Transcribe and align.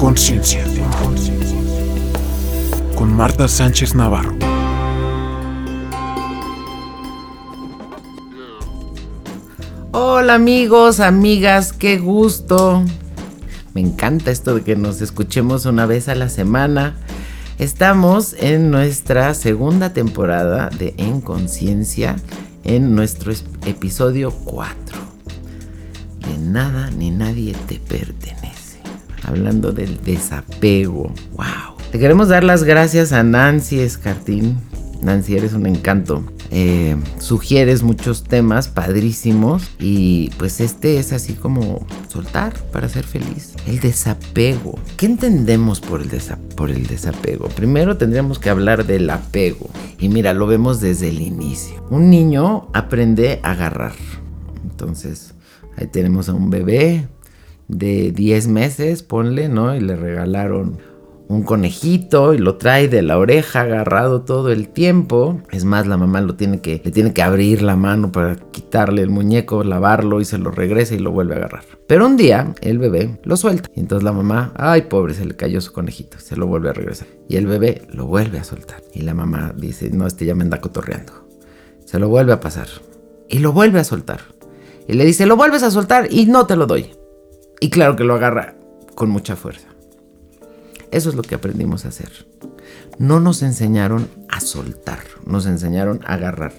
conciencia. 0.00 0.64
Con 2.96 3.14
Marta 3.14 3.46
Sánchez 3.46 3.94
Navarro. 3.94 4.34
Hola 9.92 10.36
amigos, 10.36 11.00
amigas, 11.00 11.74
qué 11.74 11.98
gusto. 11.98 12.82
Me 13.74 13.82
encanta 13.82 14.30
esto 14.30 14.54
de 14.54 14.62
que 14.62 14.74
nos 14.74 15.02
escuchemos 15.02 15.66
una 15.66 15.84
vez 15.84 16.08
a 16.08 16.14
la 16.14 16.30
semana. 16.30 16.96
Estamos 17.58 18.34
en 18.38 18.70
nuestra 18.70 19.34
segunda 19.34 19.92
temporada 19.92 20.70
de 20.70 20.94
En 20.96 21.20
Conciencia, 21.20 22.16
en 22.64 22.94
nuestro 22.94 23.34
episodio 23.66 24.30
4. 24.30 24.98
De 26.26 26.38
nada 26.38 26.90
ni 26.90 27.10
nadie 27.10 27.54
te 27.68 27.78
pertenece. 27.78 28.39
Hablando 29.30 29.70
del 29.70 30.02
desapego. 30.02 31.12
¡Wow! 31.36 31.76
Te 31.92 32.00
queremos 32.00 32.26
dar 32.26 32.42
las 32.42 32.64
gracias 32.64 33.12
a 33.12 33.22
Nancy 33.22 33.78
Escartín. 33.78 34.58
Nancy, 35.02 35.36
eres 35.36 35.52
un 35.52 35.66
encanto. 35.66 36.24
Eh, 36.50 36.96
sugieres 37.20 37.84
muchos 37.84 38.24
temas 38.24 38.66
padrísimos 38.66 39.70
y 39.78 40.30
pues 40.36 40.60
este 40.60 40.98
es 40.98 41.12
así 41.12 41.34
como 41.34 41.86
soltar 42.08 42.54
para 42.72 42.88
ser 42.88 43.04
feliz. 43.04 43.54
El 43.68 43.78
desapego. 43.78 44.76
¿Qué 44.96 45.06
entendemos 45.06 45.80
por 45.80 46.02
el, 46.02 46.10
por 46.56 46.72
el 46.72 46.88
desapego? 46.88 47.46
Primero 47.50 47.96
tendríamos 47.96 48.40
que 48.40 48.50
hablar 48.50 48.84
del 48.84 49.08
apego 49.10 49.70
y 50.00 50.08
mira, 50.08 50.34
lo 50.34 50.48
vemos 50.48 50.80
desde 50.80 51.08
el 51.08 51.20
inicio. 51.20 51.86
Un 51.88 52.10
niño 52.10 52.68
aprende 52.72 53.38
a 53.44 53.52
agarrar. 53.52 53.94
Entonces, 54.64 55.34
ahí 55.76 55.86
tenemos 55.86 56.28
a 56.28 56.34
un 56.34 56.50
bebé 56.50 57.06
de 57.70 58.12
10 58.12 58.48
meses, 58.48 59.02
ponle, 59.02 59.48
¿no? 59.48 59.74
Y 59.74 59.80
le 59.80 59.96
regalaron 59.96 60.78
un 61.30 61.44
conejito 61.44 62.34
y 62.34 62.38
lo 62.38 62.56
trae 62.56 62.88
de 62.88 63.02
la 63.02 63.16
oreja 63.16 63.60
agarrado 63.60 64.22
todo 64.22 64.50
el 64.50 64.68
tiempo. 64.68 65.40
Es 65.52 65.64
más, 65.64 65.86
la 65.86 65.96
mamá 65.96 66.20
lo 66.20 66.34
tiene 66.34 66.60
que, 66.60 66.82
le 66.84 66.90
tiene 66.90 67.12
que 67.12 67.22
abrir 67.22 67.62
la 67.62 67.76
mano 67.76 68.10
para 68.10 68.34
quitarle 68.34 69.02
el 69.02 69.10
muñeco, 69.10 69.62
lavarlo 69.62 70.20
y 70.20 70.24
se 70.24 70.38
lo 70.38 70.50
regresa 70.50 70.96
y 70.96 70.98
lo 70.98 71.12
vuelve 71.12 71.34
a 71.34 71.38
agarrar. 71.38 71.62
Pero 71.86 72.06
un 72.06 72.16
día 72.16 72.52
el 72.62 72.78
bebé 72.78 73.20
lo 73.22 73.36
suelta. 73.36 73.70
Y 73.76 73.78
entonces 73.78 74.02
la 74.02 74.12
mamá, 74.12 74.52
ay 74.56 74.82
pobre, 74.82 75.14
se 75.14 75.24
le 75.24 75.36
cayó 75.36 75.60
su 75.60 75.72
conejito, 75.72 76.18
se 76.18 76.36
lo 76.36 76.48
vuelve 76.48 76.70
a 76.70 76.72
regresar. 76.72 77.06
Y 77.28 77.36
el 77.36 77.46
bebé 77.46 77.82
lo 77.92 78.06
vuelve 78.06 78.40
a 78.40 78.44
soltar. 78.44 78.82
Y 78.92 79.02
la 79.02 79.14
mamá 79.14 79.54
dice, 79.56 79.88
no, 79.90 80.08
este 80.08 80.26
ya 80.26 80.34
me 80.34 80.42
anda 80.42 80.60
cotorreando. 80.60 81.28
Se 81.84 82.00
lo 82.00 82.08
vuelve 82.08 82.32
a 82.32 82.40
pasar. 82.40 82.66
Y 83.28 83.38
lo 83.38 83.52
vuelve 83.52 83.78
a 83.78 83.84
soltar. 83.84 84.20
Y 84.88 84.94
le 84.94 85.04
dice, 85.04 85.26
lo 85.26 85.36
vuelves 85.36 85.62
a 85.62 85.70
soltar 85.70 86.08
y 86.10 86.26
no 86.26 86.46
te 86.46 86.56
lo 86.56 86.66
doy. 86.66 86.90
Y 87.60 87.70
claro 87.70 87.94
que 87.94 88.04
lo 88.04 88.14
agarra 88.14 88.54
con 88.94 89.10
mucha 89.10 89.36
fuerza. 89.36 89.68
Eso 90.90 91.10
es 91.10 91.14
lo 91.14 91.22
que 91.22 91.34
aprendimos 91.34 91.84
a 91.84 91.88
hacer. 91.88 92.26
No 92.98 93.20
nos 93.20 93.42
enseñaron 93.42 94.08
a 94.28 94.40
soltar, 94.40 95.00
nos 95.24 95.46
enseñaron 95.46 96.00
a 96.04 96.14
agarrar. 96.14 96.52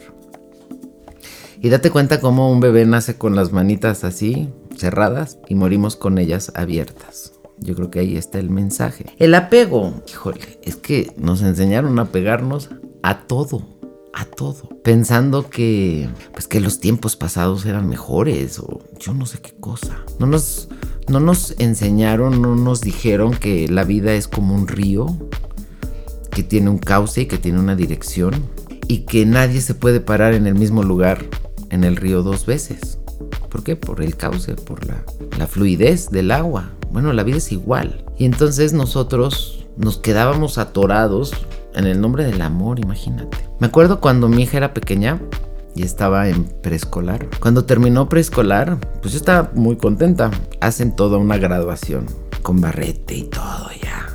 Y 1.60 1.70
date 1.70 1.92
cuenta 1.92 2.20
cómo 2.20 2.52
un 2.52 2.60
bebé 2.60 2.86
nace 2.86 3.18
con 3.18 3.36
las 3.36 3.52
manitas 3.52 4.04
así, 4.04 4.50
cerradas, 4.76 5.38
y 5.48 5.56
morimos 5.56 5.96
con 5.96 6.18
ellas 6.18 6.52
abiertas. 6.56 7.34
Yo 7.60 7.76
creo 7.76 7.92
que 7.92 8.00
ahí 8.00 8.18
está 8.18 8.40
el 8.40 8.50
mensaje. 8.50 9.06
El 9.20 9.36
apego, 9.36 10.02
híjole, 10.08 10.60
es 10.64 10.76
que 10.76 11.14
nos 11.18 11.44
enseñaron 11.44 12.00
a 12.00 12.06
pegarnos 12.06 12.70
a 13.04 13.28
todo, 13.28 13.68
a 14.14 14.26
todo, 14.26 14.70
pensando 14.84 15.50
que 15.50 16.10
pues 16.34 16.48
que 16.48 16.60
los 16.60 16.80
tiempos 16.80 17.16
pasados 17.16 17.66
eran 17.66 17.88
mejores 17.88 18.58
o 18.60 18.82
yo 19.00 19.14
no 19.14 19.28
sé 19.28 19.40
qué 19.40 19.54
cosa. 19.60 20.04
No 20.18 20.26
nos 20.26 20.70
no 21.08 21.20
nos 21.20 21.56
enseñaron, 21.60 22.42
no 22.42 22.56
nos 22.56 22.82
dijeron 22.82 23.34
que 23.34 23.68
la 23.68 23.84
vida 23.84 24.14
es 24.14 24.28
como 24.28 24.56
un 24.56 24.68
río, 24.68 25.08
que 26.32 26.44
tiene 26.44 26.70
un 26.70 26.78
cauce 26.78 27.22
y 27.22 27.26
que 27.26 27.38
tiene 27.38 27.60
una 27.60 27.76
dirección, 27.76 28.46
y 28.88 29.00
que 29.00 29.26
nadie 29.26 29.62
se 29.62 29.76
puede 29.76 30.00
parar 30.00 30.34
en 30.34 30.48
el 30.48 30.56
mismo 30.56 30.84
lugar 30.84 31.26
en 31.70 31.84
el 31.84 31.96
río 31.96 32.22
dos 32.22 32.46
veces. 32.46 33.00
¿Por 33.50 33.64
qué? 33.64 33.76
Por 33.76 34.02
el 34.02 34.16
cauce, 34.16 34.56
por 34.56 34.86
la, 34.86 35.48
fluidez 35.48 36.10
del 36.10 36.32
agua. 36.32 36.72
Bueno, 36.92 37.12
la 37.14 37.24
vida 37.24 37.38
es 37.38 37.52
igual. 37.52 38.06
Y 38.18 38.26
entonces 38.26 38.74
nosotros 38.74 39.66
nos 39.78 39.98
quedábamos 39.98 40.58
atorados 40.58 41.34
en 41.74 41.86
el 41.86 42.00
nombre 42.00 42.26
del 42.26 42.42
amor, 42.42 42.80
imagínate. 42.80 43.38
Me 43.60 43.68
acuerdo 43.68 44.00
cuando 44.00 44.30
mi 44.30 44.44
hija 44.44 44.58
era 44.58 44.74
pequeña, 44.74 45.20
y 45.76 45.84
estaba 45.84 46.28
en 46.30 46.44
preescolar. 46.44 47.28
Cuando 47.40 47.66
terminó 47.66 48.10
preescolar, 48.10 48.78
pues 49.02 49.14
yo 49.14 49.20
estaba 49.20 49.52
muy 49.56 49.78
contenta. 49.78 50.32
Hacen 50.60 50.96
toda 50.96 51.18
una 51.18 51.38
graduación 51.38 52.06
con 52.42 52.62
barrete 52.62 53.16
y 53.16 53.24
todo 53.24 53.70
ya. 53.82 54.08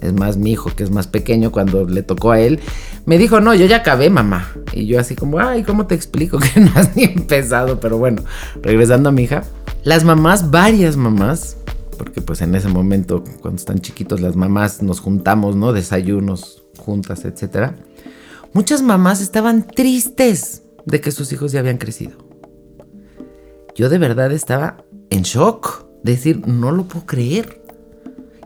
Es 0.00 0.12
más, 0.12 0.36
mi 0.36 0.52
hijo, 0.52 0.70
que 0.74 0.84
es 0.84 0.90
más 0.90 1.06
pequeño, 1.06 1.50
cuando 1.50 1.84
le 1.84 2.02
tocó 2.02 2.30
a 2.30 2.40
él, 2.40 2.60
me 3.06 3.18
dijo, 3.18 3.40
no, 3.40 3.54
yo 3.54 3.66
ya 3.66 3.78
acabé, 3.78 4.10
mamá. 4.10 4.52
Y 4.72 4.86
yo 4.86 5.00
así 5.00 5.16
como, 5.16 5.40
ay, 5.40 5.64
¿cómo 5.64 5.86
te 5.86 5.94
explico 5.94 6.38
que 6.38 6.60
no 6.60 6.70
has 6.74 6.94
ni 6.96 7.04
empezado? 7.04 7.80
Pero 7.80 7.98
bueno, 7.98 8.22
regresando 8.62 9.08
a 9.08 9.12
mi 9.12 9.22
hija, 9.24 9.42
las 9.82 10.04
mamás, 10.04 10.50
varias 10.50 10.96
mamás, 10.96 11.56
porque 11.98 12.20
pues 12.20 12.40
en 12.42 12.54
ese 12.54 12.68
momento, 12.68 13.24
cuando 13.40 13.58
están 13.58 13.80
chiquitos, 13.80 14.20
las 14.20 14.36
mamás 14.36 14.82
nos 14.82 15.00
juntamos, 15.00 15.56
¿no? 15.56 15.72
Desayunos 15.72 16.62
juntas, 16.78 17.24
etcétera. 17.24 17.74
Muchas 18.52 18.82
mamás 18.82 19.20
estaban 19.20 19.66
tristes 19.66 20.62
de 20.86 21.00
que 21.00 21.10
sus 21.10 21.32
hijos 21.32 21.52
ya 21.52 21.60
habían 21.60 21.76
crecido. 21.76 22.16
Yo 23.74 23.90
de 23.90 23.98
verdad 23.98 24.32
estaba 24.32 24.78
en 25.10 25.22
shock, 25.22 25.86
de 26.02 26.12
decir, 26.12 26.46
no 26.46 26.70
lo 26.72 26.84
puedo 26.84 27.04
creer. 27.04 27.62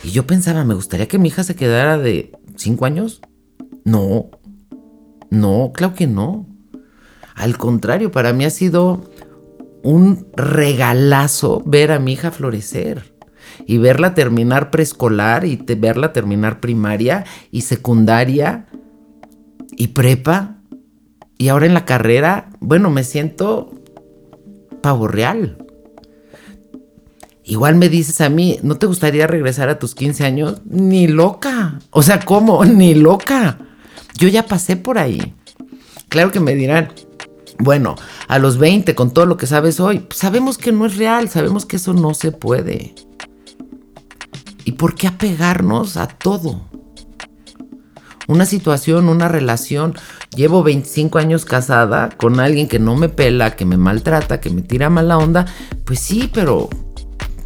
Y 0.02 0.10
yo 0.10 0.26
pensaba, 0.26 0.64
¿me 0.64 0.74
gustaría 0.74 1.06
que 1.06 1.18
mi 1.18 1.28
hija 1.28 1.44
se 1.44 1.54
quedara 1.54 1.98
de 1.98 2.32
5 2.56 2.84
años? 2.86 3.20
No, 3.84 4.30
no, 5.30 5.70
claro 5.72 5.94
que 5.94 6.06
no. 6.06 6.46
Al 7.34 7.56
contrario, 7.56 8.10
para 8.10 8.32
mí 8.32 8.44
ha 8.44 8.50
sido 8.50 9.10
un 9.82 10.26
regalazo 10.36 11.62
ver 11.64 11.92
a 11.92 11.98
mi 11.98 12.12
hija 12.12 12.30
florecer 12.30 13.14
y 13.66 13.78
verla 13.78 14.14
terminar 14.14 14.70
preescolar 14.70 15.44
y 15.44 15.56
verla 15.56 16.12
terminar 16.12 16.60
primaria 16.60 17.24
y 17.50 17.62
secundaria 17.62 18.66
y 19.76 19.88
prepa 19.88 20.59
y 21.40 21.48
ahora 21.48 21.64
en 21.64 21.72
la 21.72 21.86
carrera, 21.86 22.50
bueno, 22.60 22.90
me 22.90 23.02
siento 23.02 23.72
pavo 24.82 25.08
real. 25.08 25.56
Igual 27.44 27.76
me 27.76 27.88
dices 27.88 28.20
a 28.20 28.28
mí, 28.28 28.58
¿no 28.62 28.76
te 28.76 28.84
gustaría 28.84 29.26
regresar 29.26 29.70
a 29.70 29.78
tus 29.78 29.94
15 29.94 30.26
años? 30.26 30.60
Ni 30.66 31.08
loca. 31.08 31.78
O 31.92 32.02
sea, 32.02 32.20
¿cómo? 32.20 32.62
Ni 32.66 32.92
loca. 32.94 33.56
Yo 34.18 34.28
ya 34.28 34.44
pasé 34.44 34.76
por 34.76 34.98
ahí. 34.98 35.34
Claro 36.10 36.30
que 36.30 36.40
me 36.40 36.54
dirán, 36.54 36.92
bueno, 37.58 37.96
a 38.28 38.38
los 38.38 38.58
20, 38.58 38.94
con 38.94 39.14
todo 39.14 39.24
lo 39.24 39.38
que 39.38 39.46
sabes 39.46 39.80
hoy, 39.80 40.06
sabemos 40.10 40.58
que 40.58 40.72
no 40.72 40.84
es 40.84 40.98
real, 40.98 41.30
sabemos 41.30 41.64
que 41.64 41.76
eso 41.76 41.94
no 41.94 42.12
se 42.12 42.32
puede. 42.32 42.94
¿Y 44.66 44.72
por 44.72 44.94
qué 44.94 45.06
apegarnos 45.06 45.96
a 45.96 46.06
todo? 46.06 46.68
Una 48.28 48.44
situación, 48.44 49.08
una 49.08 49.26
relación, 49.26 49.94
llevo 50.34 50.62
25 50.62 51.18
años 51.18 51.44
casada 51.44 52.10
con 52.16 52.40
alguien 52.40 52.68
que 52.68 52.78
no 52.78 52.96
me 52.96 53.08
pela, 53.08 53.56
que 53.56 53.64
me 53.64 53.76
maltrata, 53.76 54.40
que 54.40 54.50
me 54.50 54.62
tira 54.62 54.90
mala 54.90 55.18
onda, 55.18 55.46
pues 55.84 56.00
sí, 56.00 56.30
pero 56.32 56.68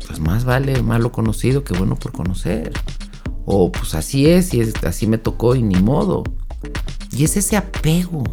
pues 0.07 0.21
más 0.21 0.45
vale 0.45 0.83
malo 0.83 1.11
conocido 1.13 1.65
que 1.65 1.77
bueno 1.77 1.97
por 1.97 2.13
conocer. 2.13 2.73
O 3.47 3.71
pues 3.71 3.95
así 3.95 4.27
es 4.29 4.55
y 4.55 4.63
así 4.85 5.07
me 5.07 5.19
tocó 5.19 5.55
y 5.55 5.63
ni 5.63 5.77
modo. 5.77 6.25
Y 7.11 7.25
es 7.25 7.37
ese 7.37 7.57
apego. 7.57 8.25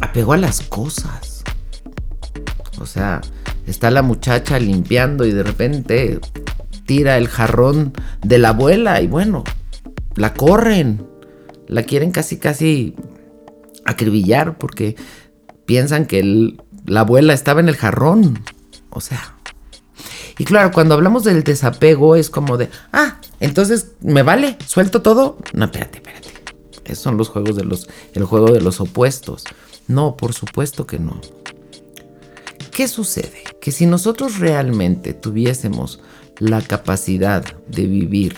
Apego 0.00 0.34
a 0.34 0.36
las 0.36 0.60
cosas. 0.60 1.42
O 2.78 2.84
sea, 2.84 3.22
está 3.66 3.90
la 3.90 4.02
muchacha 4.02 4.58
limpiando 4.58 5.24
y 5.24 5.32
de 5.32 5.42
repente 5.42 6.20
tira 6.84 7.16
el 7.16 7.28
jarrón 7.28 7.92
de 8.22 8.38
la 8.38 8.50
abuela 8.50 9.00
y 9.00 9.06
bueno, 9.06 9.44
la 10.14 10.34
corren 10.34 11.15
la 11.68 11.82
quieren 11.82 12.10
casi, 12.10 12.38
casi 12.38 12.94
acribillar 13.84 14.58
porque 14.58 14.96
piensan 15.64 16.06
que 16.06 16.56
la 16.86 17.00
abuela 17.00 17.32
estaba 17.32 17.60
en 17.60 17.68
el 17.68 17.76
jarrón. 17.76 18.42
O 18.90 19.00
sea. 19.00 19.36
Y 20.38 20.44
claro, 20.44 20.70
cuando 20.70 20.94
hablamos 20.94 21.24
del 21.24 21.44
desapego 21.44 22.14
es 22.14 22.28
como 22.28 22.56
de, 22.56 22.68
ah, 22.92 23.20
entonces 23.40 23.92
me 24.00 24.22
vale, 24.22 24.56
suelto 24.66 25.02
todo. 25.02 25.38
No, 25.52 25.66
espérate, 25.66 25.98
espérate. 25.98 26.28
Esos 26.84 27.02
son 27.02 27.16
los 27.16 27.28
juegos 27.28 27.56
de 27.56 27.64
los, 27.64 27.88
el 28.12 28.24
juego 28.24 28.52
de 28.52 28.60
los 28.60 28.80
opuestos. 28.80 29.44
No, 29.88 30.16
por 30.16 30.34
supuesto 30.34 30.86
que 30.86 30.98
no. 30.98 31.20
¿Qué 32.70 32.88
sucede? 32.88 33.42
Que 33.60 33.72
si 33.72 33.86
nosotros 33.86 34.38
realmente 34.38 35.14
tuviésemos 35.14 36.00
la 36.38 36.60
capacidad 36.60 37.42
de 37.68 37.86
vivir 37.86 38.36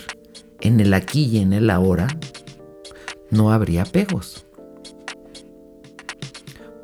en 0.60 0.80
el 0.80 0.94
aquí 0.94 1.24
y 1.24 1.38
en 1.38 1.52
el 1.52 1.70
ahora, 1.70 2.06
no 3.30 3.52
habría 3.52 3.82
apegos. 3.82 4.44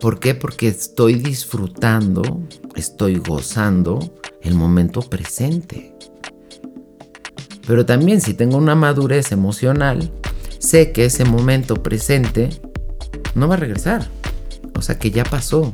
¿Por 0.00 0.20
qué? 0.20 0.34
Porque 0.34 0.68
estoy 0.68 1.14
disfrutando, 1.14 2.42
estoy 2.74 3.16
gozando 3.16 3.98
el 4.42 4.54
momento 4.54 5.00
presente. 5.00 5.94
Pero 7.66 7.86
también 7.86 8.20
si 8.20 8.34
tengo 8.34 8.58
una 8.58 8.74
madurez 8.74 9.32
emocional, 9.32 10.10
sé 10.58 10.92
que 10.92 11.06
ese 11.06 11.24
momento 11.24 11.82
presente 11.82 12.50
no 13.34 13.48
va 13.48 13.54
a 13.54 13.58
regresar. 13.58 14.08
O 14.76 14.82
sea 14.82 14.98
que 14.98 15.10
ya 15.10 15.24
pasó. 15.24 15.72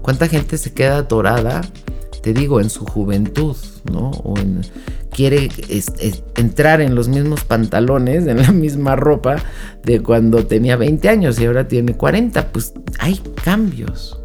¿Cuánta 0.00 0.28
gente 0.28 0.56
se 0.56 0.72
queda 0.72 0.98
atorada, 0.98 1.60
te 2.22 2.32
digo, 2.32 2.60
en 2.60 2.70
su 2.70 2.86
juventud, 2.86 3.56
¿no? 3.90 4.10
O 4.10 4.38
en, 4.38 4.62
quiere 5.16 5.48
entrar 6.36 6.82
en 6.82 6.94
los 6.94 7.08
mismos 7.08 7.42
pantalones, 7.42 8.26
en 8.26 8.36
la 8.36 8.52
misma 8.52 8.96
ropa 8.96 9.36
de 9.82 10.02
cuando 10.02 10.46
tenía 10.46 10.76
20 10.76 11.08
años 11.08 11.40
y 11.40 11.46
ahora 11.46 11.68
tiene 11.68 11.96
40. 11.96 12.52
Pues 12.52 12.74
hay 12.98 13.22
cambios. 13.42 14.20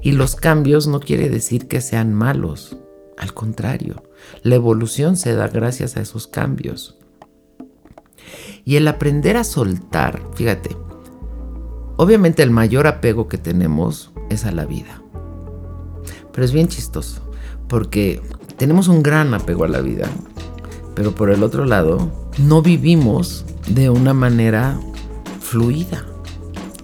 Y 0.00 0.12
los 0.12 0.36
cambios 0.36 0.86
no 0.86 1.00
quiere 1.00 1.28
decir 1.28 1.68
que 1.68 1.82
sean 1.82 2.14
malos. 2.14 2.78
Al 3.18 3.34
contrario, 3.34 4.02
la 4.42 4.54
evolución 4.54 5.18
se 5.18 5.34
da 5.34 5.48
gracias 5.48 5.98
a 5.98 6.00
esos 6.00 6.26
cambios. 6.26 6.96
Y 8.64 8.76
el 8.76 8.88
aprender 8.88 9.36
a 9.36 9.44
soltar, 9.44 10.22
fíjate, 10.34 10.74
obviamente 11.98 12.42
el 12.42 12.50
mayor 12.50 12.86
apego 12.86 13.28
que 13.28 13.36
tenemos 13.36 14.12
es 14.30 14.46
a 14.46 14.52
la 14.52 14.64
vida. 14.64 15.02
Pero 16.32 16.42
es 16.42 16.52
bien 16.52 16.68
chistoso, 16.68 17.20
porque 17.68 18.22
tenemos 18.60 18.88
un 18.88 19.02
gran 19.02 19.32
apego 19.32 19.64
a 19.64 19.68
la 19.68 19.80
vida, 19.80 20.06
pero 20.94 21.14
por 21.14 21.30
el 21.30 21.42
otro 21.42 21.64
lado, 21.64 22.10
no 22.36 22.60
vivimos 22.60 23.46
de 23.66 23.88
una 23.88 24.12
manera 24.12 24.78
fluida. 25.40 26.04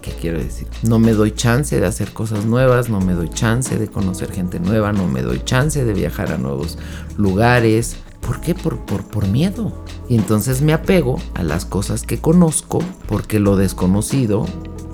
¿Qué 0.01 0.09
quiero 0.19 0.39
decir? 0.39 0.67
No 0.81 0.97
me 0.97 1.13
doy 1.13 1.33
chance 1.33 1.79
de 1.79 1.85
hacer 1.85 2.13
cosas 2.13 2.45
nuevas, 2.45 2.89
no 2.89 2.99
me 2.99 3.13
doy 3.13 3.29
chance 3.29 3.77
de 3.77 3.87
conocer 3.89 4.31
gente 4.31 4.59
nueva, 4.59 4.91
no 4.91 5.07
me 5.07 5.21
doy 5.21 5.39
chance 5.45 5.85
de 5.85 5.93
viajar 5.93 6.31
a 6.31 6.39
nuevos 6.39 6.79
lugares. 7.15 7.97
¿Por 8.21 8.41
qué? 8.41 8.55
Por, 8.55 8.79
por, 8.79 9.03
por 9.03 9.27
miedo. 9.27 9.71
Y 10.09 10.15
entonces 10.15 10.63
me 10.63 10.73
apego 10.73 11.21
a 11.35 11.43
las 11.43 11.65
cosas 11.65 12.01
que 12.01 12.17
conozco 12.17 12.79
porque 13.07 13.39
lo 13.39 13.55
desconocido 13.55 14.47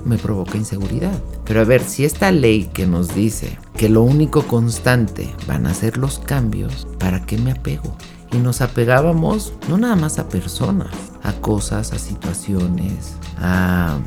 me 0.04 0.18
provoca 0.18 0.56
inseguridad. 0.56 1.18
Pero 1.44 1.60
a 1.60 1.64
ver, 1.64 1.82
si 1.82 2.04
esta 2.04 2.30
ley 2.30 2.70
que 2.72 2.86
nos 2.86 3.14
dice 3.14 3.58
que 3.76 3.88
lo 3.88 4.02
único 4.02 4.42
constante 4.42 5.34
van 5.46 5.66
a 5.66 5.74
ser 5.74 5.98
los 5.98 6.18
cambios, 6.18 6.86
¿para 6.98 7.24
qué 7.26 7.38
me 7.38 7.52
apego? 7.52 7.96
Y 8.32 8.38
nos 8.38 8.60
apegábamos 8.60 9.52
no 9.68 9.78
nada 9.78 9.96
más 9.96 10.18
a 10.18 10.28
personas, 10.28 10.92
a 11.22 11.32
cosas, 11.34 11.92
a 11.92 11.98
situaciones, 11.98 13.14
a 13.38 13.98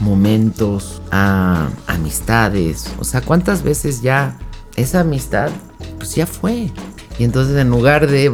momentos, 0.00 1.02
a 1.10 1.68
amistades. 1.86 2.92
O 2.98 3.04
sea, 3.04 3.20
¿cuántas 3.20 3.62
veces 3.62 4.02
ya 4.02 4.38
esa 4.76 5.00
amistad, 5.00 5.50
pues 5.98 6.14
ya 6.14 6.26
fue? 6.26 6.70
Y 7.18 7.24
entonces 7.24 7.56
en 7.56 7.70
lugar 7.70 8.06
de 8.06 8.32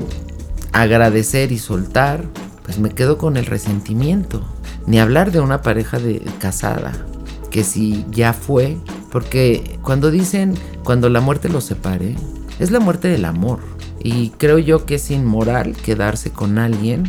agradecer 0.72 1.52
y 1.52 1.58
soltar, 1.58 2.24
pues 2.64 2.78
me 2.78 2.90
quedo 2.90 3.18
con 3.18 3.36
el 3.36 3.46
resentimiento. 3.46 4.44
Ni 4.86 4.98
hablar 4.98 5.30
de 5.32 5.40
una 5.40 5.62
pareja 5.62 5.98
de 5.98 6.20
casada, 6.38 6.92
que 7.50 7.64
si 7.64 8.04
ya 8.10 8.32
fue, 8.32 8.78
porque 9.10 9.78
cuando 9.82 10.10
dicen 10.10 10.54
cuando 10.84 11.08
la 11.08 11.20
muerte 11.20 11.48
los 11.48 11.64
separe, 11.64 12.16
es 12.58 12.70
la 12.70 12.80
muerte 12.80 13.08
del 13.08 13.24
amor. 13.24 13.60
Y 14.02 14.30
creo 14.30 14.58
yo 14.58 14.86
que 14.86 14.96
es 14.96 15.10
inmoral 15.10 15.72
quedarse 15.72 16.30
con 16.30 16.58
alguien 16.58 17.04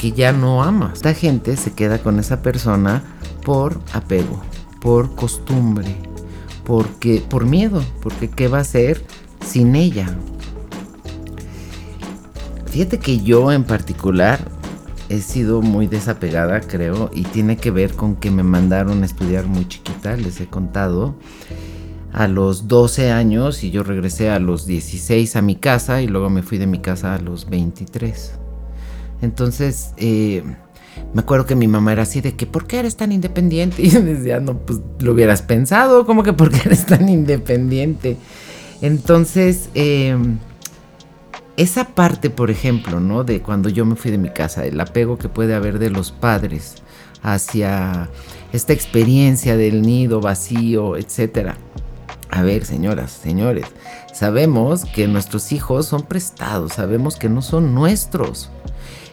que 0.00 0.12
ya 0.12 0.32
no 0.32 0.62
ama. 0.62 0.92
Esta 0.94 1.14
gente 1.14 1.56
se 1.56 1.72
queda 1.72 1.98
con 1.98 2.18
esa 2.18 2.42
persona 2.42 3.02
por 3.44 3.80
apego, 3.92 4.42
por 4.80 5.14
costumbre, 5.14 5.96
porque 6.64 7.22
por 7.28 7.44
miedo, 7.44 7.82
porque 8.02 8.30
qué 8.30 8.48
va 8.48 8.58
a 8.58 8.62
hacer 8.62 9.04
sin 9.44 9.76
ella. 9.76 10.06
Fíjate 12.66 12.98
que 12.98 13.20
yo 13.20 13.52
en 13.52 13.64
particular 13.64 14.40
he 15.14 15.22
sido 15.22 15.62
muy 15.62 15.86
desapegada, 15.86 16.60
creo, 16.60 17.10
y 17.12 17.22
tiene 17.22 17.56
que 17.56 17.70
ver 17.70 17.94
con 17.94 18.16
que 18.16 18.30
me 18.30 18.42
mandaron 18.42 19.02
a 19.02 19.06
estudiar 19.06 19.46
muy 19.46 19.66
chiquita, 19.66 20.16
les 20.16 20.40
he 20.40 20.46
contado, 20.46 21.14
a 22.12 22.28
los 22.28 22.68
12 22.68 23.10
años 23.10 23.64
y 23.64 23.70
yo 23.70 23.82
regresé 23.82 24.30
a 24.30 24.38
los 24.38 24.66
16 24.66 25.34
a 25.34 25.42
mi 25.42 25.56
casa 25.56 26.00
y 26.00 26.06
luego 26.06 26.30
me 26.30 26.42
fui 26.42 26.58
de 26.58 26.66
mi 26.66 26.78
casa 26.78 27.14
a 27.14 27.18
los 27.18 27.50
23. 27.50 28.32
Entonces, 29.20 29.94
eh, 29.96 30.44
me 31.12 31.20
acuerdo 31.20 31.44
que 31.44 31.56
mi 31.56 31.66
mamá 31.66 31.92
era 31.92 32.02
así 32.02 32.20
de 32.20 32.36
que, 32.36 32.46
¿por 32.46 32.66
qué 32.66 32.78
eres 32.78 32.96
tan 32.96 33.10
independiente? 33.10 33.82
Y 33.82 33.90
yo 33.90 34.00
decía, 34.00 34.38
no, 34.38 34.58
pues 34.58 34.80
lo 35.00 35.12
hubieras 35.12 35.42
pensado, 35.42 36.06
¿cómo 36.06 36.22
que 36.22 36.32
por 36.32 36.50
qué 36.50 36.60
eres 36.66 36.86
tan 36.86 37.08
independiente? 37.08 38.16
Entonces, 38.80 39.70
eh, 39.74 40.16
esa 41.56 41.88
parte, 41.88 42.30
por 42.30 42.50
ejemplo, 42.50 43.00
¿no? 43.00 43.24
De 43.24 43.40
cuando 43.40 43.68
yo 43.68 43.84
me 43.84 43.96
fui 43.96 44.10
de 44.10 44.18
mi 44.18 44.30
casa, 44.30 44.64
el 44.66 44.80
apego 44.80 45.18
que 45.18 45.28
puede 45.28 45.54
haber 45.54 45.78
de 45.78 45.90
los 45.90 46.10
padres 46.10 46.76
hacia 47.22 48.10
esta 48.52 48.72
experiencia 48.72 49.56
del 49.56 49.82
nido 49.82 50.20
vacío, 50.20 50.96
etcétera. 50.96 51.56
A 52.30 52.42
ver, 52.42 52.64
señoras, 52.64 53.12
señores, 53.12 53.66
sabemos 54.12 54.84
que 54.84 55.06
nuestros 55.06 55.52
hijos 55.52 55.86
son 55.86 56.02
prestados, 56.02 56.72
sabemos 56.72 57.16
que 57.16 57.28
no 57.28 57.42
son 57.42 57.74
nuestros. 57.74 58.50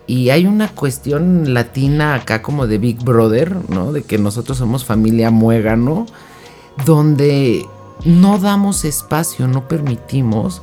Y 0.07 0.31
hay 0.31 0.47
una 0.47 0.67
cuestión 0.69 1.53
latina 1.53 2.15
acá 2.15 2.41
como 2.41 2.65
de 2.65 2.79
Big 2.79 3.03
Brother, 3.03 3.55
¿no? 3.69 3.93
De 3.93 4.01
que 4.01 4.17
nosotros 4.17 4.57
somos 4.57 4.83
familia 4.83 5.29
muégano, 5.29 6.07
donde 6.85 7.65
no 8.03 8.39
damos 8.39 8.83
espacio, 8.83 9.47
no 9.47 9.67
permitimos 9.67 10.61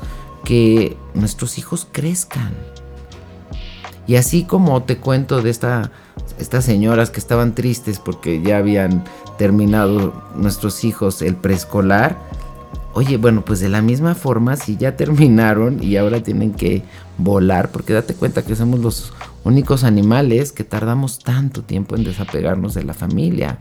que 0.49 0.97
nuestros 1.12 1.59
hijos 1.59 1.87
crezcan. 1.93 2.55
Y 4.06 4.17
así 4.17 4.45
como 4.45 4.83
te 4.83 4.97
cuento 4.97 5.43
de 5.43 5.50
esta, 5.50 5.93
estas 6.39 6.65
señoras 6.65 7.11
que 7.11 7.21
estaban 7.21 7.55
tristes 7.55 7.99
porque 7.99 8.41
ya 8.41 8.56
habían 8.56 9.05
terminado 9.37 10.15
nuestros 10.37 10.85
hijos 10.85 11.21
el 11.21 11.37
preescolar, 11.37 12.17
oye, 12.95 13.19
bueno, 13.19 13.45
pues 13.45 13.61
de 13.61 13.69
la 13.69 13.83
misma 13.83 14.15
forma, 14.15 14.56
si 14.56 14.79
ya 14.79 14.97
terminaron 14.97 15.83
y 15.83 15.99
ahora 15.99 16.23
tienen 16.23 16.55
que 16.55 16.83
volar, 17.19 17.71
porque 17.71 17.93
date 17.93 18.15
cuenta 18.15 18.43
que 18.43 18.56
somos 18.56 18.81
los 18.81 19.12
únicos 19.44 19.85
animales 19.85 20.52
que 20.52 20.64
tardamos 20.64 21.19
tanto 21.19 21.62
tiempo 21.62 21.96
en 21.96 22.05
desapegarnos 22.05 22.75
de 22.75 22.85
la 22.85 22.94
familia. 22.94 23.61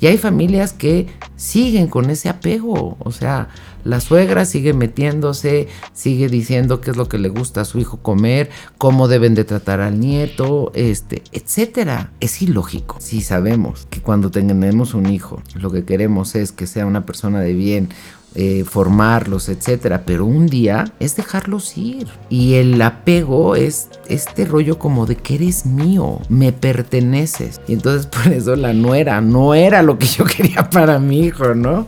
Y 0.00 0.06
hay 0.06 0.18
familias 0.18 0.72
que 0.72 1.06
siguen 1.36 1.88
con 1.88 2.10
ese 2.10 2.28
apego, 2.28 2.96
o 2.98 3.12
sea, 3.12 3.48
la 3.84 4.00
suegra 4.00 4.46
sigue 4.46 4.72
metiéndose, 4.72 5.68
sigue 5.92 6.28
diciendo 6.28 6.80
qué 6.80 6.90
es 6.90 6.96
lo 6.96 7.08
que 7.08 7.18
le 7.18 7.28
gusta 7.28 7.62
a 7.62 7.64
su 7.64 7.78
hijo 7.78 7.98
comer, 7.98 8.50
cómo 8.78 9.08
deben 9.08 9.34
de 9.34 9.44
tratar 9.44 9.80
al 9.80 10.00
nieto, 10.00 10.72
este, 10.74 11.22
etcétera. 11.32 12.10
Es 12.20 12.40
ilógico. 12.40 12.96
Si 13.00 13.20
sabemos 13.20 13.86
que 13.90 14.00
cuando 14.00 14.30
tenemos 14.30 14.94
un 14.94 15.06
hijo, 15.06 15.42
lo 15.54 15.70
que 15.70 15.84
queremos 15.84 16.34
es 16.34 16.50
que 16.52 16.66
sea 16.66 16.86
una 16.86 17.04
persona 17.04 17.40
de 17.40 17.52
bien, 17.52 17.90
eh, 18.36 18.64
formarlos, 18.68 19.48
etcétera, 19.48 20.02
pero 20.04 20.26
un 20.26 20.46
día 20.46 20.86
es 20.98 21.14
dejarlos 21.14 21.76
ir. 21.78 22.08
Y 22.28 22.54
el 22.54 22.80
apego 22.82 23.54
es 23.54 23.88
este 24.08 24.44
rollo 24.44 24.78
como 24.78 25.06
de 25.06 25.16
que 25.16 25.36
eres 25.36 25.66
mío, 25.66 26.20
me 26.28 26.52
perteneces. 26.52 27.60
Y 27.68 27.74
entonces 27.74 28.06
por 28.24 28.32
eso 28.32 28.56
la 28.56 28.72
nuera 28.72 29.20
no 29.20 29.54
era 29.54 29.82
lo 29.82 29.98
que 29.98 30.06
yo 30.06 30.24
quería 30.36 30.68
para 30.68 30.98
mi 30.98 31.20
hijo, 31.20 31.54
¿no? 31.54 31.86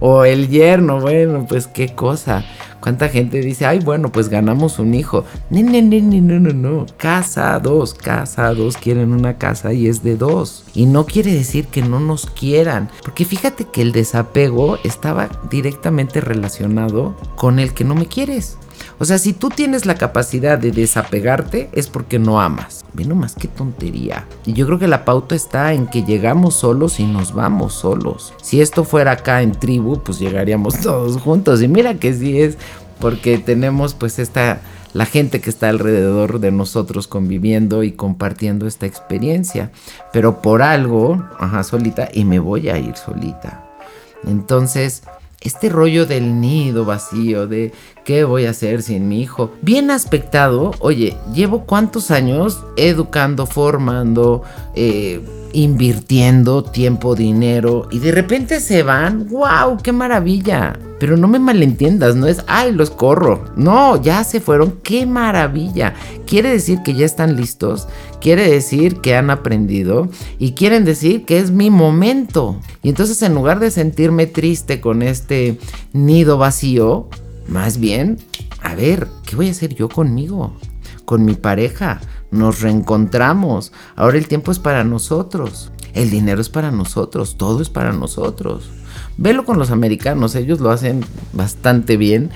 O 0.00 0.24
el 0.24 0.48
yerno, 0.48 1.00
bueno, 1.00 1.46
pues 1.48 1.66
qué 1.66 1.94
cosa. 1.94 2.44
¿Cuánta 2.82 3.08
gente 3.08 3.38
dice, 3.38 3.64
ay, 3.64 3.78
bueno, 3.78 4.10
pues 4.10 4.28
ganamos 4.28 4.80
un 4.80 4.92
hijo? 4.94 5.24
No, 5.50 5.62
no, 5.62 5.80
no, 5.80 6.20
no, 6.20 6.40
no, 6.40 6.52
no. 6.52 6.86
Casa 6.96 7.56
dos, 7.60 7.94
casa 7.94 8.52
dos 8.54 8.76
quieren 8.76 9.12
una 9.12 9.38
casa 9.38 9.72
y 9.72 9.86
es 9.86 10.02
de 10.02 10.16
dos. 10.16 10.64
Y 10.74 10.86
no 10.86 11.06
quiere 11.06 11.32
decir 11.32 11.68
que 11.68 11.80
no 11.82 12.00
nos 12.00 12.26
quieran. 12.26 12.90
Porque 13.04 13.24
fíjate 13.24 13.66
que 13.66 13.82
el 13.82 13.92
desapego 13.92 14.78
estaba 14.82 15.28
directamente 15.48 16.20
relacionado 16.20 17.14
con 17.36 17.60
el 17.60 17.72
que 17.72 17.84
no 17.84 17.94
me 17.94 18.06
quieres. 18.06 18.58
O 18.98 19.04
sea, 19.04 19.18
si 19.18 19.32
tú 19.32 19.48
tienes 19.48 19.86
la 19.86 19.94
capacidad 19.94 20.58
de 20.58 20.70
desapegarte 20.70 21.68
es 21.72 21.88
porque 21.88 22.18
no 22.18 22.40
amas. 22.40 22.84
Ve 22.92 23.04
nomás 23.04 23.34
qué 23.34 23.48
tontería. 23.48 24.26
Y 24.44 24.52
yo 24.52 24.66
creo 24.66 24.78
que 24.78 24.88
la 24.88 25.04
pauta 25.04 25.34
está 25.34 25.72
en 25.72 25.86
que 25.86 26.04
llegamos 26.04 26.54
solos 26.54 27.00
y 27.00 27.04
nos 27.04 27.34
vamos 27.34 27.74
solos. 27.74 28.34
Si 28.42 28.60
esto 28.60 28.84
fuera 28.84 29.12
acá 29.12 29.42
en 29.42 29.52
tribu, 29.52 30.02
pues 30.02 30.18
llegaríamos 30.18 30.78
todos 30.82 31.20
juntos. 31.20 31.62
Y 31.62 31.68
mira 31.68 31.94
que 31.94 32.12
sí 32.14 32.40
es 32.40 32.58
porque 33.00 33.38
tenemos 33.38 33.94
pues 33.94 34.18
esta 34.18 34.60
la 34.92 35.06
gente 35.06 35.40
que 35.40 35.50
está 35.50 35.68
alrededor 35.68 36.38
de 36.38 36.52
nosotros 36.52 37.08
conviviendo 37.08 37.82
y 37.82 37.92
compartiendo 37.92 38.66
esta 38.66 38.86
experiencia. 38.86 39.70
Pero 40.12 40.42
por 40.42 40.62
algo, 40.62 41.26
ajá, 41.38 41.64
solita, 41.64 42.08
y 42.12 42.24
me 42.24 42.38
voy 42.38 42.68
a 42.68 42.78
ir 42.78 42.96
solita. 42.96 43.64
Entonces, 44.26 45.02
este 45.42 45.68
rollo 45.68 46.06
del 46.06 46.40
nido 46.40 46.84
vacío, 46.84 47.46
de 47.46 47.72
qué 48.04 48.24
voy 48.24 48.46
a 48.46 48.50
hacer 48.50 48.82
sin 48.82 49.08
mi 49.08 49.20
hijo, 49.20 49.52
bien 49.62 49.90
aspectado, 49.90 50.72
oye, 50.80 51.16
llevo 51.34 51.64
cuántos 51.66 52.10
años 52.10 52.64
educando, 52.76 53.46
formando, 53.46 54.42
eh, 54.74 55.20
invirtiendo 55.52 56.62
tiempo, 56.62 57.14
dinero, 57.14 57.88
y 57.90 57.98
de 57.98 58.12
repente 58.12 58.60
se 58.60 58.82
van, 58.82 59.28
wow, 59.28 59.78
qué 59.82 59.92
maravilla. 59.92 60.78
Pero 61.02 61.16
no 61.16 61.26
me 61.26 61.40
malentiendas, 61.40 62.14
no 62.14 62.28
es, 62.28 62.44
ay, 62.46 62.70
los 62.70 62.90
corro. 62.92 63.46
No, 63.56 64.00
ya 64.00 64.22
se 64.22 64.40
fueron, 64.40 64.78
qué 64.84 65.04
maravilla. 65.04 65.94
Quiere 66.28 66.50
decir 66.50 66.84
que 66.84 66.94
ya 66.94 67.04
están 67.04 67.34
listos, 67.34 67.88
quiere 68.20 68.48
decir 68.48 69.00
que 69.00 69.16
han 69.16 69.28
aprendido 69.28 70.08
y 70.38 70.52
quieren 70.52 70.84
decir 70.84 71.24
que 71.24 71.40
es 71.40 71.50
mi 71.50 71.70
momento. 71.70 72.60
Y 72.84 72.90
entonces 72.90 73.20
en 73.22 73.34
lugar 73.34 73.58
de 73.58 73.72
sentirme 73.72 74.28
triste 74.28 74.80
con 74.80 75.02
este 75.02 75.58
nido 75.92 76.38
vacío, 76.38 77.08
más 77.48 77.78
bien, 77.80 78.18
a 78.60 78.76
ver, 78.76 79.08
¿qué 79.26 79.34
voy 79.34 79.48
a 79.48 79.50
hacer 79.50 79.74
yo 79.74 79.88
conmigo? 79.88 80.54
Con 81.04 81.24
mi 81.24 81.34
pareja. 81.34 82.00
Nos 82.30 82.60
reencontramos. 82.60 83.72
Ahora 83.96 84.18
el 84.18 84.28
tiempo 84.28 84.52
es 84.52 84.60
para 84.60 84.84
nosotros. 84.84 85.72
El 85.94 86.10
dinero 86.10 86.40
es 86.40 86.48
para 86.48 86.70
nosotros. 86.70 87.38
Todo 87.38 87.60
es 87.60 87.70
para 87.70 87.92
nosotros. 87.92 88.70
Velo 89.18 89.44
con 89.44 89.58
los 89.58 89.70
americanos, 89.70 90.34
ellos 90.34 90.60
lo 90.60 90.70
hacen 90.70 91.04
bastante 91.32 91.96
bien 91.96 92.30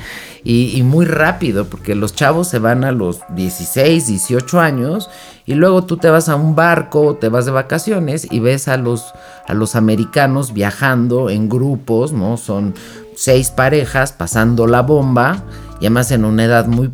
y, 0.44 0.82
muy 0.84 1.06
rápido, 1.06 1.64
porque 1.64 1.96
los 1.96 2.14
chavos 2.14 2.46
se 2.48 2.60
van 2.60 2.84
a 2.84 2.92
los 2.92 3.20
16, 3.34 4.06
18 4.06 4.60
años 4.60 5.10
y 5.44 5.54
luego 5.54 5.84
tú 5.84 5.96
te 5.96 6.08
vas 6.08 6.28
a 6.28 6.36
un 6.36 6.54
barco, 6.54 7.16
te 7.16 7.28
vas 7.28 7.46
de 7.46 7.50
vacaciones 7.50 8.28
y 8.30 8.38
ves 8.38 8.68
a 8.68 8.76
los, 8.76 9.12
a 9.46 9.54
los 9.54 9.74
americanos 9.74 10.52
viajando 10.52 11.30
en 11.30 11.48
grupos, 11.48 12.12
¿no? 12.12 12.36
Son 12.36 12.74
seis 13.16 13.50
parejas 13.50 14.12
pasando 14.12 14.68
la 14.68 14.82
bomba 14.82 15.42
y 15.80 15.86
además 15.86 16.10
en 16.10 16.24
una 16.24 16.44
edad 16.44 16.66
muy, 16.66 16.90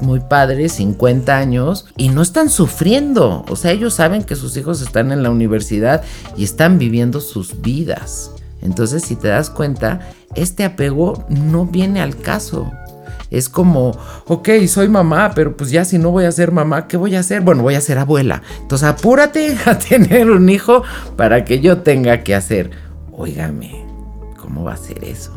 muy 0.00 0.20
padre, 0.20 0.68
50 0.68 1.36
años, 1.36 1.86
y 1.96 2.08
no 2.08 2.22
están 2.22 2.48
sufriendo. 2.50 3.44
O 3.48 3.56
sea, 3.56 3.70
ellos 3.70 3.94
saben 3.94 4.24
que 4.24 4.34
sus 4.34 4.56
hijos 4.56 4.80
están 4.80 5.12
en 5.12 5.22
la 5.22 5.30
universidad 5.30 6.02
y 6.36 6.44
están 6.44 6.78
viviendo 6.78 7.20
sus 7.20 7.60
vidas. 7.60 8.33
Entonces, 8.64 9.04
si 9.04 9.14
te 9.14 9.28
das 9.28 9.50
cuenta, 9.50 10.00
este 10.34 10.64
apego 10.64 11.24
no 11.28 11.66
viene 11.66 12.00
al 12.00 12.16
caso. 12.16 12.72
Es 13.30 13.48
como, 13.48 13.96
ok, 14.26 14.48
soy 14.66 14.88
mamá, 14.88 15.32
pero 15.34 15.56
pues 15.56 15.70
ya 15.70 15.84
si 15.84 15.98
no 15.98 16.10
voy 16.10 16.24
a 16.24 16.32
ser 16.32 16.50
mamá, 16.50 16.88
¿qué 16.88 16.96
voy 16.96 17.14
a 17.14 17.20
hacer? 17.20 17.42
Bueno, 17.42 17.62
voy 17.62 17.74
a 17.74 17.80
ser 17.80 17.98
abuela. 17.98 18.42
Entonces 18.60 18.88
apúrate 18.88 19.56
a 19.66 19.78
tener 19.78 20.30
un 20.30 20.48
hijo 20.48 20.82
para 21.16 21.44
que 21.44 21.60
yo 21.60 21.78
tenga 21.78 22.22
que 22.24 22.34
hacer. 22.34 22.70
Óigame, 23.12 23.84
¿cómo 24.40 24.64
va 24.64 24.72
a 24.72 24.78
ser 24.78 25.04
eso? 25.04 25.32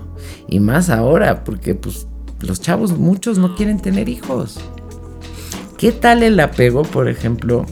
Y 0.48 0.60
más 0.60 0.90
ahora, 0.90 1.44
porque 1.44 1.76
pues 1.76 2.08
los 2.40 2.62
chavos 2.62 2.98
muchos 2.98 3.38
no 3.38 3.56
quieren 3.56 3.80
tener 3.80 4.08
hijos. 4.10 4.60
¿Qué 5.78 5.92
tal 5.92 6.24
el 6.24 6.40
apego, 6.40 6.84
por 6.84 7.10
ejemplo, 7.10 7.66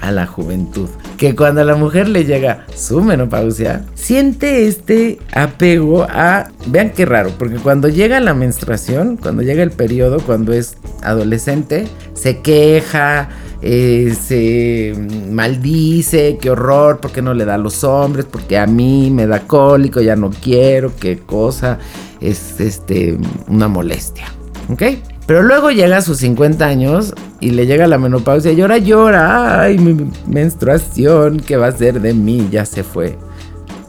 a 0.00 0.12
la 0.12 0.26
juventud? 0.26 0.88
Que 1.16 1.34
cuando 1.34 1.62
a 1.62 1.64
la 1.64 1.74
mujer 1.74 2.08
le 2.08 2.24
llega 2.24 2.66
su 2.74 3.00
menopausia, 3.00 3.84
siente 3.94 4.66
este 4.66 5.18
apego 5.32 6.06
a, 6.08 6.50
vean 6.66 6.90
qué 6.90 7.06
raro, 7.06 7.30
porque 7.38 7.56
cuando 7.56 7.88
llega 7.88 8.20
la 8.20 8.34
menstruación, 8.34 9.16
cuando 9.16 9.42
llega 9.42 9.62
el 9.62 9.70
periodo, 9.70 10.20
cuando 10.20 10.52
es 10.52 10.76
adolescente, 11.02 11.86
se 12.14 12.40
queja, 12.40 13.28
eh, 13.62 14.14
se 14.20 14.94
maldice, 15.30 16.38
qué 16.40 16.50
horror, 16.50 16.98
porque 17.00 17.22
no 17.22 17.34
le 17.34 17.44
da 17.44 17.54
a 17.54 17.58
los 17.58 17.84
hombres, 17.84 18.26
porque 18.30 18.58
a 18.58 18.66
mí 18.66 19.10
me 19.10 19.26
da 19.26 19.40
cólico, 19.40 20.00
ya 20.00 20.16
no 20.16 20.30
quiero, 20.30 20.92
qué 21.00 21.18
cosa, 21.18 21.78
es 22.20 22.60
este, 22.60 23.16
una 23.48 23.68
molestia, 23.68 24.26
¿ok? 24.68 24.82
Pero 25.26 25.42
luego 25.42 25.70
llega 25.70 25.96
a 25.96 26.02
sus 26.02 26.18
50 26.18 26.64
años 26.64 27.14
y 27.40 27.50
le 27.50 27.66
llega 27.66 27.86
la 27.86 27.98
menopausia 27.98 28.52
y 28.52 28.56
llora, 28.56 28.78
llora. 28.78 29.62
Ay, 29.62 29.78
mi 29.78 30.10
menstruación, 30.26 31.40
¿qué 31.40 31.56
va 31.56 31.66
a 31.66 31.72
ser 31.72 32.00
de 32.00 32.14
mí? 32.14 32.48
Ya 32.50 32.64
se 32.64 32.84
fue. 32.84 33.18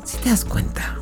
Si 0.03 0.17
te 0.17 0.29
das 0.29 0.43
cuenta, 0.43 0.97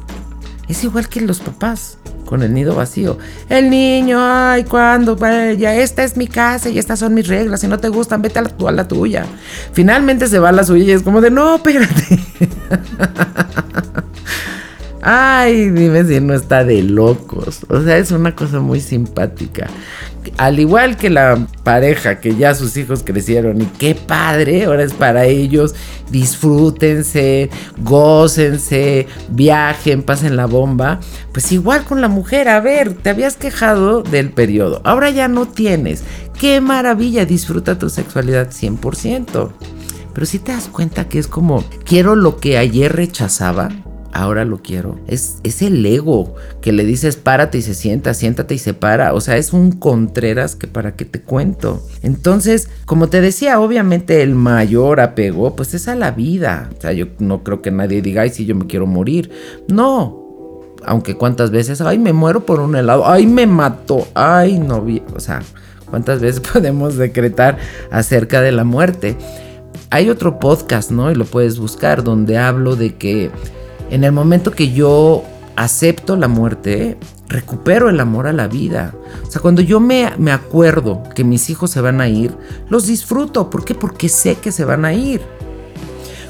es 0.68 0.84
igual 0.84 1.08
que 1.08 1.22
los 1.22 1.40
papás 1.40 1.98
con 2.26 2.44
el 2.44 2.54
nido 2.54 2.76
vacío. 2.76 3.18
El 3.50 3.70
niño, 3.70 4.18
ay, 4.20 4.66
¿cuándo? 4.66 5.16
Ya 5.58 5.76
esta 5.76 6.04
es 6.04 6.18
mi 6.18 6.28
casa 6.28 6.70
y 6.70 6.80
estas 6.80 7.00
son 7.00 7.14
mis 7.14 7.28
reglas. 7.28 7.62
Si 7.62 7.68
no 7.68 7.80
te 7.80 7.88
gustan, 7.88 8.22
vete 8.22 8.40
a 8.40 8.42
la, 8.42 8.52
a 8.68 8.72
la 8.72 8.88
tuya. 8.88 9.26
Finalmente 9.72 10.28
se 10.28 10.40
va 10.40 10.50
a 10.50 10.52
la 10.52 10.64
suya 10.64 10.84
y 10.84 10.92
es 10.92 11.02
como 11.02 11.22
de, 11.22 11.32
no, 11.32 11.56
espérate. 11.56 12.20
Ay, 15.08 15.70
dime 15.70 16.04
si 16.04 16.20
no 16.20 16.34
está 16.34 16.64
de 16.64 16.82
locos. 16.82 17.60
O 17.70 17.80
sea, 17.84 17.98
es 17.98 18.10
una 18.10 18.36
cosa 18.36 18.60
muy 18.60 18.82
simpática. 18.82 19.68
Al 20.38 20.60
igual 20.60 20.98
que 20.98 21.10
la 21.10 21.48
pareja 21.64 22.20
que 22.20 22.36
ya 22.36 22.56
sus 22.56 22.78
hijos 22.78 23.04
crecieron 23.04 23.62
y 23.62 23.66
qué 23.66 23.96
padre, 23.96 24.66
ahora 24.66 24.84
es 24.84 24.94
para 24.94 25.26
ellos. 25.26 25.76
Disfrútense, 26.12 27.50
gócense, 27.78 29.08
viajen, 29.30 30.04
pasen 30.04 30.36
la 30.36 30.46
bomba. 30.46 31.00
Pues 31.32 31.52
igual 31.52 31.84
con 31.84 32.02
la 32.02 32.08
mujer, 32.08 32.50
a 32.50 32.60
ver, 32.60 32.94
te 32.94 33.10
habías 33.10 33.38
quejado 33.38 34.02
del 34.02 34.32
periodo. 34.32 34.82
Ahora 34.84 35.10
ya 35.10 35.28
no 35.28 35.48
tienes. 35.48 36.04
Qué 36.40 36.62
maravilla, 36.62 37.26
disfruta 37.26 37.80
tu 37.80 37.90
sexualidad 37.90 38.50
100%. 38.52 39.52
Pero 40.14 40.26
si 40.26 40.40
te 40.40 40.54
das 40.54 40.68
cuenta 40.68 41.10
que 41.10 41.20
es 41.20 41.28
como, 41.28 41.66
quiero 41.84 42.16
lo 42.16 42.38
que 42.38 42.58
ayer 42.58 42.96
rechazaba, 42.96 43.70
ahora 44.16 44.46
lo 44.46 44.60
quiero. 44.60 44.98
Es, 45.08 45.40
es 45.44 45.62
el 45.62 45.86
ego 45.86 46.36
que 46.62 46.72
le 46.72 46.86
dices 46.86 47.18
párate 47.18 47.58
y 47.58 47.62
se 47.62 47.74
sienta, 47.74 48.14
siéntate 48.14 48.56
y 48.56 48.60
se 48.60 48.74
para. 48.74 49.14
O 49.14 49.22
sea, 49.22 49.38
es 49.38 49.52
un 49.54 49.74
Contreras 49.74 50.56
que 50.56 50.68
para 50.68 50.96
qué 50.96 51.04
te 51.04 51.22
cuento. 51.22 51.86
Entonces, 52.02 52.70
como 52.86 53.10
te 53.10 53.20
decía, 53.20 53.60
obviamente 53.60 54.24
el 54.24 54.34
mayor 54.34 55.02
apego 55.02 55.56
pues 55.56 55.74
es 55.74 55.90
a 55.90 55.96
la 55.96 56.12
vida. 56.12 56.70
O 56.78 56.82
sea, 56.82 56.94
yo 56.94 57.08
no 57.20 57.44
creo 57.44 57.62
que 57.62 57.72
nadie 57.72 58.02
diga, 58.02 58.22
ay, 58.22 58.30
si 58.30 58.46
yo 58.46 58.56
me 58.56 58.68
quiero 58.68 58.88
morir. 58.88 59.32
No. 59.68 60.24
Aunque 60.86 61.16
cuántas 61.16 61.52
veces, 61.52 61.82
ay, 61.82 62.00
me 62.00 62.14
muero 62.14 62.46
por 62.46 62.62
un 62.62 62.76
helado, 62.76 63.06
ay, 63.06 63.28
me 63.28 63.48
mató, 63.48 64.08
ay, 64.14 64.60
no 64.60 64.82
vi. 64.82 65.04
O 65.14 65.20
sea, 65.20 65.42
cuántas 65.90 66.22
veces 66.22 66.40
podemos 66.54 66.96
decretar 66.96 67.58
acerca 67.92 68.42
de 68.42 68.54
la 68.54 68.64
muerte. 68.64 69.18
Hay 69.90 70.10
otro 70.10 70.40
podcast, 70.40 70.90
¿no? 70.90 71.12
Y 71.12 71.16
lo 71.16 71.26
puedes 71.26 71.60
buscar, 71.60 72.02
donde 72.02 72.38
hablo 72.38 72.78
de 72.78 72.96
que 72.96 73.30
en 73.96 74.04
el 74.04 74.12
momento 74.12 74.52
que 74.52 74.74
yo 74.74 75.24
acepto 75.56 76.18
la 76.18 76.28
muerte, 76.28 76.98
recupero 77.30 77.90
el 77.90 78.02
amor 78.02 78.28
a 78.28 78.34
la 78.34 78.50
vida. 78.50 78.94
O 79.26 79.32
sea, 79.32 79.42
cuando 79.42 79.62
yo 79.62 79.80
me, 79.80 80.12
me, 80.18 80.34
acuerdo 80.34 81.02
que 81.16 81.24
mis 81.24 81.50
hijos 81.50 81.72
se 81.72 81.80
van 81.80 82.02
a 82.02 82.10
ir, 82.10 82.36
los 82.68 82.88
disfruto. 82.88 83.50
¿Por 83.50 83.64
qué? 83.64 83.74
Porque 83.74 84.10
sé 84.10 84.36
que 84.36 84.52
se 84.52 84.66
van 84.66 84.84
a 84.84 84.94
ir. 84.94 85.22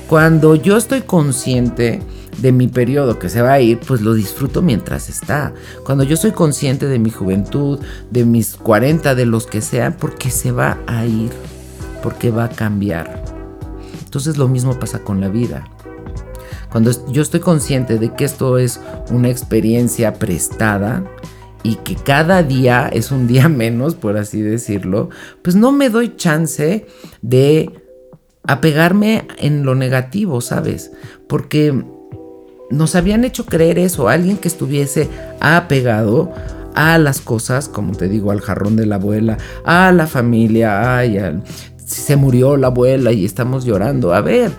Cuando 0.07 0.53
yo 0.53 0.77
estoy 0.77 1.01
consciente 1.01 2.03
de 2.37 2.51
mi 2.51 2.67
periodo 2.67 3.17
que 3.17 3.29
se 3.29 3.41
va 3.41 3.53
a 3.53 3.61
ir, 3.61 3.79
pues 3.79 4.01
lo 4.01 4.13
disfruto 4.13 4.61
mientras 4.61 5.09
está. 5.09 5.51
Cuando 5.83 6.03
yo 6.03 6.17
soy 6.17 6.33
consciente 6.33 6.87
de 6.87 6.99
mi 6.99 7.09
juventud, 7.09 7.79
de 8.11 8.25
mis 8.25 8.57
40, 8.57 9.15
de 9.15 9.25
los 9.25 9.47
que 9.47 9.61
sean, 9.61 9.97
porque 9.99 10.29
se 10.29 10.51
va 10.51 10.77
a 10.85 11.07
ir, 11.07 11.31
porque 12.03 12.29
va 12.29 12.43
a 12.43 12.49
cambiar. 12.49 13.23
Entonces 14.03 14.37
lo 14.37 14.47
mismo 14.47 14.77
pasa 14.77 14.99
con 14.99 15.19
la 15.19 15.29
vida. 15.29 15.65
Cuando 16.75 16.91
yo 17.09 17.21
estoy 17.21 17.39
consciente 17.39 17.97
de 17.97 18.13
que 18.13 18.25
esto 18.25 18.57
es 18.57 18.81
una 19.09 19.29
experiencia 19.29 20.15
prestada 20.15 21.05
y 21.63 21.75
que 21.75 21.95
cada 21.95 22.43
día 22.43 22.89
es 22.91 23.11
un 23.11 23.27
día 23.27 23.47
menos, 23.49 23.95
por 23.95 24.17
así 24.17 24.41
decirlo, 24.41 25.09
pues 25.41 25.55
no 25.55 25.71
me 25.71 25.89
doy 25.89 26.17
chance 26.17 26.85
de 27.21 27.71
apegarme 28.43 29.25
en 29.37 29.63
lo 29.63 29.73
negativo, 29.73 30.41
¿sabes? 30.41 30.91
Porque 31.29 31.81
nos 32.69 32.95
habían 32.95 33.23
hecho 33.23 33.45
creer 33.45 33.79
eso, 33.79 34.09
alguien 34.09 34.35
que 34.35 34.49
estuviese 34.49 35.07
apegado 35.39 36.33
a 36.73 36.97
las 36.97 37.21
cosas, 37.21 37.69
como 37.69 37.93
te 37.93 38.09
digo, 38.09 38.31
al 38.31 38.41
jarrón 38.41 38.75
de 38.75 38.85
la 38.85 38.95
abuela, 38.95 39.37
a 39.63 39.93
la 39.93 40.07
familia, 40.07 40.97
ay, 40.97 41.41
se 41.77 42.17
murió 42.17 42.57
la 42.57 42.67
abuela 42.67 43.13
y 43.13 43.23
estamos 43.23 43.63
llorando. 43.63 44.13
A 44.13 44.19
ver, 44.19 44.51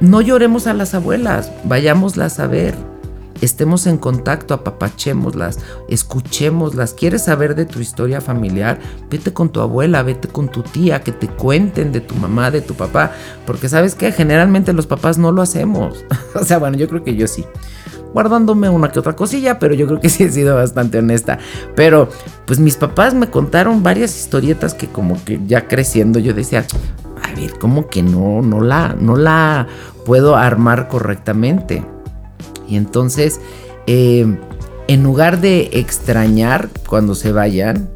no 0.00 0.20
lloremos 0.20 0.66
a 0.66 0.74
las 0.74 0.94
abuelas, 0.94 1.52
vayámoslas 1.64 2.40
a 2.40 2.46
ver. 2.46 2.74
Estemos 3.40 3.86
en 3.86 3.98
contacto, 3.98 4.54
apapachémoslas, 4.54 5.58
escuchémoslas. 5.88 6.94
¿Quieres 6.94 7.24
saber 7.24 7.54
de 7.54 7.66
tu 7.66 7.80
historia 7.80 8.20
familiar? 8.20 8.78
Vete 9.10 9.32
con 9.32 9.50
tu 9.50 9.60
abuela, 9.60 10.02
vete 10.02 10.28
con 10.28 10.48
tu 10.48 10.62
tía, 10.62 11.02
que 11.02 11.12
te 11.12 11.28
cuenten 11.28 11.92
de 11.92 12.00
tu 12.00 12.14
mamá, 12.14 12.50
de 12.50 12.60
tu 12.62 12.74
papá. 12.74 13.12
Porque 13.44 13.68
sabes 13.68 13.94
que 13.96 14.12
generalmente 14.12 14.72
los 14.72 14.86
papás 14.86 15.18
no 15.18 15.32
lo 15.32 15.42
hacemos. 15.42 16.04
o 16.34 16.44
sea, 16.44 16.58
bueno, 16.58 16.76
yo 16.78 16.88
creo 16.88 17.02
que 17.02 17.16
yo 17.16 17.26
sí 17.26 17.44
guardándome 18.14 18.68
una 18.68 18.90
que 18.90 19.00
otra 19.00 19.16
cosilla, 19.16 19.58
pero 19.58 19.74
yo 19.74 19.86
creo 19.86 20.00
que 20.00 20.08
sí 20.08 20.22
he 20.22 20.30
sido 20.30 20.54
bastante 20.54 20.98
honesta. 20.98 21.38
Pero 21.74 22.08
pues 22.46 22.60
mis 22.60 22.76
papás 22.76 23.12
me 23.12 23.28
contaron 23.28 23.82
varias 23.82 24.16
historietas 24.16 24.72
que 24.72 24.86
como 24.86 25.22
que 25.24 25.40
ya 25.46 25.66
creciendo 25.66 26.20
yo 26.20 26.32
decía, 26.32 26.64
como 27.58 27.88
que 27.88 28.02
no, 28.02 28.42
no 28.42 28.60
la, 28.60 28.96
no 28.98 29.16
la 29.16 29.66
puedo 30.04 30.36
armar 30.36 30.88
correctamente. 30.88 31.84
Y 32.68 32.76
entonces, 32.76 33.40
eh, 33.86 34.38
en 34.88 35.02
lugar 35.02 35.40
de 35.40 35.70
extrañar 35.72 36.68
cuando 36.86 37.14
se 37.14 37.32
vayan 37.32 37.90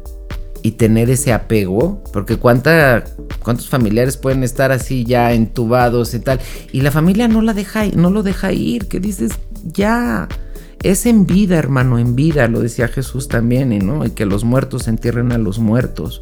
y 0.61 0.71
tener 0.71 1.09
ese 1.09 1.33
apego, 1.33 2.03
porque 2.11 2.37
cuánta, 2.37 3.03
cuántos 3.43 3.69
familiares 3.69 4.17
pueden 4.17 4.43
estar 4.43 4.71
así 4.71 5.05
ya 5.05 5.33
entubados 5.33 6.13
y 6.13 6.19
tal, 6.19 6.39
y 6.71 6.81
la 6.81 6.91
familia 6.91 7.27
no 7.27 7.41
la 7.41 7.53
deja, 7.53 7.85
no 7.95 8.09
lo 8.09 8.23
deja 8.23 8.51
ir, 8.51 8.87
que 8.87 8.99
dices, 8.99 9.31
ya, 9.63 10.27
es 10.83 11.05
en 11.05 11.25
vida, 11.25 11.57
hermano, 11.57 11.99
en 11.99 12.15
vida, 12.15 12.47
lo 12.47 12.61
decía 12.61 12.87
Jesús 12.87 13.27
también, 13.27 13.77
no, 13.85 14.05
y 14.05 14.11
que 14.11 14.25
los 14.25 14.43
muertos 14.43 14.87
entierren 14.87 15.31
a 15.31 15.37
los 15.37 15.59
muertos. 15.59 16.21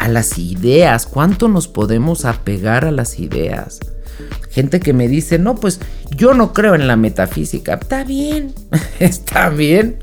A 0.00 0.08
las 0.08 0.38
ideas, 0.38 1.04
¿cuánto 1.04 1.48
nos 1.48 1.68
podemos 1.68 2.24
apegar 2.24 2.86
a 2.86 2.90
las 2.90 3.18
ideas? 3.18 3.80
Gente 4.48 4.80
que 4.80 4.94
me 4.94 5.08
dice, 5.08 5.38
no, 5.38 5.56
pues 5.56 5.78
yo 6.16 6.32
no 6.32 6.54
creo 6.54 6.74
en 6.74 6.86
la 6.86 6.96
metafísica. 6.96 7.74
Está 7.74 8.02
bien, 8.04 8.54
está 8.98 9.50
bien. 9.50 9.98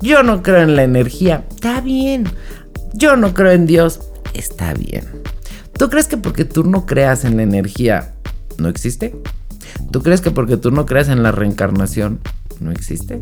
Yo 0.00 0.22
no 0.22 0.44
creo 0.44 0.62
en 0.62 0.76
la 0.76 0.84
energía. 0.84 1.44
Está 1.50 1.80
bien. 1.80 2.28
Yo 2.92 3.16
no 3.16 3.34
creo 3.34 3.50
en 3.50 3.66
Dios. 3.66 3.98
Está 4.32 4.74
bien. 4.74 5.04
¿Tú 5.76 5.90
crees 5.90 6.06
que 6.06 6.16
porque 6.16 6.44
tú 6.44 6.62
no 6.62 6.86
creas 6.86 7.24
en 7.24 7.36
la 7.36 7.42
energía 7.42 8.12
no 8.58 8.68
existe? 8.68 9.16
¿Tú 9.90 10.04
crees 10.04 10.20
que 10.20 10.30
porque 10.30 10.56
tú 10.56 10.70
no 10.70 10.86
creas 10.86 11.08
en 11.08 11.24
la 11.24 11.32
reencarnación 11.32 12.20
no 12.60 12.70
existe? 12.70 13.20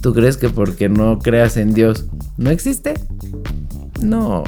¿Tú 0.00 0.12
crees 0.12 0.36
que 0.38 0.48
porque 0.48 0.88
no 0.88 1.20
creas 1.20 1.56
en 1.56 1.72
Dios 1.72 2.06
no 2.36 2.50
existe? 2.50 2.94
No. 4.00 4.42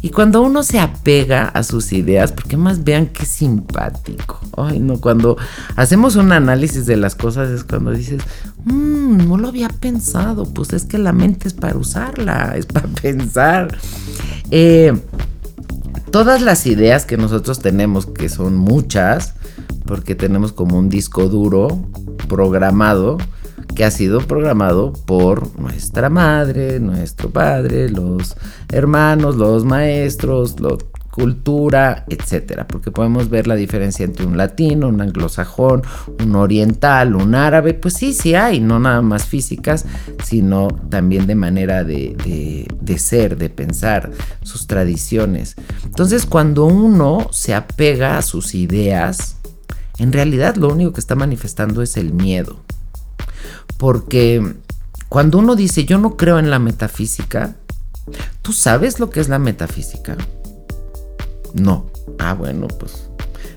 Y 0.00 0.10
cuando 0.10 0.42
uno 0.42 0.62
se 0.62 0.78
apega 0.78 1.48
a 1.48 1.62
sus 1.62 1.92
ideas, 1.92 2.32
porque 2.32 2.56
más 2.56 2.84
vean 2.84 3.06
qué 3.06 3.26
simpático. 3.26 4.40
Ay, 4.56 4.78
no, 4.80 5.00
cuando 5.00 5.36
hacemos 5.76 6.16
un 6.16 6.32
análisis 6.32 6.86
de 6.86 6.96
las 6.96 7.14
cosas 7.14 7.50
es 7.50 7.64
cuando 7.64 7.90
dices, 7.90 8.22
mmm, 8.64 9.16
no 9.28 9.36
lo 9.36 9.48
había 9.48 9.68
pensado. 9.68 10.44
Pues 10.44 10.72
es 10.72 10.84
que 10.84 10.98
la 10.98 11.12
mente 11.12 11.48
es 11.48 11.54
para 11.54 11.76
usarla, 11.76 12.54
es 12.56 12.66
para 12.66 12.88
pensar. 12.88 13.76
Eh, 14.50 14.92
todas 16.10 16.42
las 16.42 16.66
ideas 16.66 17.04
que 17.04 17.16
nosotros 17.16 17.60
tenemos, 17.60 18.06
que 18.06 18.28
son 18.28 18.56
muchas, 18.56 19.34
porque 19.84 20.14
tenemos 20.14 20.52
como 20.52 20.78
un 20.78 20.88
disco 20.88 21.28
duro 21.28 21.68
programado, 22.28 23.18
que 23.74 23.84
ha 23.84 23.90
sido 23.90 24.20
programado 24.20 24.92
por 24.92 25.58
nuestra 25.58 26.10
madre, 26.10 26.80
nuestro 26.80 27.30
padre, 27.30 27.88
los 27.88 28.36
hermanos, 28.70 29.36
los 29.36 29.64
maestros, 29.64 30.60
la 30.60 30.76
cultura, 31.18 32.04
etcétera, 32.08 32.68
porque 32.68 32.92
podemos 32.92 33.28
ver 33.28 33.48
la 33.48 33.56
diferencia 33.56 34.04
entre 34.04 34.24
un 34.24 34.36
latino, 34.36 34.86
un 34.86 35.00
anglosajón, 35.00 35.82
un 36.22 36.36
oriental, 36.36 37.16
un 37.16 37.34
árabe, 37.34 37.74
pues 37.74 37.94
sí, 37.94 38.12
sí 38.12 38.36
hay, 38.36 38.60
no 38.60 38.78
nada 38.78 39.02
más 39.02 39.26
físicas, 39.26 39.84
sino 40.22 40.68
también 40.68 41.26
de 41.26 41.34
manera 41.34 41.82
de, 41.82 42.68
de 42.80 42.98
ser, 42.98 43.36
de 43.36 43.50
pensar, 43.50 44.12
sus 44.42 44.68
tradiciones. 44.68 45.56
Entonces, 45.84 46.24
cuando 46.24 46.66
uno 46.66 47.26
se 47.32 47.52
apega 47.52 48.16
a 48.16 48.22
sus 48.22 48.54
ideas, 48.54 49.38
en 49.98 50.12
realidad 50.12 50.54
lo 50.54 50.68
único 50.68 50.92
que 50.92 51.00
está 51.00 51.16
manifestando 51.16 51.82
es 51.82 51.96
el 51.96 52.12
miedo. 52.12 52.60
Porque 53.78 54.56
cuando 55.08 55.38
uno 55.38 55.56
dice 55.56 55.84
yo 55.84 55.98
no 55.98 56.16
creo 56.16 56.38
en 56.38 56.50
la 56.50 56.58
metafísica, 56.58 57.56
¿tú 58.42 58.52
sabes 58.52 59.00
lo 59.00 59.08
que 59.08 59.20
es 59.20 59.28
la 59.28 59.38
metafísica? 59.38 60.16
No. 61.54 61.86
Ah, 62.18 62.34
bueno, 62.34 62.66
pues 62.68 63.08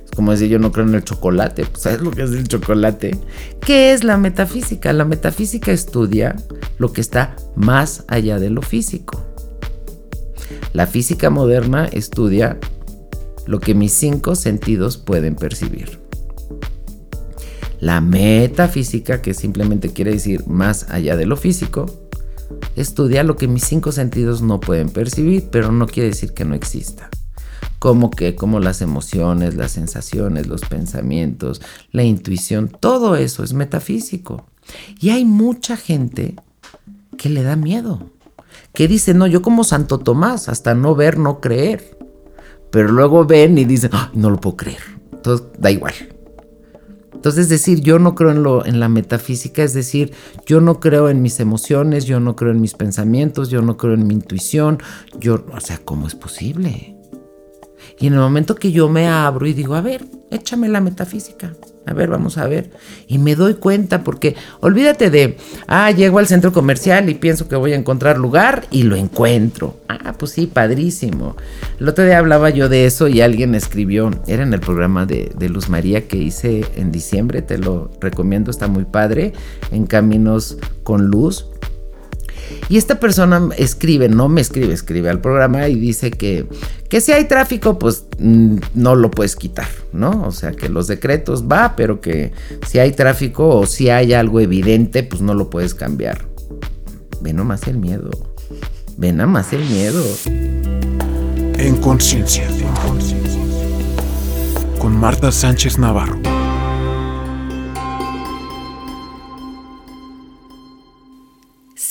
es 0.06 0.12
como 0.16 0.32
decir 0.32 0.50
yo 0.50 0.60
no 0.60 0.72
creo 0.72 0.88
en 0.88 0.96
el 0.96 1.04
chocolate. 1.04 1.66
Pues, 1.66 1.84
¿Sabes 1.84 2.02
lo 2.02 2.12
que 2.12 2.24
es 2.24 2.32
el 2.32 2.48
chocolate? 2.48 3.18
¿Qué 3.62 3.94
es 3.94 4.04
la 4.04 4.18
metafísica? 4.18 4.94
La 4.94 5.06
metafísica 5.06 5.72
estudia 5.72 6.36
lo 6.78 6.94
que 6.94 7.02
está 7.02 7.36
más 7.56 8.06
allá 8.08 8.40
de 8.40 8.50
lo 8.50 8.62
físico. 8.62 9.20
La 10.74 10.86
física 10.88 11.30
moderna 11.30 11.86
estudia 11.86 12.60
lo 13.48 13.60
que 13.60 13.74
mis 13.74 13.94
cinco 13.94 14.36
sentidos 14.36 14.98
pueden 14.98 15.36
percibir. 15.36 16.01
La 17.82 18.00
metafísica, 18.00 19.24
que 19.24 19.34
simplemente 19.34 19.92
quiere 19.92 20.12
decir 20.12 20.46
más 20.48 20.86
allá 20.92 21.18
de 21.18 21.26
lo 21.26 21.36
físico, 21.36 21.88
estudia 22.76 23.24
lo 23.24 23.36
que 23.38 23.48
mis 23.48 23.64
cinco 23.64 23.92
sentidos 23.92 24.44
no 24.44 24.60
pueden 24.60 24.90
percibir, 24.90 25.50
pero 25.52 25.72
no 25.72 25.88
quiere 25.88 26.10
decir 26.10 26.34
que 26.34 26.46
no 26.46 26.54
exista. 26.54 27.10
Como 27.80 28.12
que, 28.12 28.36
como 28.36 28.60
las 28.60 28.84
emociones, 28.84 29.56
las 29.56 29.72
sensaciones, 29.72 30.46
los 30.46 30.62
pensamientos, 30.62 31.60
la 31.92 32.04
intuición, 32.04 32.70
todo 32.70 33.16
eso 33.16 33.44
es 33.44 33.54
metafísico. 33.54 34.46
Y 35.00 35.10
hay 35.10 35.26
mucha 35.26 35.76
gente 35.76 36.36
que 37.18 37.30
le 37.30 37.42
da 37.42 37.56
miedo, 37.56 38.12
que 38.74 38.88
dice, 38.88 39.16
no, 39.16 39.26
yo 39.26 39.42
como 39.42 39.64
Santo 39.64 39.98
Tomás, 39.98 40.50
hasta 40.50 40.76
no 40.76 40.94
ver, 40.94 41.18
no 41.18 41.40
creer. 41.40 41.98
Pero 42.70 42.92
luego 42.92 43.26
ven 43.26 43.58
y 43.58 43.66
dicen, 43.66 43.90
no 44.14 44.30
lo 44.30 44.40
puedo 44.40 44.56
creer. 44.56 44.84
Entonces, 45.12 45.48
da 45.58 45.72
igual. 45.72 45.96
Entonces, 47.22 47.50
decir 47.50 47.82
yo 47.82 48.00
no 48.00 48.16
creo 48.16 48.32
en, 48.32 48.42
lo, 48.42 48.66
en 48.66 48.80
la 48.80 48.90
metafísica, 48.90 49.62
es 49.62 49.76
decir, 49.76 50.12
yo 50.48 50.60
no 50.60 50.80
creo 50.80 51.08
en 51.08 51.22
mis 51.22 51.40
emociones, 51.40 52.06
yo 52.06 52.20
no 52.20 52.36
creo 52.36 52.50
en 52.50 52.60
mis 52.60 52.74
pensamientos, 52.74 53.52
yo 53.52 53.62
no 53.62 53.78
creo 53.78 53.94
en 53.94 54.08
mi 54.08 54.16
intuición, 54.16 54.80
yo, 55.20 55.46
o 55.56 55.60
sea, 55.60 55.78
¿cómo 55.86 56.08
es 56.08 56.16
posible? 56.16 56.98
Y 58.00 58.08
en 58.08 58.14
el 58.14 58.20
momento 58.20 58.56
que 58.56 58.72
yo 58.72 58.90
me 58.90 59.08
abro 59.08 59.46
y 59.46 59.54
digo, 59.54 59.76
a 59.76 59.82
ver, 59.82 60.04
échame 60.32 60.68
la 60.68 60.82
metafísica, 60.82 61.54
a 61.86 61.94
ver, 61.94 62.10
vamos 62.10 62.38
a 62.38 62.48
ver. 62.48 62.70
Y 63.08 63.18
me 63.18 63.36
doy 63.36 63.56
cuenta 63.56 64.04
porque 64.04 64.36
olvídate 64.60 65.10
de, 65.10 65.38
ah, 65.68 65.90
llego 65.92 66.20
al 66.20 66.28
centro 66.28 66.54
comercial 66.54 67.10
y 67.10 67.16
pienso 67.16 67.48
que 67.48 67.56
voy 67.56 67.74
a 67.74 67.76
encontrar 67.76 68.18
lugar 68.18 68.66
y 68.70 68.84
lo 68.84 68.96
encuentro. 68.96 69.78
Ah, 69.90 70.14
pues 70.18 70.32
sí, 70.32 70.48
padrísimo. 70.48 71.36
El 71.80 71.90
otro 71.90 72.06
día 72.06 72.20
hablaba 72.20 72.50
yo 72.50 72.70
de 72.70 72.86
eso 72.86 73.08
y 73.08 73.22
alguien 73.22 73.56
escribió, 73.56 74.12
era 74.28 74.44
en 74.44 74.54
el 74.54 74.60
programa 74.60 75.06
de, 75.06 75.32
de 75.36 75.50
Luz 75.50 75.70
María 75.70 76.08
que 76.08 76.18
hice 76.18 76.66
en 76.76 76.92
diciembre, 76.92 77.42
te 77.42 77.58
lo 77.58 77.92
recomiendo, 78.00 78.52
está 78.52 78.68
muy 78.68 78.86
padre, 78.86 79.34
en 79.72 79.88
Caminos 79.88 80.58
con 80.84 81.08
Luz. 81.08 81.51
Y 82.70 82.78
esta 82.78 83.00
persona 83.00 83.50
escribe, 83.58 84.10
no 84.10 84.30
me 84.30 84.42
escribe, 84.42 84.74
escribe 84.74 85.10
al 85.10 85.22
programa 85.22 85.68
y 85.68 85.76
dice 85.76 86.12
que, 86.12 86.48
que 86.90 87.02
si 87.02 87.12
hay 87.12 87.26
tráfico, 87.26 87.78
pues 87.78 88.06
mm, 88.20 88.58
no 88.76 88.96
lo 88.96 89.12
puedes 89.12 89.36
quitar, 89.36 89.68
¿no? 89.94 90.24
O 90.26 90.32
sea, 90.32 90.52
que 90.52 90.70
los 90.70 90.88
decretos 90.88 91.46
va, 91.52 91.76
pero 91.76 92.02
que 92.02 92.32
si 92.68 92.80
hay 92.80 92.92
tráfico 92.92 93.48
o 93.50 93.66
si 93.66 93.90
hay 93.90 94.14
algo 94.14 94.40
evidente, 94.40 95.04
pues 95.04 95.22
no 95.22 95.34
lo 95.34 95.50
puedes 95.50 95.74
cambiar. 95.74 96.26
Ve 97.22 97.34
nomás 97.34 97.68
el 97.68 97.78
miedo. 97.78 98.10
Ve 98.98 99.12
nada 99.12 99.28
más 99.28 99.54
el 99.54 99.64
miedo. 99.66 100.04
En 100.26 101.76
conciencia. 101.78 102.48
Con 104.80 104.96
Marta 104.96 105.32
Sánchez 105.32 105.78
Navarro. 105.78 106.31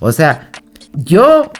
O 0.00 0.10
sea, 0.12 0.50
yo 0.94 1.52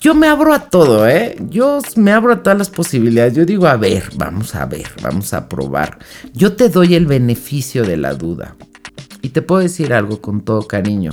yo 0.00 0.16
me 0.16 0.26
abro 0.26 0.52
a 0.52 0.68
todo, 0.68 1.06
¿eh? 1.08 1.36
Yo 1.48 1.78
me 1.94 2.10
abro 2.10 2.32
a 2.32 2.42
todas 2.42 2.58
las 2.58 2.70
posibilidades. 2.70 3.34
Yo 3.34 3.44
digo, 3.44 3.68
a 3.68 3.76
ver, 3.76 4.10
vamos 4.16 4.56
a 4.56 4.66
ver, 4.66 4.88
vamos 5.00 5.32
a 5.32 5.48
probar. 5.48 6.00
Yo 6.32 6.56
te 6.56 6.70
doy 6.70 6.96
el 6.96 7.06
beneficio 7.06 7.84
de 7.84 7.98
la 7.98 8.14
duda. 8.14 8.56
Y 9.24 9.30
te 9.30 9.40
puedo 9.40 9.62
decir 9.62 9.94
algo 9.94 10.20
con 10.20 10.42
todo 10.42 10.68
cariño. 10.68 11.12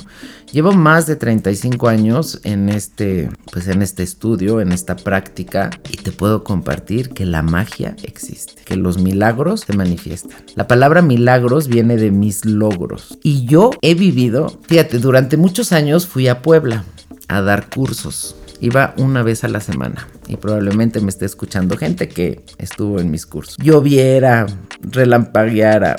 Llevo 0.52 0.74
más 0.74 1.08
de 1.08 1.16
35 1.16 1.88
años 1.88 2.42
en 2.44 2.68
este, 2.68 3.30
pues 3.54 3.70
en 3.70 3.82
este 3.82 4.04
estudio, 4.04 4.60
en 4.60 4.74
esta 4.74 4.98
práctica, 4.98 5.70
y 5.90 5.96
te 5.96 6.12
puedo 6.12 6.44
compartir 6.44 7.12
que 7.12 7.26
la 7.26 7.42
magia 7.42 7.96
existe, 8.04 8.64
que 8.66 8.76
los 8.76 8.98
milagros 8.98 9.62
se 9.62 9.72
manifiestan. 9.78 10.44
La 10.56 10.68
palabra 10.68 11.02
milagros 11.02 11.70
viene 11.70 11.96
de 11.96 12.12
mis 12.12 12.44
logros. 12.44 13.18
Y 13.24 13.46
yo 13.46 13.72
he 13.82 13.96
vivido, 13.96 14.60
fíjate, 14.68 15.00
durante 15.00 15.38
muchos 15.38 15.72
años 15.72 16.06
fui 16.06 16.28
a 16.28 16.42
Puebla 16.42 16.84
a 17.30 17.42
dar 17.42 17.70
cursos. 17.70 18.36
Iba 18.60 18.94
una 18.98 19.24
vez 19.24 19.46
a 19.46 19.48
la 19.48 19.62
semana 19.62 20.10
y 20.28 20.36
probablemente 20.36 21.00
me 21.00 21.10
esté 21.10 21.26
escuchando 21.26 21.78
gente 21.78 22.10
que 22.10 22.44
estuvo 22.58 23.00
en 23.00 23.10
mis 23.10 23.26
cursos. 23.26 23.56
Lloviera, 23.58 24.48
relampagueara, 24.82 25.96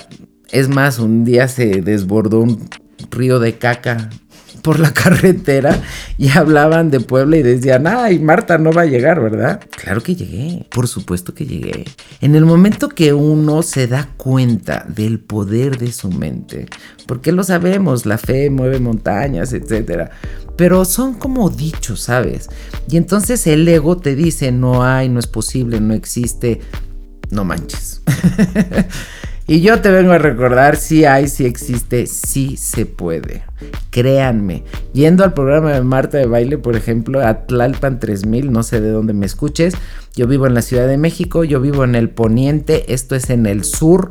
es 0.52 0.68
más, 0.68 0.98
un 0.98 1.24
día 1.24 1.48
se 1.48 1.80
desbordó 1.80 2.40
un 2.40 2.68
río 3.10 3.40
de 3.40 3.58
caca 3.58 4.10
por 4.62 4.78
la 4.78 4.92
carretera 4.94 5.82
y 6.18 6.28
hablaban 6.28 6.90
de 6.90 7.00
Puebla 7.00 7.38
y 7.38 7.42
decían, 7.42 7.86
ay, 7.86 8.18
Marta 8.18 8.58
no 8.58 8.70
va 8.70 8.82
a 8.82 8.86
llegar, 8.86 9.20
¿verdad? 9.20 9.60
Claro 9.82 10.02
que 10.02 10.14
llegué, 10.14 10.66
por 10.70 10.86
supuesto 10.86 11.34
que 11.34 11.46
llegué. 11.46 11.84
En 12.20 12.34
el 12.34 12.44
momento 12.44 12.88
que 12.88 13.12
uno 13.12 13.62
se 13.62 13.88
da 13.88 14.08
cuenta 14.16 14.86
del 14.88 15.18
poder 15.20 15.78
de 15.78 15.90
su 15.90 16.10
mente, 16.10 16.66
porque 17.06 17.32
lo 17.32 17.42
sabemos, 17.42 18.06
la 18.06 18.18
fe 18.18 18.50
mueve 18.50 18.78
montañas, 18.78 19.52
etcétera, 19.52 20.10
pero 20.56 20.84
son 20.84 21.14
como 21.14 21.48
dichos, 21.48 22.00
¿sabes? 22.00 22.48
Y 22.88 22.98
entonces 22.98 23.46
el 23.46 23.66
ego 23.66 23.96
te 23.96 24.14
dice, 24.14 24.52
no 24.52 24.84
hay, 24.84 25.08
no 25.08 25.18
es 25.18 25.26
posible, 25.26 25.80
no 25.80 25.94
existe, 25.94 26.60
no 27.30 27.44
manches. 27.44 28.02
Y 29.46 29.60
yo 29.60 29.80
te 29.80 29.90
vengo 29.90 30.12
a 30.12 30.18
recordar, 30.18 30.76
si 30.76 31.04
hay, 31.04 31.26
si 31.28 31.44
existe, 31.44 32.06
sí 32.06 32.56
se 32.56 32.86
puede. 32.86 33.42
Créanme, 33.90 34.62
yendo 34.92 35.24
al 35.24 35.34
programa 35.34 35.72
de 35.72 35.82
Marta 35.82 36.18
de 36.18 36.26
Baile, 36.26 36.58
por 36.58 36.76
ejemplo, 36.76 37.26
a 37.26 37.46
Tlalpan 37.46 37.98
3000, 37.98 38.52
no 38.52 38.62
sé 38.62 38.80
de 38.80 38.90
dónde 38.90 39.12
me 39.12 39.26
escuches, 39.26 39.74
yo 40.14 40.26
vivo 40.26 40.46
en 40.46 40.54
la 40.54 40.62
Ciudad 40.62 40.86
de 40.86 40.96
México, 40.96 41.44
yo 41.44 41.60
vivo 41.60 41.84
en 41.84 41.94
el 41.94 42.08
poniente, 42.08 42.92
esto 42.92 43.16
es 43.16 43.30
en 43.30 43.46
el 43.46 43.64
sur, 43.64 44.10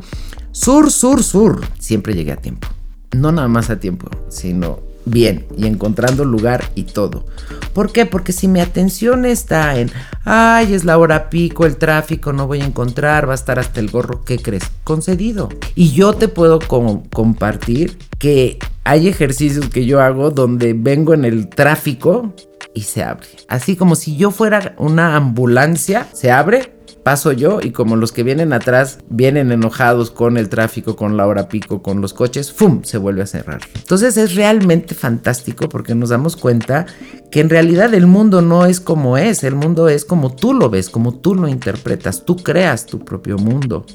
sur, 0.51 0.91
sur, 0.91 1.23
sur. 1.23 1.61
Siempre 1.79 2.13
llegué 2.13 2.33
a 2.33 2.37
tiempo. 2.37 2.67
No 3.15 3.31
nada 3.31 3.47
más 3.47 3.69
a 3.69 3.79
tiempo, 3.79 4.09
sino 4.29 4.79
bien 5.05 5.45
y 5.57 5.67
encontrando 5.67 6.25
lugar 6.25 6.63
y 6.75 6.83
todo. 6.83 7.25
¿Por 7.73 7.91
qué? 7.91 8.05
Porque 8.05 8.33
si 8.33 8.47
mi 8.47 8.59
atención 8.59 9.25
está 9.25 9.79
en, 9.79 9.91
ay, 10.25 10.73
es 10.73 10.83
la 10.83 10.97
hora 10.97 11.29
pico, 11.29 11.65
el 11.65 11.77
tráfico, 11.77 12.33
no 12.33 12.47
voy 12.47 12.61
a 12.61 12.65
encontrar, 12.65 13.27
va 13.27 13.33
a 13.33 13.35
estar 13.35 13.59
hasta 13.59 13.79
el 13.79 13.89
gorro, 13.89 14.23
¿qué 14.23 14.37
crees? 14.37 14.63
Concedido. 14.83 15.49
Y 15.75 15.91
yo 15.91 16.13
te 16.13 16.27
puedo 16.27 16.59
compartir 16.59 17.97
que 18.19 18.59
hay 18.83 19.07
ejercicios 19.07 19.69
que 19.69 19.85
yo 19.85 20.01
hago 20.01 20.31
donde 20.31 20.73
vengo 20.73 21.13
en 21.13 21.25
el 21.25 21.47
tráfico 21.49 22.33
y 22.73 22.81
se 22.81 23.03
abre. 23.03 23.27
Así 23.47 23.75
como 23.75 23.95
si 23.95 24.17
yo 24.17 24.31
fuera 24.31 24.75
una 24.77 25.15
ambulancia, 25.15 26.07
se 26.13 26.31
abre 26.31 26.73
paso 27.03 27.31
yo 27.31 27.59
y 27.61 27.71
como 27.71 27.95
los 27.95 28.11
que 28.11 28.23
vienen 28.23 28.53
atrás 28.53 28.99
vienen 29.09 29.51
enojados 29.51 30.11
con 30.11 30.37
el 30.37 30.49
tráfico, 30.49 30.95
con 30.95 31.17
la 31.17 31.27
hora 31.27 31.49
pico, 31.49 31.81
con 31.81 32.01
los 32.01 32.13
coches, 32.13 32.51
¡fum! 32.51 32.83
se 32.83 32.97
vuelve 32.97 33.23
a 33.23 33.27
cerrar. 33.27 33.61
Entonces 33.75 34.17
es 34.17 34.35
realmente 34.35 34.95
fantástico 34.95 35.69
porque 35.69 35.95
nos 35.95 36.09
damos 36.09 36.35
cuenta 36.35 36.85
que 37.31 37.39
en 37.39 37.49
realidad 37.49 37.93
el 37.93 38.07
mundo 38.07 38.41
no 38.41 38.65
es 38.65 38.79
como 38.79 39.17
es, 39.17 39.43
el 39.43 39.55
mundo 39.55 39.89
es 39.89 40.05
como 40.05 40.35
tú 40.35 40.53
lo 40.53 40.69
ves, 40.69 40.89
como 40.89 41.15
tú 41.15 41.35
lo 41.35 41.47
interpretas, 41.47 42.25
tú 42.25 42.37
creas 42.37 42.85
tu 42.85 42.99
propio 42.99 43.37
mundo. 43.37 43.85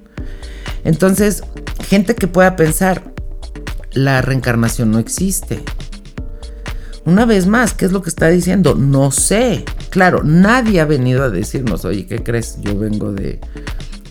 Entonces, 0.85 1.43
gente 1.89 2.15
que 2.15 2.29
pueda 2.29 2.57
pensar, 2.57 3.15
la 3.93 4.21
reencarnación 4.23 4.91
no 4.91 4.99
existe. 4.99 5.63
Una 7.07 7.25
vez 7.25 7.47
más, 7.47 7.73
¿qué 7.73 7.85
es 7.85 7.93
lo 7.93 8.03
que 8.03 8.09
está 8.09 8.29
diciendo? 8.29 8.75
No 8.75 9.13
sé. 9.13 9.65
Claro, 9.91 10.25
nadie 10.25 10.81
ha 10.81 10.85
venido 10.85 11.23
a 11.23 11.31
decirnos, 11.31 11.85
oye, 11.85 12.05
¿qué 12.07 12.23
crees? 12.25 12.59
Yo 12.61 12.77
vengo 12.77 13.13
de, 13.13 13.41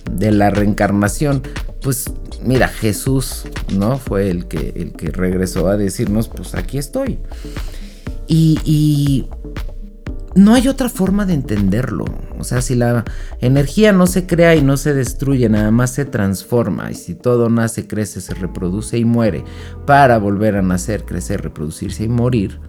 de 0.10 0.32
la 0.32 0.50
reencarnación. 0.50 1.44
Pues 1.82 2.10
mira, 2.42 2.70
Jesús, 2.70 3.44
¿no? 3.78 3.98
Fue 3.98 4.30
el 4.30 4.48
que, 4.48 4.74
el 4.78 4.94
que 4.94 5.12
regresó 5.12 5.68
a 5.68 5.76
decirnos, 5.76 6.30
pues 6.30 6.56
aquí 6.56 6.78
estoy. 6.78 7.20
Y, 8.28 8.60
y 8.64 9.28
no 10.36 10.54
hay 10.54 10.70
otra 10.70 10.88
forma 10.88 11.26
de 11.26 11.34
entenderlo. 11.34 12.06
O 12.40 12.46
sea, 12.46 12.62
si 12.62 12.76
la 12.76 13.04
energía 13.42 13.92
no 13.92 14.08
se 14.08 14.26
crea 14.26 14.56
y 14.56 14.62
no 14.62 14.78
se 14.78 14.94
destruye, 14.94 15.50
nada 15.50 15.70
más 15.70 15.92
se 15.92 16.06
transforma. 16.06 16.92
Y 16.92 16.96
si 16.96 17.14
todo 17.14 17.50
nace, 17.50 17.88
crece, 17.88 18.22
se 18.22 18.34
reproduce 18.36 18.98
y 18.98 19.04
muere 19.04 19.44
para 19.86 20.18
volver 20.18 20.56
a 20.56 20.62
nacer, 20.62 21.04
crecer, 21.04 21.42
reproducirse 21.42 22.06
y 22.06 22.10
morir, 22.10 22.60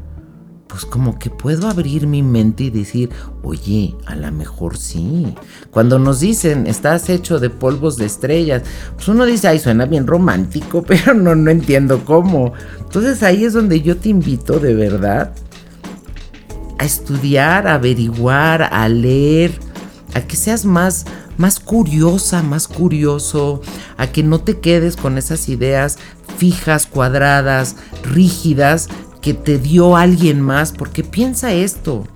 pues 0.69 0.85
como 0.85 1.19
que 1.19 1.31
puedo 1.31 1.69
abrir 1.69 2.07
mi 2.07 2.23
mente 2.23 2.65
y 2.65 2.71
decir, 2.71 3.11
oye, 3.43 3.95
a 4.05 4.17
lo 4.17 4.31
mejor 4.33 4.77
sí. 4.77 5.35
Cuando 5.71 5.99
nos 5.99 6.21
dicen, 6.21 6.67
estás 6.67 7.09
hecho 7.09 7.39
de 7.39 7.51
polvos 7.51 7.97
de 7.97 8.07
estrellas, 8.07 8.63
pues 8.95 9.09
uno 9.09 9.25
dice, 9.25 9.49
ay, 9.49 9.59
suena 9.59 9.87
bien 9.87 10.07
romántico, 10.07 10.83
pero 10.87 11.15
no, 11.15 11.35
no 11.35 11.51
entiendo 11.51 12.05
cómo. 12.05 12.53
Entonces 12.81 13.23
ahí 13.23 13.45
es 13.45 13.53
donde 13.53 13.81
yo 13.81 13.97
te 13.97 14.09
invito 14.09 14.59
de 14.59 14.75
verdad 14.75 15.33
a 16.79 16.85
estudiar, 16.85 17.67
a 17.69 17.75
averiguar, 17.75 18.63
a 18.63 18.89
leer, 18.89 19.53
a 20.15 20.21
que 20.21 20.37
seas 20.37 20.65
más, 20.65 21.07
más 21.37 21.61
curiosa, 21.61 22.43
más 22.43 22.69
curioso, 22.69 23.61
a 23.97 24.09
que 24.09 24.23
no 24.23 24.41
te 24.41 24.61
quedes 24.61 24.97
con 24.97 25.17
esas 25.17 25.49
ideas 25.49 25.99
fijas, 26.37 26.87
cuadradas, 26.87 27.77
rígidas, 28.03 28.89
que 29.27 29.35
te 29.35 29.59
dio 29.59 29.97
alguien 29.97 30.41
más, 30.41 30.71
porque 30.71 31.03
piensa 31.03 31.53
esto, 31.53 32.07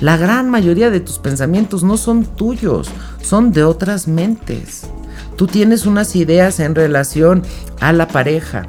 la 0.00 0.16
gran 0.16 0.48
mayoría 0.48 0.88
de 0.88 1.00
tus 1.00 1.18
pensamientos 1.18 1.82
no 1.82 1.96
son 1.96 2.24
tuyos, 2.24 2.88
son 3.22 3.50
de 3.50 3.64
otras 3.64 4.06
mentes. 4.06 4.86
Tú 5.34 5.48
tienes 5.48 5.84
unas 5.84 6.14
ideas 6.14 6.60
en 6.60 6.76
relación 6.76 7.42
a 7.80 7.92
la 7.92 8.06
pareja 8.06 8.68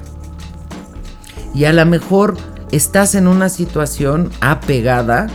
y 1.53 1.65
a 1.65 1.73
lo 1.73 1.85
mejor 1.85 2.37
estás 2.71 3.13
en 3.13 3.27
una 3.27 3.49
situación 3.49 4.31
apegada 4.39 5.27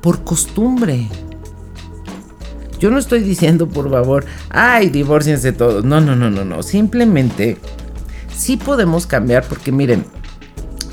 por 0.00 0.24
costumbre. 0.24 1.08
Yo 2.80 2.90
no 2.90 2.98
estoy 2.98 3.20
diciendo, 3.20 3.68
por 3.68 3.88
favor, 3.92 4.24
ay, 4.50 4.88
divórciense 4.90 5.52
todos. 5.52 5.84
No, 5.84 6.00
no, 6.00 6.16
no, 6.16 6.30
no, 6.30 6.44
no. 6.44 6.64
Simplemente 6.64 7.58
sí 8.36 8.56
podemos 8.56 9.06
cambiar 9.06 9.44
porque 9.44 9.70
miren, 9.70 10.04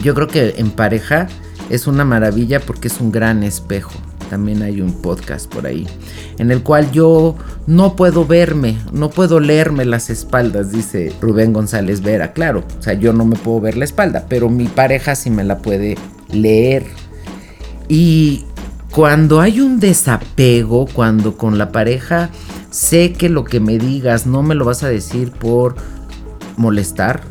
yo 0.01 0.13
creo 0.13 0.27
que 0.27 0.55
en 0.57 0.71
pareja 0.71 1.27
es 1.69 1.87
una 1.87 2.05
maravilla 2.05 2.59
porque 2.59 2.87
es 2.87 2.99
un 2.99 3.11
gran 3.11 3.43
espejo. 3.43 3.93
También 4.29 4.61
hay 4.61 4.79
un 4.79 5.01
podcast 5.01 5.53
por 5.53 5.65
ahí 5.65 5.85
en 6.37 6.51
el 6.51 6.63
cual 6.63 6.91
yo 6.91 7.35
no 7.67 7.95
puedo 7.95 8.25
verme, 8.25 8.77
no 8.91 9.09
puedo 9.09 9.39
leerme 9.39 9.85
las 9.85 10.09
espaldas, 10.09 10.71
dice 10.71 11.13
Rubén 11.21 11.53
González 11.53 12.01
Vera. 12.01 12.33
Claro, 12.33 12.63
o 12.79 12.81
sea, 12.81 12.93
yo 12.93 13.13
no 13.13 13.25
me 13.25 13.35
puedo 13.35 13.61
ver 13.61 13.77
la 13.77 13.85
espalda, 13.85 14.25
pero 14.27 14.49
mi 14.49 14.67
pareja 14.67 15.15
sí 15.15 15.29
me 15.29 15.43
la 15.43 15.59
puede 15.59 15.97
leer. 16.31 16.85
Y 17.87 18.45
cuando 18.89 19.39
hay 19.39 19.61
un 19.61 19.79
desapego, 19.79 20.87
cuando 20.87 21.37
con 21.37 21.57
la 21.57 21.71
pareja 21.71 22.29
sé 22.71 23.13
que 23.13 23.29
lo 23.29 23.43
que 23.43 23.59
me 23.59 23.77
digas 23.77 24.25
no 24.25 24.43
me 24.43 24.55
lo 24.55 24.65
vas 24.65 24.81
a 24.81 24.89
decir 24.89 25.31
por 25.31 25.75
molestar, 26.57 27.21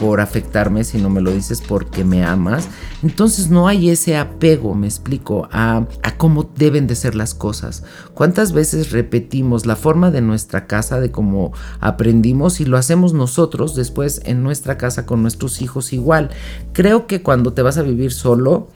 por 0.00 0.20
afectarme, 0.20 0.84
si 0.84 0.98
no 0.98 1.10
me 1.10 1.20
lo 1.20 1.32
dices 1.32 1.62
porque 1.66 2.04
me 2.04 2.24
amas. 2.24 2.68
Entonces 3.02 3.50
no 3.50 3.66
hay 3.68 3.90
ese 3.90 4.16
apego, 4.16 4.74
me 4.74 4.86
explico, 4.86 5.48
a, 5.50 5.86
cómo 6.18 6.48
deben 6.56 6.86
de 6.86 6.94
ser 6.94 7.14
las 7.14 7.34
cosas. 7.34 7.84
¿Cuántas 8.14 8.52
veces 8.52 8.90
repetimos 8.90 9.66
la 9.66 9.76
forma 9.76 10.10
de 10.10 10.22
nuestra 10.22 10.66
casa, 10.66 11.00
de 11.00 11.10
cómo 11.10 11.52
aprendimos 11.80 12.60
y 12.60 12.64
lo 12.64 12.76
hacemos 12.76 13.12
nosotros 13.12 13.74
después 13.74 14.22
en 14.24 14.42
nuestra 14.42 14.78
casa 14.78 15.06
con 15.06 15.22
nuestros 15.22 15.60
hijos 15.62 15.92
igual? 15.92 16.30
Creo 16.72 17.06
que 17.06 17.22
cuando 17.22 17.52
te 17.52 17.62
vas 17.62 17.78
a 17.78 17.82
vivir 17.82 18.12
solo, 18.12 18.68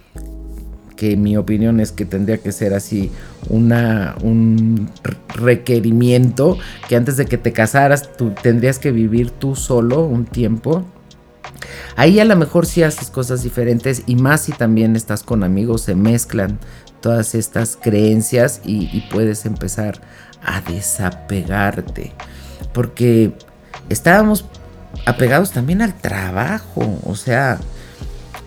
que 0.97 1.17
mi 1.17 1.39
opinión 1.39 1.81
es 1.81 1.93
que 1.93 2.05
tendría 2.05 2.39
que 2.39 2.53
ser 2.53 2.75
así 2.75 3.11
un 3.49 4.91
requerimiento 5.35 6.59
que 6.91 6.97
antes 6.97 7.17
de 7.17 7.25
que 7.25 7.39
te 7.39 7.53
casaras 7.53 8.15
tú 8.19 8.35
tendrías 8.43 8.79
que 8.79 8.93
vivir 8.93 9.31
tú 9.31 9.57
solo 9.57 10.05
un 10.05 10.27
tiempo 10.27 10.85
Ahí 11.97 12.21
a 12.21 12.25
lo 12.25 12.37
mejor 12.37 12.67
sí 12.67 12.83
haces 12.83 13.11
cosas 13.11 13.43
diferentes 13.43 14.05
y 14.07 14.17
más 14.17 14.43
si 14.43 14.53
también 14.53 14.97
estás 14.97 15.23
con 15.23 15.43
amigos, 15.45 15.83
se 15.83 15.95
mezclan 15.95 16.59
todas 17.01 17.35
estas 17.35 17.77
creencias 17.81 18.61
y, 18.65 19.01
puedes 19.13 19.47
empezar 19.47 20.01
a 20.43 20.61
desapegarte. 20.61 22.13
Porque 22.73 23.33
estábamos 23.89 24.45
apegados 25.07 25.51
también 25.53 25.83
al 25.83 25.95
trabajo, 25.95 26.99
o 27.05 27.15
sea, 27.15 27.59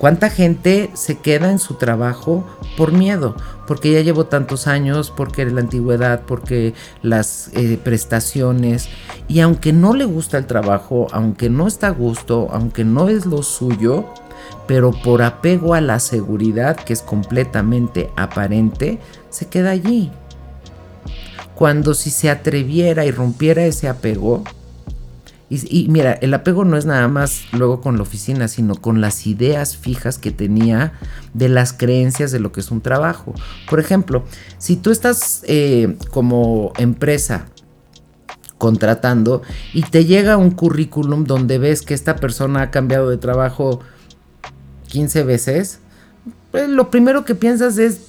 ¿Cuánta 0.04 0.30
gente 0.30 0.90
se 0.96 1.20
queda 1.20 1.50
en 1.50 1.60
su 1.60 1.76
trabajo 1.76 2.44
por 2.76 2.92
miedo? 2.92 3.38
Porque 3.66 3.94
ya 3.94 4.02
llevo 4.02 4.26
tantos 4.26 4.68
años, 4.68 5.14
porque 5.16 5.46
la 5.46 5.62
antigüedad, 5.62 6.24
porque 6.28 6.74
las 7.02 7.50
eh, 7.54 7.80
prestaciones. 7.82 8.90
Y 9.30 9.40
aunque 9.40 9.72
no 9.72 9.94
le 9.94 10.04
gusta 10.04 10.38
el 10.38 10.46
trabajo, 10.46 11.08
aunque 11.14 11.50
no 11.50 11.68
está 11.68 11.88
a 11.88 11.92
gusto, 11.92 12.50
aunque 12.52 12.84
no 12.84 13.08
es 13.08 13.26
lo 13.26 13.44
suyo, 13.44 14.04
pero 14.68 14.92
por 14.92 15.22
apego 15.22 15.74
a 15.74 15.80
la 15.80 16.02
seguridad, 16.02 16.76
que 16.76 16.92
es 16.92 17.02
completamente 17.02 18.10
aparente, 18.18 19.00
se 19.30 19.48
queda 19.48 19.70
allí. 19.70 20.12
Cuando 21.56 21.94
si 21.94 22.10
se 22.10 22.30
atreviera 22.30 23.06
y 23.06 23.12
rompiera 23.12 23.64
ese 23.64 23.88
apego, 23.88 24.44
y, 25.50 25.88
mira, 25.90 26.14
el 26.14 26.34
apego 26.34 26.66
no 26.66 26.78
es 26.78 26.86
nada 26.86 27.08
más 27.08 27.44
luego 27.52 27.80
con 27.80 27.98
la 27.98 28.02
oficina, 28.02 28.48
sino 28.48 28.76
con 28.76 29.02
las 29.02 29.28
ideas 29.28 29.78
fijas 29.78 30.18
que 30.18 30.32
tenía 30.32 30.94
de 31.34 31.48
las 31.48 31.74
creencias 31.74 32.32
de 32.32 32.40
lo 32.40 32.52
que 32.52 32.62
es 32.62 32.72
un 32.72 32.82
trabajo. 32.82 33.36
Por 33.70 33.80
ejemplo, 33.80 34.24
si 34.58 34.78
tú 34.78 34.90
estás 34.90 35.44
eh, 35.48 35.96
como 36.10 36.74
empresa 36.78 37.46
contratando 38.58 39.42
y 39.74 39.84
te 39.84 40.06
llega 40.06 40.38
un 40.38 40.52
currículum 40.52 41.26
donde 41.26 41.58
ves 41.60 41.82
que 41.82 41.94
esta 41.94 42.16
persona 42.16 42.62
ha 42.62 42.72
cambiado 42.72 43.10
de 43.10 43.18
trabajo 43.18 43.82
15 44.88 45.24
veces, 45.24 45.80
pues, 46.54 46.70
lo 46.70 46.92
primero 46.92 47.26
que 47.26 47.34
piensas 47.34 47.80
es, 47.80 48.02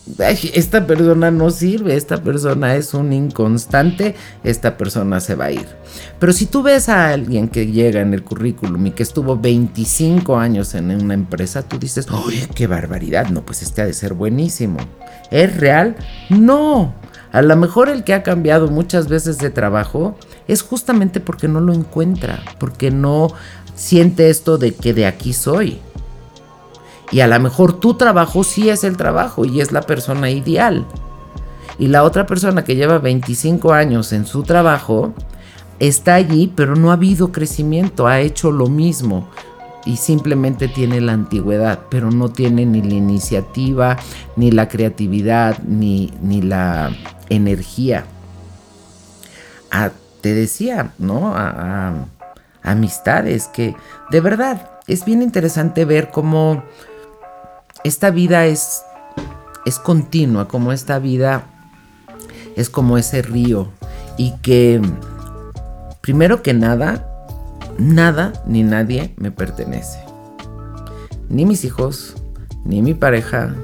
esta 0.52 0.86
persona 0.86 1.30
no 1.30 1.48
sirve, 1.48 1.96
esta 1.96 2.22
persona 2.22 2.76
es 2.76 2.92
un 2.92 3.10
inconstante, 3.14 4.14
esta 4.44 4.76
persona 4.76 5.18
se 5.20 5.34
va 5.34 5.46
a 5.46 5.52
ir. 5.52 5.66
Pero 6.18 6.32
si 6.34 6.44
tú 6.44 6.62
ves 6.62 6.90
a 6.90 7.08
alguien 7.08 7.48
que 7.48 7.66
llega 7.66 8.02
en 8.02 8.12
el 8.12 8.22
currículum 8.22 8.86
y 8.86 8.90
que 8.90 9.02
estuvo 9.02 9.38
25 9.38 10.36
años 10.36 10.74
en 10.74 10.90
una 10.90 11.14
empresa, 11.14 11.62
tú 11.62 11.78
dices, 11.78 12.06
¡ay, 12.10 12.46
qué 12.54 12.66
barbaridad! 12.66 13.30
No, 13.30 13.40
pues 13.46 13.62
este 13.62 13.80
ha 13.80 13.86
de 13.86 13.94
ser 13.94 14.12
buenísimo. 14.12 14.76
¿Es 15.30 15.56
real? 15.56 15.96
No. 16.28 16.94
A 17.32 17.40
lo 17.40 17.56
mejor 17.56 17.88
el 17.88 18.04
que 18.04 18.12
ha 18.12 18.22
cambiado 18.22 18.68
muchas 18.68 19.08
veces 19.08 19.38
de 19.38 19.48
trabajo 19.48 20.18
es 20.48 20.60
justamente 20.60 21.18
porque 21.18 21.48
no 21.48 21.60
lo 21.60 21.72
encuentra, 21.72 22.42
porque 22.60 22.90
no 22.90 23.28
siente 23.74 24.28
esto 24.28 24.58
de 24.58 24.74
que 24.74 24.92
de 24.92 25.06
aquí 25.06 25.32
soy. 25.32 25.80
Y 27.10 27.20
a 27.20 27.26
lo 27.26 27.38
mejor 27.40 27.74
tu 27.74 27.94
trabajo 27.94 28.44
sí 28.44 28.68
es 28.68 28.84
el 28.84 28.96
trabajo 28.96 29.44
y 29.44 29.60
es 29.60 29.72
la 29.72 29.82
persona 29.82 30.30
ideal. 30.30 30.86
Y 31.78 31.88
la 31.88 32.04
otra 32.04 32.26
persona 32.26 32.64
que 32.64 32.76
lleva 32.76 32.98
25 32.98 33.72
años 33.72 34.12
en 34.12 34.26
su 34.26 34.42
trabajo 34.42 35.12
está 35.78 36.14
allí, 36.14 36.52
pero 36.54 36.76
no 36.76 36.90
ha 36.90 36.94
habido 36.94 37.32
crecimiento, 37.32 38.06
ha 38.06 38.20
hecho 38.20 38.52
lo 38.52 38.68
mismo 38.68 39.28
y 39.84 39.96
simplemente 39.96 40.68
tiene 40.68 41.00
la 41.00 41.12
antigüedad, 41.12 41.80
pero 41.90 42.10
no 42.10 42.30
tiene 42.30 42.64
ni 42.64 42.82
la 42.82 42.94
iniciativa, 42.94 43.98
ni 44.36 44.50
la 44.50 44.68
creatividad, 44.68 45.58
ni, 45.64 46.12
ni 46.22 46.42
la 46.42 46.90
energía. 47.28 48.06
Ah, 49.70 49.90
te 50.20 50.32
decía, 50.32 50.92
¿no? 50.98 51.34
A, 51.36 51.48
a 51.88 51.92
amistades 52.62 53.48
que 53.48 53.76
de 54.10 54.20
verdad 54.20 54.70
es 54.86 55.04
bien 55.04 55.22
interesante 55.22 55.84
ver 55.84 56.10
cómo 56.10 56.62
esta 57.84 58.10
vida 58.10 58.46
es, 58.46 58.82
es 59.66 59.78
continua, 59.78 60.48
como 60.48 60.72
esta 60.72 60.98
vida 60.98 61.44
es 62.56 62.70
como 62.70 62.98
ese 62.98 63.20
río 63.22 63.70
y 64.16 64.32
que 64.38 64.80
primero 66.00 66.42
que 66.42 66.54
nada, 66.54 67.06
nada 67.78 68.32
ni 68.46 68.62
nadie 68.62 69.14
me 69.16 69.30
pertenece. 69.30 69.98
Ni 71.28 71.44
mis 71.46 71.64
hijos, 71.64 72.14
ni 72.64 72.80
mi 72.80 72.94
pareja, 72.94 73.54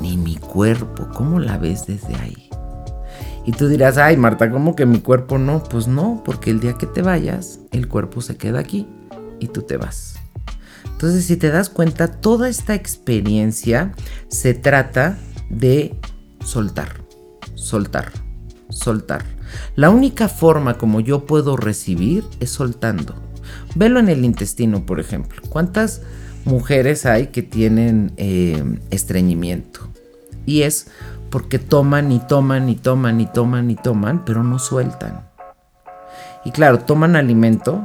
ni 0.00 0.16
mi 0.16 0.36
cuerpo. 0.36 1.08
¿Cómo 1.14 1.40
la 1.40 1.58
ves 1.58 1.86
desde 1.86 2.14
ahí? 2.16 2.48
Y 3.44 3.52
tú 3.52 3.68
dirás, 3.68 3.98
ay 3.98 4.16
Marta, 4.16 4.50
¿cómo 4.50 4.74
que 4.74 4.86
mi 4.86 5.00
cuerpo 5.00 5.36
no? 5.36 5.62
Pues 5.62 5.86
no, 5.86 6.22
porque 6.24 6.50
el 6.50 6.60
día 6.60 6.74
que 6.74 6.86
te 6.86 7.02
vayas, 7.02 7.60
el 7.72 7.88
cuerpo 7.88 8.22
se 8.22 8.36
queda 8.36 8.60
aquí 8.60 8.88
y 9.38 9.48
tú 9.48 9.62
te 9.62 9.76
vas. 9.76 10.13
Entonces, 10.94 11.26
si 11.26 11.36
te 11.36 11.50
das 11.50 11.68
cuenta, 11.68 12.08
toda 12.08 12.48
esta 12.48 12.74
experiencia 12.74 13.92
se 14.28 14.54
trata 14.54 15.18
de 15.50 15.98
soltar, 16.44 17.02
soltar, 17.54 18.12
soltar. 18.70 19.24
La 19.74 19.90
única 19.90 20.28
forma 20.28 20.78
como 20.78 21.00
yo 21.00 21.26
puedo 21.26 21.56
recibir 21.56 22.24
es 22.40 22.50
soltando. 22.50 23.14
Velo 23.74 23.98
en 23.98 24.08
el 24.08 24.24
intestino, 24.24 24.86
por 24.86 25.00
ejemplo. 25.00 25.42
¿Cuántas 25.48 26.02
mujeres 26.44 27.06
hay 27.06 27.28
que 27.28 27.42
tienen 27.42 28.12
eh, 28.16 28.62
estreñimiento? 28.90 29.80
Y 30.46 30.62
es 30.62 30.88
porque 31.28 31.58
toman 31.58 32.12
y 32.12 32.20
toman 32.20 32.68
y 32.68 32.76
toman 32.76 33.20
y 33.20 33.26
toman 33.26 33.70
y 33.70 33.76
toman, 33.76 34.24
pero 34.24 34.44
no 34.44 34.58
sueltan. 34.60 35.28
Y 36.44 36.52
claro, 36.52 36.80
toman 36.80 37.16
alimento, 37.16 37.82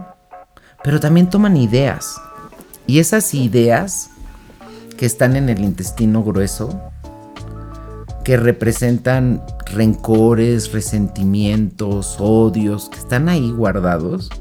pero 0.84 1.00
también 1.00 1.30
toman 1.30 1.58
ideas. 1.58 2.22
Y 2.90 2.98
esas 2.98 3.36
ideas 3.36 4.10
que 4.98 5.06
están 5.06 5.36
en 5.36 5.48
el 5.48 5.64
intestino 5.64 6.24
grueso, 6.24 6.82
que 8.24 8.36
representan 8.36 9.44
rencores, 9.72 10.72
resentimientos, 10.72 12.16
odios, 12.18 12.90
que 12.90 12.98
están 12.98 13.30
ahí 13.30 13.52
guardados 13.52 14.32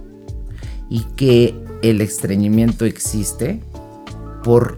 y 0.88 1.02
que 1.14 1.62
el 1.82 2.00
estreñimiento 2.00 2.86
existe 2.86 3.62
por 4.42 4.76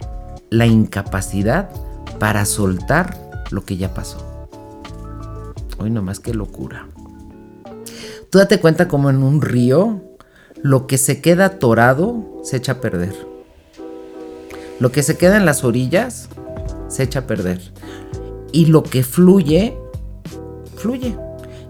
la 0.50 0.66
incapacidad 0.66 1.70
para 2.18 2.46
soltar 2.46 3.16
lo 3.52 3.64
que 3.64 3.76
ya 3.76 3.94
pasó. 3.94 4.48
Hoy 5.78 5.90
nomás 5.90 6.18
qué 6.18 6.34
locura. 6.34 6.88
Tú 8.30 8.38
date 8.38 8.58
cuenta 8.58 8.88
como 8.88 9.10
en 9.10 9.22
un 9.22 9.40
río, 9.40 10.02
lo 10.60 10.88
que 10.88 10.98
se 10.98 11.20
queda 11.20 11.44
atorado 11.44 12.40
se 12.42 12.56
echa 12.56 12.72
a 12.72 12.80
perder. 12.80 13.29
Lo 14.80 14.90
que 14.90 15.02
se 15.02 15.18
queda 15.18 15.36
en 15.36 15.44
las 15.44 15.62
orillas 15.62 16.28
se 16.88 17.02
echa 17.02 17.20
a 17.20 17.26
perder. 17.26 17.60
Y 18.50 18.66
lo 18.66 18.82
que 18.82 19.04
fluye, 19.04 19.76
fluye. 20.76 21.16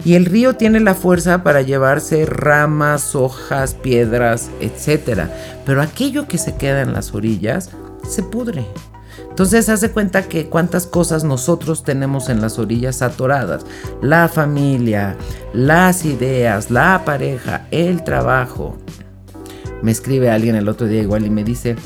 Y 0.04 0.14
el 0.14 0.24
río 0.24 0.54
tiene 0.54 0.80
la 0.80 0.94
fuerza 0.94 1.42
para 1.42 1.60
llevarse 1.60 2.24
ramas, 2.24 3.14
hojas, 3.14 3.74
piedras, 3.74 4.48
etc. 4.60 5.28
Pero 5.66 5.82
aquello 5.82 6.26
que 6.26 6.38
se 6.38 6.54
queda 6.54 6.80
en 6.80 6.94
las 6.94 7.12
orillas 7.12 7.70
se 8.08 8.22
pudre. 8.22 8.64
Entonces 9.28 9.68
hace 9.68 9.90
cuenta 9.90 10.22
que 10.22 10.46
cuántas 10.46 10.86
cosas 10.86 11.24
nosotros 11.24 11.82
tenemos 11.82 12.28
en 12.28 12.40
las 12.40 12.58
orillas 12.58 13.02
atoradas. 13.02 13.66
La 14.00 14.28
familia, 14.28 15.16
las 15.52 16.04
ideas, 16.04 16.70
la 16.70 17.02
pareja, 17.04 17.66
el 17.70 18.04
trabajo. 18.04 18.78
Me 19.82 19.90
escribe 19.90 20.30
alguien 20.30 20.56
el 20.56 20.68
otro 20.68 20.86
día 20.86 21.02
igual 21.02 21.26
y 21.26 21.30
me 21.30 21.44
dice, 21.44 21.76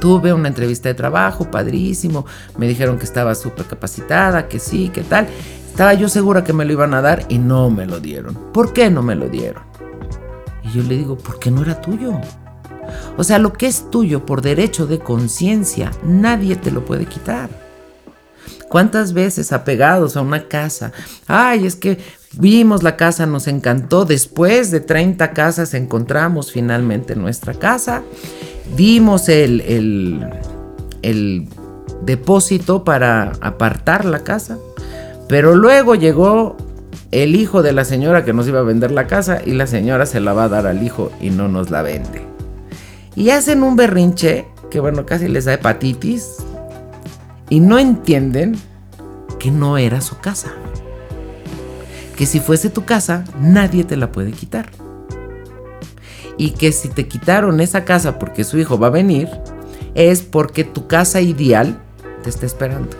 Tuve 0.00 0.32
una 0.32 0.48
entrevista 0.48 0.88
de 0.88 0.94
trabajo, 0.94 1.50
padrísimo. 1.50 2.24
Me 2.56 2.66
dijeron 2.66 2.98
que 2.98 3.04
estaba 3.04 3.34
súper 3.34 3.66
capacitada, 3.66 4.48
que 4.48 4.58
sí, 4.58 4.88
que 4.88 5.02
tal. 5.02 5.28
Estaba 5.68 5.94
yo 5.94 6.08
segura 6.08 6.42
que 6.42 6.52
me 6.52 6.64
lo 6.64 6.72
iban 6.72 6.94
a 6.94 7.02
dar 7.02 7.26
y 7.28 7.38
no 7.38 7.70
me 7.70 7.86
lo 7.86 8.00
dieron. 8.00 8.34
¿Por 8.52 8.72
qué 8.72 8.90
no 8.90 9.02
me 9.02 9.14
lo 9.14 9.28
dieron? 9.28 9.62
Y 10.64 10.70
yo 10.72 10.82
le 10.82 10.96
digo, 10.96 11.16
porque 11.16 11.50
no 11.50 11.62
era 11.62 11.80
tuyo. 11.80 12.18
O 13.16 13.24
sea, 13.24 13.38
lo 13.38 13.52
que 13.52 13.66
es 13.66 13.90
tuyo 13.90 14.26
por 14.26 14.42
derecho 14.42 14.86
de 14.86 14.98
conciencia, 14.98 15.90
nadie 16.02 16.56
te 16.56 16.70
lo 16.70 16.84
puede 16.84 17.06
quitar. 17.06 17.50
¿Cuántas 18.68 19.12
veces 19.12 19.52
apegados 19.52 20.16
a 20.16 20.22
una 20.22 20.48
casa? 20.48 20.92
Ay, 21.26 21.66
es 21.66 21.76
que 21.76 21.98
vimos 22.32 22.82
la 22.82 22.96
casa, 22.96 23.26
nos 23.26 23.48
encantó. 23.48 24.04
Después 24.04 24.70
de 24.70 24.80
30 24.80 25.32
casas 25.32 25.74
encontramos 25.74 26.52
finalmente 26.52 27.16
nuestra 27.16 27.54
casa 27.54 28.02
dimos 28.76 29.28
el, 29.28 29.60
el, 31.02 31.48
depósito 32.02 32.82
para 32.82 33.32
apartar 33.40 34.04
la 34.04 34.20
casa, 34.20 34.58
pero 35.28 35.54
luego 35.54 35.94
llegó 35.94 36.56
el 37.10 37.36
hijo 37.36 37.62
de 37.62 37.72
la 37.72 37.84
señora 37.84 38.24
que 38.24 38.32
nos 38.32 38.48
iba 38.48 38.60
a 38.60 38.62
vender 38.62 38.90
la 38.90 39.06
casa 39.06 39.40
y 39.44 39.52
la 39.52 39.66
señora 39.66 40.06
se 40.06 40.20
la 40.20 40.32
va 40.32 40.44
a 40.44 40.48
dar 40.48 40.66
al 40.66 40.82
hijo 40.82 41.12
y 41.20 41.30
no 41.30 41.48
nos 41.48 41.70
la 41.70 41.82
vende. 41.82 42.22
Y 43.14 43.30
hacen 43.30 43.62
un 43.62 43.76
berrinche 43.76 44.46
que 44.70 44.80
bueno, 44.80 45.04
casi 45.04 45.28
les 45.28 45.44
da 45.44 45.54
hepatitis 45.54 46.36
y 47.50 47.60
no 47.60 47.78
entienden 47.78 48.56
que 49.38 49.50
no 49.50 49.76
era 49.76 50.00
su 50.00 50.18
casa. 50.18 50.52
Que 52.16 52.26
si 52.26 52.40
fuese 52.40 52.70
tu 52.70 52.84
casa, 52.84 53.24
nadie 53.40 53.84
te 53.84 53.96
la 53.96 54.12
puede 54.12 54.32
quitar 54.32 54.70
y 56.40 56.52
que 56.52 56.72
si 56.72 56.88
te 56.88 57.06
quitaron 57.06 57.60
esa 57.60 57.84
casa 57.84 58.18
porque 58.18 58.44
su 58.44 58.58
hijo 58.58 58.78
va 58.78 58.86
a 58.86 58.90
venir, 58.90 59.28
es 59.94 60.22
porque 60.22 60.64
tu 60.64 60.86
casa 60.86 61.20
ideal 61.20 61.78
te 62.22 62.30
está 62.30 62.46
esperando. 62.46 62.96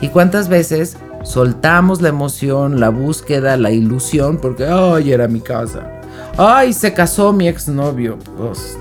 ¿Y 0.00 0.10
cuántas 0.10 0.48
veces 0.48 0.96
soltamos 1.24 2.02
la 2.02 2.10
emoción, 2.10 2.78
la 2.78 2.90
búsqueda, 2.90 3.56
la 3.56 3.72
ilusión 3.72 4.38
porque, 4.38 4.64
ay, 4.64 5.10
era 5.10 5.26
mi 5.26 5.40
casa? 5.40 5.90
Ay, 6.38 6.72
se 6.72 6.94
casó 6.94 7.32
mi 7.32 7.48
exnovio. 7.48 8.16
Pues, 8.38 8.78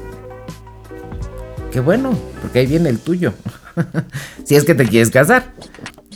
qué 1.71 1.79
bueno, 1.79 2.11
porque 2.43 2.59
ahí 2.59 2.67
viene 2.67 2.89
el 2.89 2.99
tuyo. 2.99 3.33
si 4.43 4.53
es 4.53 4.63
que 4.63 4.75
te 4.75 4.85
quieres 4.85 5.09
casar. 5.09 5.53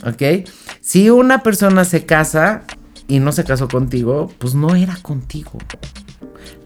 ¿Ok? 0.06 0.48
Si 0.82 1.10
una 1.10 1.42
persona 1.42 1.84
se 1.84 2.06
casa 2.06 2.62
y 3.08 3.20
no 3.20 3.32
se 3.32 3.44
casó 3.44 3.68
contigo, 3.68 4.32
pues 4.38 4.54
no 4.54 4.76
era 4.76 4.98
contigo. 5.02 5.54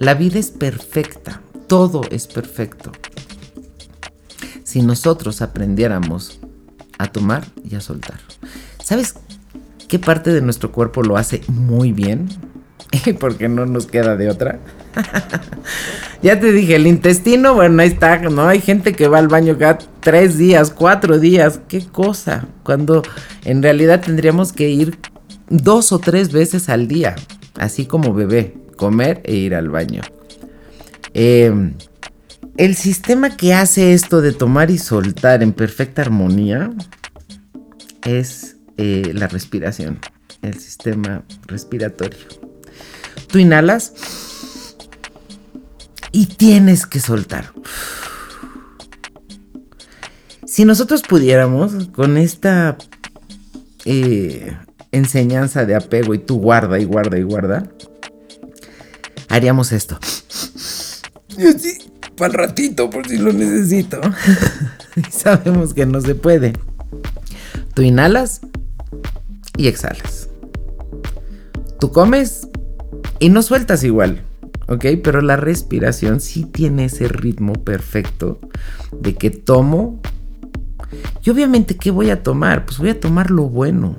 La 0.04 0.16
vida 0.16 0.38
es 0.38 0.52
perfecta, 0.52 1.40
todo 1.68 2.02
es 2.12 2.28
perfecto. 2.28 2.92
Si 4.66 4.82
nosotros 4.82 5.42
aprendiéramos 5.42 6.42
a 6.98 7.08
tomar 7.08 7.46
y 7.64 7.76
a 7.76 7.80
soltar. 7.80 8.20
¿Sabes 8.84 9.14
qué 9.88 10.00
parte 10.00 10.34
de 10.34 10.42
nuestro 10.42 10.74
cuerpo 10.74 11.04
lo 11.04 11.16
hace 11.16 11.42
muy 11.48 11.94
bien? 11.94 12.28
Porque 13.22 13.48
no 13.48 13.66
nos 13.66 13.86
queda 13.86 14.18
de 14.18 14.30
otra. 14.30 14.60
ya 16.22 16.38
te 16.38 16.52
dije, 16.52 16.76
el 16.76 16.86
intestino, 16.86 17.54
bueno, 17.54 17.82
ahí 17.82 17.88
está, 17.88 18.18
¿no? 18.18 18.50
Hay 18.50 18.60
gente 18.60 18.92
que 18.92 19.08
va 19.08 19.20
al 19.20 19.30
baño 19.30 19.58
cada 19.58 19.78
tres 20.02 20.38
días, 20.38 20.70
cuatro 20.70 21.18
días, 21.18 21.62
qué 21.70 21.86
cosa. 21.86 22.50
Cuando 22.64 23.04
en 23.46 23.64
realidad 23.64 24.02
tendríamos 24.02 24.52
que 24.52 24.70
ir 24.70 25.00
dos 25.50 25.94
o 25.94 26.00
tres 26.00 26.34
veces 26.34 26.68
al 26.68 26.90
día, 26.90 27.16
así 27.58 27.86
como 27.86 28.14
bebé 28.14 28.63
comer 28.76 29.22
e 29.24 29.36
ir 29.36 29.56
al 29.56 29.70
baño. 29.70 30.02
Em, 31.14 31.74
el 32.58 32.76
sistema 32.76 33.36
que 33.36 33.54
hace 33.54 33.94
esto 33.94 34.22
de 34.22 34.32
tomar 34.32 34.72
y 34.72 34.78
soltar 34.78 35.42
en 35.44 35.54
perfecta 35.54 36.02
armonía 36.02 36.72
es 38.06 38.58
eh, 38.78 39.12
la 39.14 39.28
respiración, 39.28 40.00
el 40.42 40.60
sistema 40.60 41.24
respiratorio. 41.48 42.28
Tú 43.28 43.40
inhalas 43.40 43.94
y 46.12 46.28
tienes 46.28 46.86
que 46.86 47.00
soltar. 47.00 47.52
Si 50.46 50.66
nosotros 50.66 51.02
pudiéramos, 51.02 51.88
con 51.88 52.18
esta 52.18 52.78
eh, 53.86 54.56
enseñanza 54.92 55.66
de 55.66 55.74
apego 55.74 56.14
y 56.14 56.20
tú 56.20 56.40
guarda 56.40 56.78
y 56.80 56.86
guarda 56.86 57.18
y 57.18 57.24
guarda, 57.24 57.64
haríamos 59.30 59.72
esto. 59.72 59.98
para 62.16 62.32
el 62.32 62.34
ratito, 62.34 62.90
por 62.90 63.08
si 63.08 63.18
lo 63.18 63.34
necesito. 63.34 64.00
y 64.96 65.12
sabemos 65.12 65.74
que 65.74 65.86
no 65.86 66.02
se 66.02 66.16
puede. 66.16 66.54
Tú 67.74 67.82
inhalas 67.82 68.42
y 69.58 69.68
exhalas. 69.68 70.30
Tú 71.80 71.92
comes 71.92 72.48
y 73.20 73.30
no 73.30 73.42
sueltas 73.42 73.84
igual. 73.84 74.24
¿ok? 74.68 74.86
Pero 75.04 75.22
la 75.22 75.36
respiración 75.36 76.20
sí 76.20 76.46
tiene 76.46 76.86
ese 76.86 77.08
ritmo 77.08 77.54
perfecto 77.54 78.40
de 78.92 79.16
que 79.16 79.30
tomo. 79.30 80.02
Y 81.24 81.30
obviamente, 81.30 81.76
¿qué 81.76 81.92
voy 81.92 82.10
a 82.10 82.24
tomar? 82.24 82.66
Pues 82.66 82.78
voy 82.78 82.90
a 82.90 83.00
tomar 83.00 83.32
lo 83.32 83.44
bueno, 83.44 83.98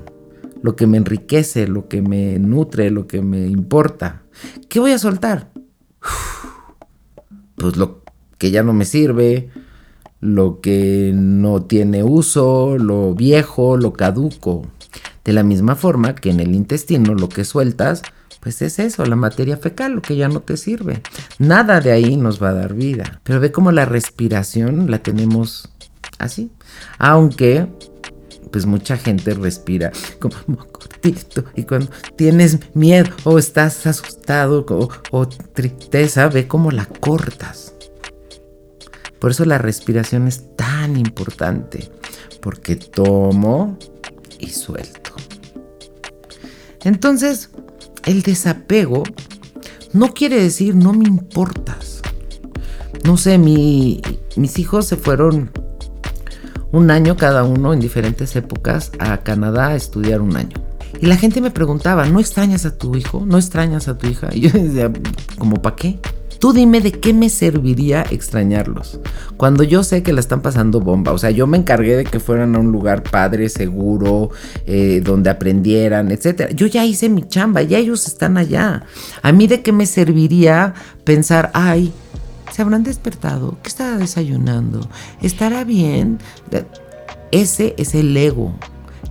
lo 0.63 0.77
que 0.77 0.87
me 0.87 0.97
enriquece, 0.97 1.67
lo 1.67 1.89
que 1.89 2.03
me 2.03 2.39
nutre, 2.39 2.91
lo 2.91 3.07
que 3.07 3.23
me 3.23 3.47
importa. 3.47 4.23
¿Qué 4.68 4.81
voy 4.81 4.92
a 4.92 4.99
soltar? 4.99 5.51
Pues 7.57 7.77
lo 7.77 8.03
que 8.38 8.51
ya 8.51 8.62
no 8.62 8.73
me 8.73 8.85
sirve, 8.85 9.51
lo 10.20 10.61
que 10.61 11.12
no 11.14 11.62
tiene 11.62 12.03
uso, 12.03 12.77
lo 12.79 13.14
viejo, 13.14 13.77
lo 13.77 13.92
caduco. 13.92 14.66
De 15.25 15.33
la 15.33 15.42
misma 15.42 15.77
forma 15.77 16.14
que 16.14 16.31
en 16.31 16.40
el 16.40 16.55
intestino 16.55 17.14
lo 17.14 17.29
que 17.29 17.44
sueltas 17.44 18.03
pues 18.44 18.61
es 18.61 18.79
eso, 18.79 19.07
la 19.07 19.16
materia 19.16 19.57
fecal, 19.57 19.92
lo 19.92 20.03
que 20.03 20.16
ya 20.16 20.29
no 20.29 20.40
te 20.40 20.59
sirve. 20.59 21.01
Nada 21.38 21.81
de 21.81 21.92
ahí 21.92 22.18
nos 22.18 22.42
va 22.42 22.51
a 22.51 22.53
dar 22.53 22.75
vida. 22.75 23.23
Pero 23.23 23.40
ve 23.40 23.51
cómo 23.51 23.73
la 23.73 23.87
respiración 23.87 24.90
la 24.90 24.99
tenemos 24.99 25.70
así. 26.18 26.51
Aunque, 26.99 27.66
pues 28.55 28.67
mucha 28.67 28.97
gente 28.97 29.35
respira 29.35 29.90
como 30.21 30.57
cortito. 30.71 31.45
Y 31.57 31.64
cuando 31.64 31.90
tienes 32.14 32.61
miedo 32.73 33.11
o 33.25 33.37
estás 33.37 33.85
asustado 33.85 34.64
o, 34.69 34.88
o 35.11 35.29
tristeza, 35.29 36.29
ve 36.29 36.47
cómo 36.47 36.71
la 36.71 36.87
cortas. 36.87 37.75
Por 39.19 39.33
eso 39.33 39.45
la 39.45 39.59
respiración 39.59 40.29
es 40.29 40.55
tan 40.55 40.97
importante. 40.97 41.90
Porque 42.40 42.77
tomo 42.77 43.77
y 44.38 44.51
suelto. 44.51 45.11
Entonces, 46.85 47.51
el 48.05 48.23
desapego 48.23 49.03
no 49.93 50.14
quiere 50.14 50.40
decir 50.40 50.77
no 50.77 50.93
me 50.93 51.09
importas. 51.09 52.03
No 53.03 53.17
sé, 53.17 53.37
mis 53.37 54.59
hijos 54.61 54.87
se 54.87 54.97
fueron 54.97 55.51
un 56.75 56.91
año 56.91 57.17
cada 57.17 57.45
uno 57.45 57.73
en 57.73 57.79
diferentes 57.79 58.35
épocas 58.35 58.91
a 58.99 59.19
Canadá 59.19 59.69
a 59.69 59.75
estudiar 59.77 60.21
un 60.21 60.37
año. 60.37 60.57
Y 61.01 61.07
la 61.07 61.17
gente 61.17 61.41
me 61.41 61.53
preguntaba, 61.53 62.07
¿no 62.07 62.19
extrañas 62.19 62.67
a 62.67 62.77
tu 62.77 62.97
hijo? 62.97 63.23
¿No 63.25 63.39
extrañas 63.39 63.87
a 63.87 63.97
tu 63.97 64.09
hija? 64.09 64.29
Y 64.33 64.41
yo 64.41 64.51
decía, 64.53 64.93
¿como 65.39 65.63
para 65.63 65.77
qué? 65.77 66.01
Tú 66.41 66.53
dime 66.53 66.81
de 66.81 66.91
qué 66.91 67.15
me 67.15 67.29
serviría 67.29 68.05
extrañarlos. 68.11 68.99
Cuando 69.37 69.63
yo 69.63 69.85
sé 69.85 70.03
que 70.03 70.13
la 70.13 70.19
están 70.19 70.43
pasando 70.43 70.81
bomba. 70.81 71.13
O 71.13 71.19
sea, 71.19 71.31
yo 71.31 71.47
me 71.47 71.57
encargué 71.57 71.97
de 71.97 72.05
que 72.05 72.19
fueran 72.19 72.57
a 72.57 72.59
un 72.59 72.73
lugar 72.73 73.05
padre, 73.05 73.49
seguro, 73.49 74.31
eh, 74.67 75.01
donde 75.03 75.31
aprendieran, 75.31 76.11
etc. 76.11 76.55
Yo 76.55 76.67
ya 76.67 76.85
hice 76.85 77.09
mi 77.09 77.23
chamba, 77.23 77.63
ya 77.63 77.79
ellos 77.79 78.09
están 78.09 78.37
allá. 78.37 78.83
A 79.23 79.31
mí 79.31 79.47
de 79.47 79.63
qué 79.63 79.71
me 79.71 79.87
serviría 79.87 80.75
pensar, 81.05 81.53
ay, 81.55 81.93
se 82.55 82.62
habrán 82.62 82.85
despertado, 82.85 83.57
¿qué 83.64 83.69
estará 83.69 83.97
desayunando? 83.97 84.88
¿Estará 85.21 85.64
bien? 85.64 86.21
Ese 87.33 87.75
es 87.79 87.97
el 87.97 88.17
ego, 88.17 88.55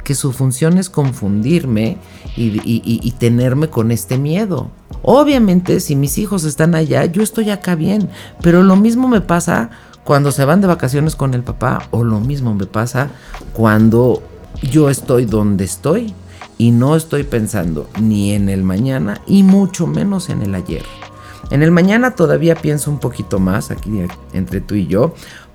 que 0.05 0.15
su 0.15 0.31
función 0.31 0.77
es 0.77 0.89
confundirme 0.89 1.97
y 2.37 3.11
tenerme 3.19 3.67
con 3.67 3.91
este 3.91 4.17
miedo. 4.17 4.71
Obviamente, 5.01 5.81
si 5.81 5.97
mis 5.97 6.17
hijos 6.19 6.45
están 6.45 6.73
allá, 6.73 7.03
yo 7.03 7.21
estoy 7.21 7.49
acá 7.49 7.75
bien, 7.75 8.09
pero 8.41 8.63
lo 8.63 8.77
mismo 8.77 9.09
me 9.09 9.19
pasa 9.19 9.71
cuando 10.05 10.31
se 10.31 10.45
van 10.45 10.61
de 10.61 10.67
vacaciones 10.67 11.17
con 11.17 11.33
el 11.33 11.43
papá 11.43 11.89
o 11.91 12.05
lo 12.05 12.21
mismo 12.21 12.55
me 12.55 12.65
pasa 12.65 13.09
cuando 13.51 14.23
yo 14.61 14.89
estoy 14.89 15.25
donde 15.25 15.65
estoy 15.65 16.13
y 16.57 16.71
no 16.71 16.95
estoy 16.95 17.23
pensando 17.23 17.89
ni 17.99 18.31
en 18.31 18.47
el 18.47 18.63
mañana 18.63 19.19
y 19.27 19.43
mucho 19.43 19.85
menos 19.85 20.29
en 20.29 20.43
el 20.43 20.55
ayer. 20.55 21.02
En 21.51 21.63
el 21.63 21.71
mañana 21.71 22.11
todavía 22.11 22.55
pienso 22.55 22.89
un 22.89 22.99
poquito 22.99 23.39
más 23.39 23.71
aquí 23.71 24.05
entre 24.33 24.61
tú 24.61 24.75
y 24.75 24.87
yo 24.87 25.13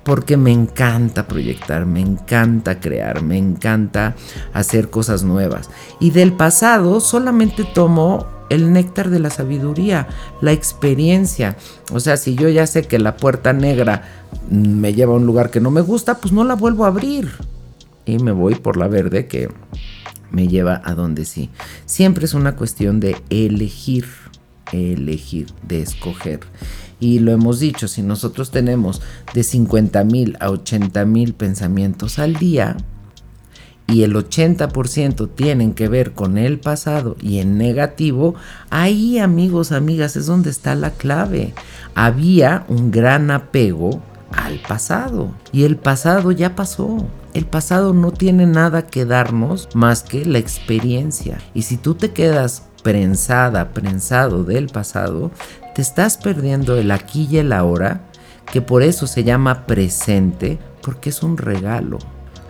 porque 0.08 0.38
me 0.38 0.52
encanta 0.52 1.28
proyectar, 1.28 1.84
me 1.84 2.00
encanta 2.00 2.80
crear, 2.80 3.22
me 3.22 3.36
encanta 3.36 4.14
hacer 4.54 4.88
cosas 4.88 5.22
nuevas. 5.22 5.68
Y 6.00 6.12
del 6.12 6.32
pasado 6.32 7.00
solamente 7.00 7.64
tomo 7.64 8.26
el 8.48 8.72
néctar 8.72 9.10
de 9.10 9.18
la 9.18 9.28
sabiduría, 9.28 10.08
la 10.40 10.52
experiencia. 10.52 11.56
O 11.92 12.00
sea, 12.00 12.16
si 12.16 12.34
yo 12.34 12.48
ya 12.48 12.66
sé 12.66 12.84
que 12.84 12.98
la 12.98 13.16
puerta 13.16 13.52
negra 13.52 14.02
me 14.50 14.94
lleva 14.94 15.12
a 15.12 15.16
un 15.16 15.26
lugar 15.26 15.50
que 15.50 15.60
no 15.60 15.70
me 15.70 15.82
gusta, 15.82 16.18
pues 16.18 16.32
no 16.32 16.44
la 16.44 16.54
vuelvo 16.54 16.84
a 16.84 16.88
abrir. 16.88 17.30
Y 18.06 18.18
me 18.18 18.32
voy 18.32 18.54
por 18.54 18.78
la 18.78 18.88
verde 18.88 19.26
que 19.26 19.50
me 20.30 20.48
lleva 20.48 20.80
a 20.84 20.94
donde 20.94 21.24
sí. 21.24 21.50
Siempre 21.84 22.24
es 22.24 22.34
una 22.34 22.56
cuestión 22.56 23.00
de 23.00 23.16
elegir, 23.28 24.06
elegir, 24.72 25.46
de 25.66 25.82
escoger. 25.82 26.40
Y 27.00 27.20
lo 27.20 27.32
hemos 27.32 27.60
dicho, 27.60 27.88
si 27.88 28.02
nosotros 28.02 28.50
tenemos 28.50 29.00
de 29.34 29.44
50 29.44 30.04
mil 30.04 30.36
a 30.40 30.50
80 30.50 31.04
mil 31.04 31.34
pensamientos 31.34 32.18
al 32.18 32.34
día, 32.34 32.76
y 33.88 34.02
el 34.02 34.14
80% 34.14 35.30
tienen 35.34 35.72
que 35.72 35.88
ver 35.88 36.12
con 36.12 36.36
el 36.36 36.60
pasado 36.60 37.16
y 37.22 37.38
en 37.38 37.56
negativo, 37.56 38.34
ahí 38.68 39.18
amigos, 39.18 39.72
amigas, 39.72 40.14
es 40.14 40.26
donde 40.26 40.50
está 40.50 40.74
la 40.74 40.90
clave. 40.90 41.54
Había 41.94 42.66
un 42.68 42.90
gran 42.90 43.30
apego 43.30 44.02
al 44.30 44.58
pasado 44.58 45.32
y 45.52 45.64
el 45.64 45.76
pasado 45.76 46.32
ya 46.32 46.54
pasó. 46.54 47.06
El 47.32 47.46
pasado 47.46 47.94
no 47.94 48.10
tiene 48.10 48.46
nada 48.46 48.86
que 48.86 49.06
darnos 49.06 49.70
más 49.74 50.02
que 50.02 50.26
la 50.26 50.38
experiencia. 50.38 51.38
Y 51.54 51.62
si 51.62 51.78
tú 51.78 51.94
te 51.94 52.10
quedas 52.10 52.64
prensada, 52.82 53.70
prensado 53.70 54.44
del 54.44 54.68
pasado, 54.68 55.30
te 55.74 55.82
estás 55.82 56.16
perdiendo 56.16 56.76
el 56.76 56.90
aquí 56.90 57.28
y 57.30 57.38
el 57.38 57.52
ahora, 57.52 58.02
que 58.52 58.62
por 58.62 58.82
eso 58.82 59.06
se 59.06 59.24
llama 59.24 59.66
presente, 59.66 60.58
porque 60.82 61.10
es 61.10 61.22
un 61.22 61.36
regalo. 61.36 61.98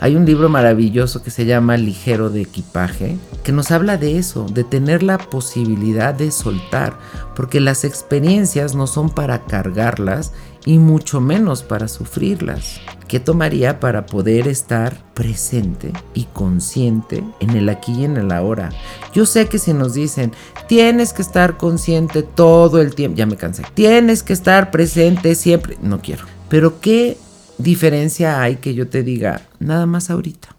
Hay 0.01 0.15
un 0.15 0.25
libro 0.25 0.49
maravilloso 0.49 1.25
que 1.25 1.33
se 1.33 1.45
llama 1.45 1.77
Ligero 1.77 2.31
de 2.31 2.43
equipaje, 2.43 3.19
que 3.43 3.51
nos 3.51 3.73
habla 3.73 3.97
de 3.97 4.17
eso, 4.17 4.47
de 4.47 4.63
tener 4.63 5.03
la 5.03 5.19
posibilidad 5.19 6.15
de 6.15 6.31
soltar, 6.31 6.97
porque 7.35 7.59
las 7.59 7.83
experiencias 7.83 8.77
no 8.77 8.87
son 8.87 9.11
para 9.11 9.45
cargarlas 9.47 10.33
y 10.69 10.79
mucho 10.79 11.23
menos 11.23 11.63
para 11.63 11.89
sufrirlas. 11.89 12.79
¿Qué 13.09 13.21
tomaría 13.21 13.81
para 13.81 14.05
poder 14.05 14.47
estar 14.47 14.95
presente 15.15 15.95
y 16.13 16.25
consciente 16.25 17.25
en 17.41 17.57
el 17.57 17.71
aquí 17.71 17.93
y 18.01 18.05
en 18.05 18.19
el 18.19 18.31
ahora? 18.31 18.69
Yo 19.15 19.25
sé 19.25 19.47
que 19.47 19.59
si 19.59 19.73
nos 19.73 19.95
dicen, 19.95 20.31
tienes 20.69 21.15
que 21.15 21.23
estar 21.23 21.57
consciente 21.57 22.23
todo 22.23 22.83
el 22.83 22.95
tiempo, 22.95 23.17
ya 23.17 23.25
me 23.25 23.39
cansé, 23.39 23.63
tienes 23.73 24.23
que 24.23 24.35
estar 24.35 24.71
presente 24.71 25.35
siempre, 25.37 25.79
no 25.81 26.03
quiero. 26.03 26.27
Pero 26.51 26.81
¿qué 26.83 27.17
diferencia 27.57 28.43
hay 28.43 28.57
que 28.57 28.75
yo 28.75 28.89
te 28.89 29.03
diga, 29.03 29.41
nada 29.59 29.87
más 29.87 30.11
ahorita, 30.11 30.55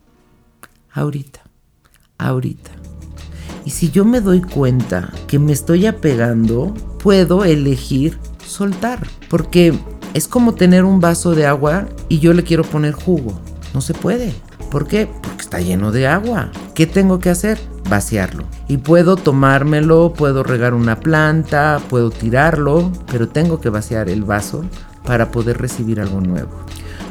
ahorita, 0.91 1.41
ahorita. 2.17 2.71
Y 3.63 3.69
si 3.69 3.91
yo 3.91 4.05
me 4.05 4.21
doy 4.21 4.41
cuenta 4.41 5.13
que 5.27 5.37
me 5.37 5.51
estoy 5.51 5.85
apegando, 5.85 6.73
puedo 6.97 7.45
elegir 7.45 8.17
soltar. 8.49 9.07
Porque 9.29 9.73
es 10.13 10.27
como 10.27 10.55
tener 10.55 10.85
un 10.85 10.99
vaso 10.99 11.35
de 11.35 11.45
agua 11.45 11.87
y 12.07 12.19
yo 12.19 12.33
le 12.33 12.43
quiero 12.43 12.63
poner 12.63 12.93
jugo. 12.93 13.39
No 13.73 13.81
se 13.81 13.93
puede. 13.93 14.33
¿Por 14.71 14.87
qué? 14.87 15.07
Porque 15.21 15.41
está 15.41 15.59
lleno 15.59 15.91
de 15.91 16.07
agua. 16.07 16.51
¿Qué 16.73 16.85
tengo 16.87 17.19
que 17.19 17.29
hacer? 17.29 17.59
Vaciarlo. 17.89 18.43
Y 18.67 18.77
puedo 18.77 19.15
tomármelo, 19.15 20.13
puedo 20.13 20.43
regar 20.43 20.73
una 20.73 20.99
planta, 20.99 21.81
puedo 21.89 22.11
tirarlo, 22.11 22.91
pero 23.11 23.29
tengo 23.29 23.59
que 23.59 23.69
vaciar 23.69 24.09
el 24.09 24.23
vaso 24.23 24.63
para 25.03 25.31
poder 25.31 25.59
recibir 25.59 25.99
algo 25.99 26.21
nuevo. 26.21 26.51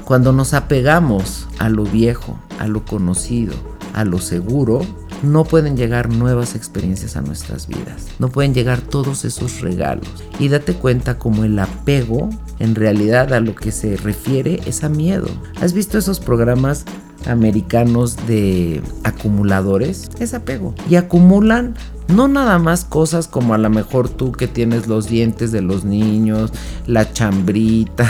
Cuando 0.04 0.32
nos 0.32 0.54
apegamos 0.54 1.48
a 1.58 1.68
lo 1.68 1.84
viejo, 1.84 2.38
a 2.58 2.68
lo 2.68 2.84
conocido, 2.84 3.54
a 3.94 4.04
lo 4.04 4.18
seguro, 4.18 4.80
no 5.22 5.44
pueden 5.44 5.76
llegar 5.76 6.10
nuevas 6.10 6.54
experiencias 6.54 7.16
a 7.16 7.22
nuestras 7.22 7.66
vidas. 7.66 8.06
No 8.18 8.28
pueden 8.28 8.54
llegar 8.54 8.80
todos 8.80 9.24
esos 9.24 9.60
regalos. 9.60 10.08
Y 10.38 10.48
date 10.48 10.74
cuenta 10.74 11.18
como 11.18 11.44
el 11.44 11.58
apego 11.58 12.30
en 12.58 12.74
realidad 12.74 13.32
a 13.32 13.40
lo 13.40 13.54
que 13.54 13.72
se 13.72 13.96
refiere 13.96 14.60
es 14.66 14.84
a 14.84 14.88
miedo. 14.88 15.28
¿Has 15.60 15.72
visto 15.72 15.98
esos 15.98 16.20
programas 16.20 16.84
americanos 17.26 18.16
de 18.26 18.82
acumuladores? 19.04 20.08
Es 20.20 20.34
apego. 20.34 20.74
Y 20.88 20.96
acumulan 20.96 21.74
no 22.08 22.26
nada 22.26 22.58
más 22.58 22.84
cosas 22.84 23.28
como 23.28 23.54
a 23.54 23.58
lo 23.58 23.70
mejor 23.70 24.08
tú 24.08 24.32
que 24.32 24.48
tienes 24.48 24.86
los 24.86 25.08
dientes 25.08 25.52
de 25.52 25.60
los 25.60 25.84
niños, 25.84 26.52
la 26.86 27.12
chambrita, 27.12 28.08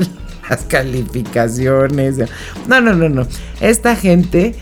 las 0.50 0.62
calificaciones. 0.62 2.18
No, 2.68 2.80
no, 2.80 2.94
no, 2.94 3.08
no. 3.08 3.26
Esta 3.60 3.96
gente 3.96 4.56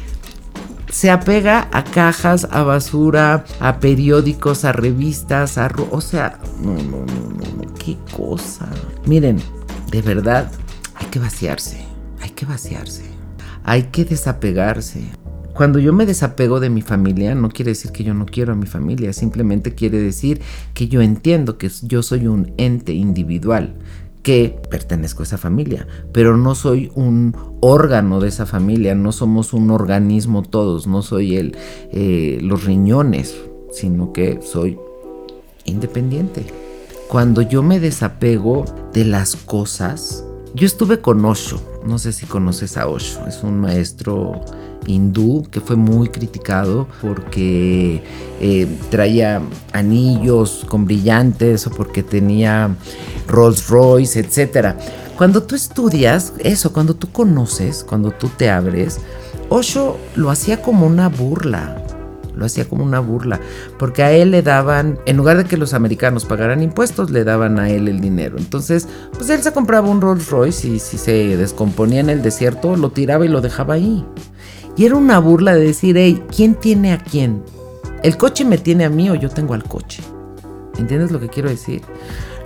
se 0.90 1.10
apega 1.10 1.68
a 1.72 1.84
cajas, 1.84 2.48
a 2.50 2.62
basura, 2.62 3.44
a 3.60 3.80
periódicos, 3.80 4.64
a 4.64 4.72
revistas, 4.72 5.58
a... 5.58 5.70
O 5.90 6.00
sea, 6.00 6.38
no, 6.62 6.74
no, 6.74 7.04
no, 7.04 7.28
no, 7.30 7.62
no, 7.62 7.74
qué 7.74 7.96
cosa. 8.16 8.68
Miren, 9.06 9.38
de 9.90 10.02
verdad, 10.02 10.50
hay 10.94 11.06
que 11.06 11.18
vaciarse, 11.18 11.84
hay 12.20 12.30
que 12.30 12.46
vaciarse, 12.46 13.04
hay 13.64 13.84
que 13.84 14.04
desapegarse. 14.04 15.02
Cuando 15.54 15.80
yo 15.80 15.92
me 15.92 16.06
desapego 16.06 16.60
de 16.60 16.70
mi 16.70 16.82
familia, 16.82 17.34
no 17.34 17.48
quiere 17.48 17.72
decir 17.72 17.90
que 17.90 18.04
yo 18.04 18.14
no 18.14 18.26
quiero 18.26 18.52
a 18.52 18.56
mi 18.56 18.66
familia, 18.66 19.12
simplemente 19.12 19.74
quiere 19.74 19.98
decir 20.00 20.40
que 20.72 20.86
yo 20.86 21.02
entiendo 21.02 21.58
que 21.58 21.68
yo 21.82 22.04
soy 22.04 22.28
un 22.28 22.52
ente 22.58 22.92
individual, 22.92 23.74
que 24.28 24.54
pertenezco 24.68 25.22
a 25.22 25.24
esa 25.24 25.38
familia, 25.38 25.86
pero 26.12 26.36
no 26.36 26.54
soy 26.54 26.92
un 26.94 27.34
órgano 27.62 28.20
de 28.20 28.28
esa 28.28 28.44
familia, 28.44 28.94
no 28.94 29.10
somos 29.10 29.54
un 29.54 29.70
organismo 29.70 30.42
todos, 30.42 30.86
no 30.86 31.00
soy 31.00 31.38
el, 31.38 31.56
eh, 31.92 32.38
los 32.42 32.64
riñones, 32.64 33.34
sino 33.72 34.12
que 34.12 34.40
soy 34.42 34.78
independiente. 35.64 36.44
Cuando 37.08 37.40
yo 37.40 37.62
me 37.62 37.80
desapego 37.80 38.66
de 38.92 39.06
las 39.06 39.34
cosas, 39.34 40.26
yo 40.58 40.66
estuve 40.66 41.00
con 41.00 41.24
Osho, 41.24 41.60
no 41.86 41.98
sé 41.98 42.12
si 42.12 42.26
conoces 42.26 42.76
a 42.76 42.88
Osho, 42.88 43.24
es 43.28 43.44
un 43.44 43.60
maestro 43.60 44.40
hindú 44.86 45.46
que 45.52 45.60
fue 45.60 45.76
muy 45.76 46.08
criticado 46.08 46.88
porque 47.00 48.02
eh, 48.40 48.66
traía 48.90 49.40
anillos 49.72 50.66
con 50.68 50.84
brillantes 50.84 51.66
o 51.68 51.70
porque 51.70 52.02
tenía 52.02 52.74
Rolls 53.28 53.68
Royce, 53.68 54.18
etc. 54.18 54.74
Cuando 55.16 55.44
tú 55.44 55.54
estudias 55.54 56.32
eso, 56.40 56.72
cuando 56.72 56.94
tú 56.94 57.12
conoces, 57.12 57.84
cuando 57.84 58.10
tú 58.10 58.28
te 58.36 58.50
abres, 58.50 58.98
Osho 59.50 59.96
lo 60.16 60.28
hacía 60.28 60.60
como 60.60 60.86
una 60.86 61.08
burla 61.08 61.84
lo 62.38 62.46
hacía 62.46 62.66
como 62.66 62.84
una 62.84 63.00
burla, 63.00 63.40
porque 63.78 64.02
a 64.02 64.12
él 64.12 64.30
le 64.30 64.42
daban, 64.42 64.98
en 65.06 65.16
lugar 65.16 65.36
de 65.36 65.44
que 65.44 65.56
los 65.56 65.74
americanos 65.74 66.24
pagaran 66.24 66.62
impuestos, 66.62 67.10
le 67.10 67.24
daban 67.24 67.58
a 67.58 67.68
él 67.68 67.88
el 67.88 68.00
dinero. 68.00 68.38
Entonces, 68.38 68.88
pues 69.12 69.28
él 69.28 69.42
se 69.42 69.52
compraba 69.52 69.88
un 69.88 70.00
Rolls 70.00 70.30
Royce 70.30 70.68
y 70.68 70.78
si 70.78 70.96
se 70.96 71.36
descomponía 71.36 72.00
en 72.00 72.10
el 72.10 72.22
desierto, 72.22 72.76
lo 72.76 72.90
tiraba 72.90 73.24
y 73.24 73.28
lo 73.28 73.40
dejaba 73.40 73.74
ahí. 73.74 74.06
Y 74.76 74.86
era 74.86 74.94
una 74.94 75.18
burla 75.18 75.54
de 75.54 75.64
decir, 75.64 75.96
hey, 75.98 76.22
¿quién 76.34 76.54
tiene 76.54 76.92
a 76.92 76.98
quién? 76.98 77.42
¿El 78.02 78.16
coche 78.16 78.44
me 78.44 78.58
tiene 78.58 78.84
a 78.84 78.90
mí 78.90 79.10
o 79.10 79.16
yo 79.16 79.28
tengo 79.28 79.54
al 79.54 79.64
coche? 79.64 80.02
¿Entiendes 80.78 81.10
lo 81.10 81.18
que 81.18 81.28
quiero 81.28 81.48
decir? 81.48 81.82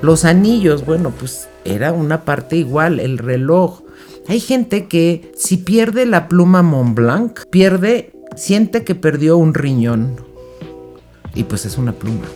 Los 0.01 0.25
anillos, 0.25 0.87
bueno, 0.87 1.11
pues 1.11 1.49
era 1.65 1.93
una 1.93 2.25
parte 2.25 2.57
igual, 2.57 3.01
el 3.01 3.19
reloj. 3.19 3.83
Hay 4.29 4.41
gente 4.41 4.87
que 4.87 5.33
si 5.37 5.59
pierde 5.59 6.07
la 6.07 6.29
pluma 6.29 6.63
Montblanc, 6.63 7.41
pierde 7.51 8.12
siente 8.37 8.85
que 8.85 8.95
perdió 8.95 9.37
un 9.37 9.55
riñón. 9.55 10.17
Y 11.35 11.45
pues 11.45 11.65
es 11.65 11.79
una 11.79 11.93
pluma. 11.93 12.27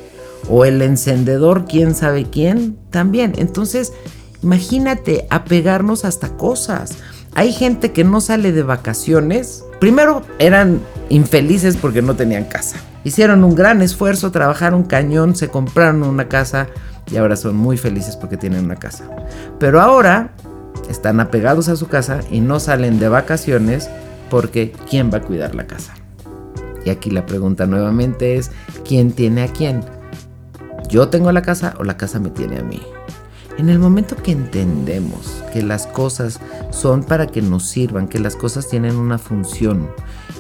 O 0.49 0.65
el 0.65 0.81
encendedor, 0.83 1.67
quién 1.67 1.95
sabe 1.95 2.27
quién, 2.31 2.77
también. 2.91 3.35
Entonces, 3.37 3.93
imagínate 4.43 5.27
apegarnos 5.31 6.05
hasta 6.05 6.37
cosas. 6.37 6.97
Hay 7.35 7.53
gente 7.53 7.93
que 7.93 8.05
no 8.05 8.21
sale 8.21 8.53
de 8.53 8.63
vacaciones. 8.63 9.65
Primero 9.81 10.23
eran 10.39 10.81
infelices 11.11 11.77
porque 11.77 12.01
no 12.01 12.17
tenían 12.17 12.45
casa. 12.45 12.79
Hicieron 13.05 13.45
un 13.45 13.55
gran 13.55 13.83
esfuerzo, 13.83 14.31
trabajaron 14.31 14.85
cañón, 14.85 15.37
se 15.37 15.49
compraron 15.49 16.03
una 16.03 16.29
casa 16.29 16.69
y 17.11 17.17
ahora 17.19 17.37
son 17.37 17.57
muy 17.57 17.77
felices 17.77 18.17
porque 18.17 18.37
tienen 18.37 18.65
una 18.65 18.77
casa. 18.77 19.05
Pero 19.59 19.81
ahora 19.81 20.31
están 20.89 21.21
apegados 21.21 21.69
a 21.69 21.77
su 21.77 21.89
casa 21.89 22.21
y 22.31 22.41
no 22.41 22.59
salen 22.59 22.99
de 22.99 23.09
vacaciones 23.09 23.91
porque 24.31 24.73
¿quién 24.89 25.11
va 25.13 25.19
a 25.19 25.23
cuidar 25.23 25.55
la 25.55 25.67
casa? 25.67 25.95
Y 26.85 26.91
aquí 26.91 27.11
la 27.11 27.27
pregunta 27.27 27.67
nuevamente 27.67 28.37
es, 28.37 28.53
¿quién 28.85 29.13
tiene 29.13 29.43
a 29.43 29.49
quién? 29.49 29.83
¿Yo 30.89 31.09
tengo 31.09 31.33
la 31.33 31.43
casa 31.43 31.75
o 31.79 31.85
la 31.85 31.97
casa 31.97 32.21
me 32.21 32.31
tiene 32.31 32.59
a 32.59 32.63
mí? 32.63 32.81
En 33.59 33.71
el 33.71 33.79
momento 33.79 34.17
que 34.17 34.33
entendemos 34.33 35.43
que 35.53 35.63
las 35.63 35.87
cosas 35.87 36.41
son 36.71 37.03
para 37.03 37.27
que 37.27 37.41
nos 37.41 37.65
sirvan, 37.65 38.07
que 38.07 38.19
las 38.19 38.37
cosas 38.37 38.69
tienen 38.69 38.97
una 38.97 39.19
función 39.19 39.89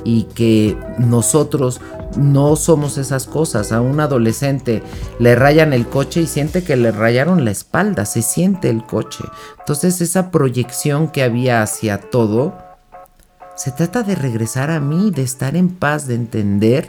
y 0.04 0.24
que 0.34 0.76
nosotros 0.98 1.80
no 2.18 2.56
somos 2.56 2.98
esas 2.98 3.26
cosas, 3.26 3.72
a 3.72 3.80
un 3.80 4.00
adolescente 4.00 4.82
le 5.18 5.34
rayan 5.34 5.72
el 5.72 5.86
coche 5.86 6.20
y 6.20 6.26
siente 6.26 6.62
que 6.62 6.76
le 6.76 6.92
rayaron 6.92 7.44
la 7.44 7.50
espalda, 7.50 8.04
se 8.04 8.20
siente 8.22 8.68
el 8.68 8.84
coche. 8.84 9.24
Entonces 9.58 10.00
esa 10.00 10.30
proyección 10.30 11.08
que 11.08 11.22
había 11.22 11.62
hacia 11.62 11.98
todo, 11.98 12.54
se 13.56 13.72
trata 13.72 14.02
de 14.02 14.14
regresar 14.14 14.70
a 14.70 14.80
mí, 14.80 15.10
de 15.10 15.22
estar 15.22 15.56
en 15.56 15.70
paz, 15.70 16.06
de 16.06 16.14
entender 16.14 16.88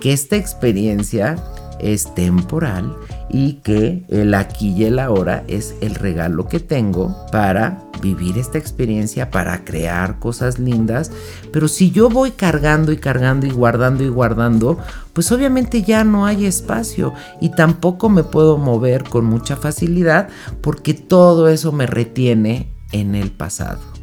que 0.00 0.12
esta 0.12 0.36
experiencia 0.36 1.36
es 1.80 2.14
temporal 2.14 2.96
y 3.28 3.54
que 3.54 4.04
el 4.08 4.34
aquí 4.34 4.72
y 4.72 4.84
el 4.84 4.98
ahora 4.98 5.44
es 5.48 5.74
el 5.80 5.94
regalo 5.94 6.46
que 6.48 6.60
tengo 6.60 7.16
para 7.32 7.82
vivir 8.00 8.38
esta 8.38 8.58
experiencia, 8.58 9.30
para 9.30 9.64
crear 9.64 10.18
cosas 10.18 10.58
lindas. 10.58 11.10
Pero 11.52 11.66
si 11.66 11.90
yo 11.90 12.08
voy 12.10 12.32
cargando 12.32 12.92
y 12.92 12.98
cargando 12.98 13.46
y 13.46 13.50
guardando 13.50 14.04
y 14.04 14.08
guardando, 14.08 14.78
pues 15.12 15.32
obviamente 15.32 15.82
ya 15.82 16.04
no 16.04 16.26
hay 16.26 16.44
espacio 16.44 17.14
y 17.40 17.50
tampoco 17.50 18.08
me 18.10 18.22
puedo 18.22 18.58
mover 18.58 19.04
con 19.04 19.24
mucha 19.24 19.56
facilidad 19.56 20.28
porque 20.60 20.92
todo 20.94 21.48
eso 21.48 21.72
me 21.72 21.86
retiene 21.86 22.68
en 22.92 23.14
el 23.14 23.30
pasado 23.30 23.95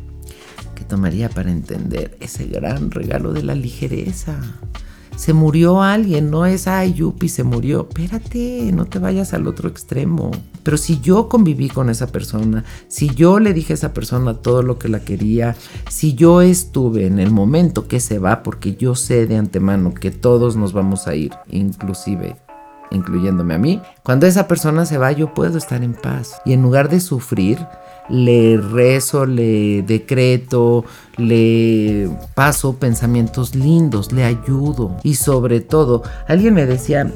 tomaría 0.83 1.29
para 1.29 1.51
entender 1.51 2.17
ese 2.19 2.45
gran 2.45 2.91
regalo 2.91 3.33
de 3.33 3.43
la 3.43 3.55
ligereza? 3.55 4.39
Se 5.15 5.33
murió 5.33 5.83
alguien, 5.83 6.31
no 6.31 6.45
es, 6.45 6.67
ay, 6.67 6.93
Yupi, 6.93 7.29
se 7.29 7.43
murió. 7.43 7.87
Espérate, 7.87 8.71
no 8.73 8.85
te 8.85 8.97
vayas 8.97 9.33
al 9.33 9.47
otro 9.47 9.69
extremo. 9.69 10.31
Pero 10.63 10.77
si 10.77 10.99
yo 11.01 11.29
conviví 11.29 11.69
con 11.69 11.89
esa 11.89 12.07
persona, 12.07 12.65
si 12.87 13.09
yo 13.09 13.39
le 13.39 13.53
dije 13.53 13.73
a 13.73 13.75
esa 13.75 13.93
persona 13.93 14.33
todo 14.35 14.63
lo 14.63 14.79
que 14.79 14.89
la 14.89 15.01
quería, 15.01 15.55
si 15.87 16.15
yo 16.15 16.41
estuve 16.41 17.05
en 17.05 17.19
el 17.19 17.29
momento 17.29 17.87
que 17.87 17.99
se 17.99 18.17
va, 18.17 18.41
porque 18.41 18.75
yo 18.75 18.95
sé 18.95 19.27
de 19.27 19.37
antemano 19.37 19.93
que 19.93 20.09
todos 20.09 20.55
nos 20.55 20.73
vamos 20.73 21.07
a 21.07 21.15
ir, 21.15 21.31
inclusive 21.49 22.35
incluyéndome 22.89 23.55
a 23.55 23.57
mí, 23.57 23.81
cuando 24.03 24.27
esa 24.27 24.47
persona 24.47 24.85
se 24.85 24.97
va 24.97 25.11
yo 25.11 25.33
puedo 25.33 25.57
estar 25.57 25.83
en 25.83 25.93
paz. 25.93 26.41
Y 26.45 26.53
en 26.53 26.61
lugar 26.61 26.89
de 26.89 26.99
sufrir, 26.99 27.59
le 28.09 28.57
rezo, 28.57 29.25
le 29.25 29.81
decreto, 29.83 30.85
le 31.17 32.09
paso 32.35 32.77
pensamientos 32.77 33.55
lindos, 33.55 34.11
le 34.11 34.23
ayudo. 34.23 34.97
Y 35.03 35.15
sobre 35.15 35.61
todo, 35.61 36.03
alguien 36.27 36.53
me 36.53 36.65
decía, 36.65 37.11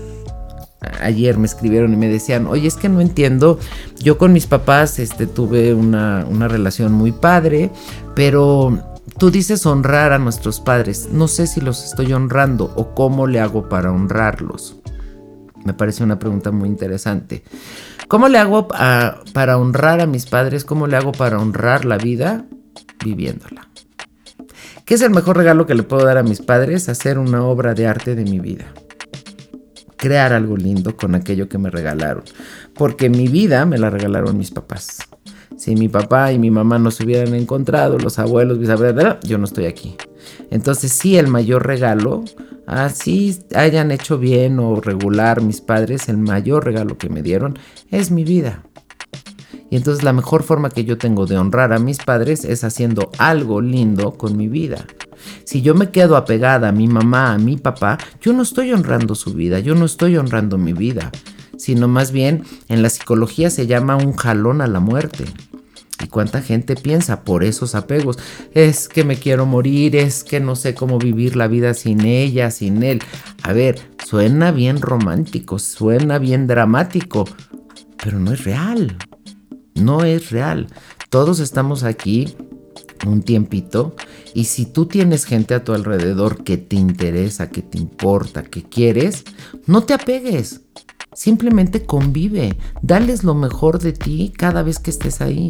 ayer 1.01 1.37
me 1.37 1.47
escribieron 1.47 1.93
y 1.93 1.97
me 1.97 2.09
decían, 2.09 2.47
oye, 2.47 2.67
es 2.67 2.75
que 2.75 2.89
no 2.89 3.01
entiendo, 3.01 3.59
yo 3.99 4.17
con 4.17 4.33
mis 4.33 4.47
papás 4.47 4.99
este, 4.99 5.27
tuve 5.27 5.73
una, 5.73 6.25
una 6.29 6.47
relación 6.47 6.93
muy 6.93 7.11
padre, 7.11 7.71
pero 8.15 8.77
tú 9.17 9.31
dices 9.31 9.65
honrar 9.65 10.13
a 10.13 10.19
nuestros 10.19 10.59
padres, 10.59 11.09
no 11.11 11.27
sé 11.27 11.47
si 11.47 11.61
los 11.61 11.83
estoy 11.83 12.13
honrando 12.13 12.71
o 12.75 12.93
cómo 12.93 13.27
le 13.27 13.39
hago 13.39 13.69
para 13.69 13.91
honrarlos. 13.91 14.75
Me 15.67 15.73
parece 15.73 16.01
una 16.01 16.17
pregunta 16.17 16.49
muy 16.51 16.69
interesante. 16.69 17.43
¿Cómo 18.07 18.29
le 18.29 18.37
hago 18.37 18.69
para 18.69 19.57
honrar 19.57 19.99
a 19.99 20.07
mis 20.07 20.25
padres? 20.25 20.63
¿Cómo 20.63 20.87
le 20.87 20.95
hago 20.95 21.11
para 21.11 21.39
honrar 21.39 21.83
la 21.83 21.97
vida? 21.97 22.45
Viviéndola. 23.03 23.67
¿Qué 24.85 24.93
es 24.93 25.01
el 25.01 25.09
mejor 25.09 25.35
regalo 25.35 25.65
que 25.65 25.75
le 25.75 25.83
puedo 25.83 26.05
dar 26.05 26.17
a 26.17 26.23
mis 26.23 26.39
padres? 26.39 26.87
Hacer 26.87 27.19
una 27.19 27.43
obra 27.43 27.73
de 27.73 27.85
arte 27.85 28.15
de 28.15 28.23
mi 28.23 28.39
vida. 28.39 28.67
Crear 29.97 30.31
algo 30.31 30.55
lindo 30.55 30.95
con 30.95 31.15
aquello 31.15 31.49
que 31.49 31.57
me 31.57 31.69
regalaron. 31.69 32.23
Porque 32.73 33.09
mi 33.09 33.27
vida 33.27 33.65
me 33.65 33.77
la 33.77 33.89
regalaron 33.89 34.37
mis 34.37 34.51
papás. 34.51 34.99
Si 35.57 35.75
mi 35.75 35.89
papá 35.89 36.31
y 36.31 36.39
mi 36.39 36.49
mamá 36.49 36.79
no 36.79 36.91
se 36.91 37.03
hubieran 37.03 37.33
encontrado, 37.33 37.99
los 37.99 38.19
abuelos, 38.19 38.57
mis 38.57 38.69
abuelos, 38.69 39.17
yo 39.23 39.37
no 39.37 39.43
estoy 39.43 39.65
aquí. 39.65 39.97
Entonces 40.51 40.91
sí, 40.91 41.17
el 41.17 41.27
mayor 41.27 41.65
regalo 41.65 42.23
así 42.65 43.39
hayan 43.55 43.91
hecho 43.91 44.17
bien 44.17 44.59
o 44.59 44.81
regular 44.81 45.41
mis 45.41 45.61
padres, 45.61 46.09
el 46.09 46.17
mayor 46.17 46.65
regalo 46.65 46.97
que 46.97 47.09
me 47.09 47.21
dieron 47.21 47.57
es 47.91 48.11
mi 48.11 48.23
vida. 48.23 48.63
Y 49.69 49.75
entonces 49.75 50.03
la 50.03 50.13
mejor 50.13 50.43
forma 50.43 50.69
que 50.69 50.85
yo 50.85 50.97
tengo 50.97 51.25
de 51.25 51.37
honrar 51.37 51.73
a 51.73 51.79
mis 51.79 51.97
padres 51.97 52.45
es 52.45 52.63
haciendo 52.63 53.11
algo 53.17 53.61
lindo 53.61 54.13
con 54.13 54.37
mi 54.37 54.47
vida. 54.47 54.85
Si 55.43 55.61
yo 55.61 55.75
me 55.75 55.89
quedo 55.89 56.15
apegada 56.15 56.69
a 56.69 56.71
mi 56.71 56.87
mamá, 56.87 57.33
a 57.33 57.37
mi 57.37 57.57
papá, 57.57 57.97
yo 58.21 58.33
no 58.33 58.43
estoy 58.43 58.71
honrando 58.71 59.15
su 59.15 59.33
vida, 59.33 59.59
yo 59.59 59.75
no 59.75 59.85
estoy 59.85 60.15
honrando 60.17 60.57
mi 60.57 60.73
vida, 60.73 61.11
sino 61.57 61.87
más 61.87 62.11
bien 62.11 62.43
en 62.69 62.81
la 62.81 62.89
psicología 62.89 63.49
se 63.49 63.67
llama 63.67 63.97
un 63.97 64.13
jalón 64.13 64.61
a 64.61 64.67
la 64.67 64.79
muerte. 64.79 65.25
¿Y 66.03 66.07
cuánta 66.07 66.41
gente 66.41 66.75
piensa 66.75 67.23
por 67.23 67.43
esos 67.43 67.75
apegos? 67.75 68.17
Es 68.53 68.87
que 68.87 69.03
me 69.03 69.17
quiero 69.17 69.45
morir, 69.45 69.95
es 69.95 70.23
que 70.23 70.39
no 70.39 70.55
sé 70.55 70.75
cómo 70.75 70.99
vivir 70.99 71.35
la 71.35 71.47
vida 71.47 71.73
sin 71.73 72.05
ella, 72.05 72.51
sin 72.51 72.83
él. 72.83 73.01
A 73.43 73.53
ver, 73.53 73.79
suena 74.05 74.51
bien 74.51 74.81
romántico, 74.81 75.59
suena 75.59 76.19
bien 76.19 76.45
dramático, 76.45 77.25
pero 78.01 78.19
no 78.19 78.31
es 78.31 78.43
real. 78.43 78.97
No 79.73 80.03
es 80.03 80.29
real. 80.31 80.67
Todos 81.09 81.39
estamos 81.39 81.83
aquí 81.83 82.35
un 83.05 83.21
tiempito 83.21 83.95
y 84.33 84.45
si 84.45 84.65
tú 84.65 84.85
tienes 84.85 85.25
gente 85.25 85.53
a 85.53 85.63
tu 85.63 85.73
alrededor 85.73 86.43
que 86.43 86.57
te 86.57 86.75
interesa, 86.75 87.49
que 87.49 87.61
te 87.61 87.77
importa, 87.77 88.43
que 88.43 88.63
quieres, 88.63 89.23
no 89.65 89.83
te 89.83 89.93
apegues. 89.93 90.61
Simplemente 91.13 91.85
convive, 91.85 92.57
dales 92.81 93.23
lo 93.23 93.33
mejor 93.33 93.79
de 93.79 93.93
ti 93.93 94.31
cada 94.35 94.63
vez 94.63 94.79
que 94.79 94.91
estés 94.91 95.21
ahí. 95.21 95.49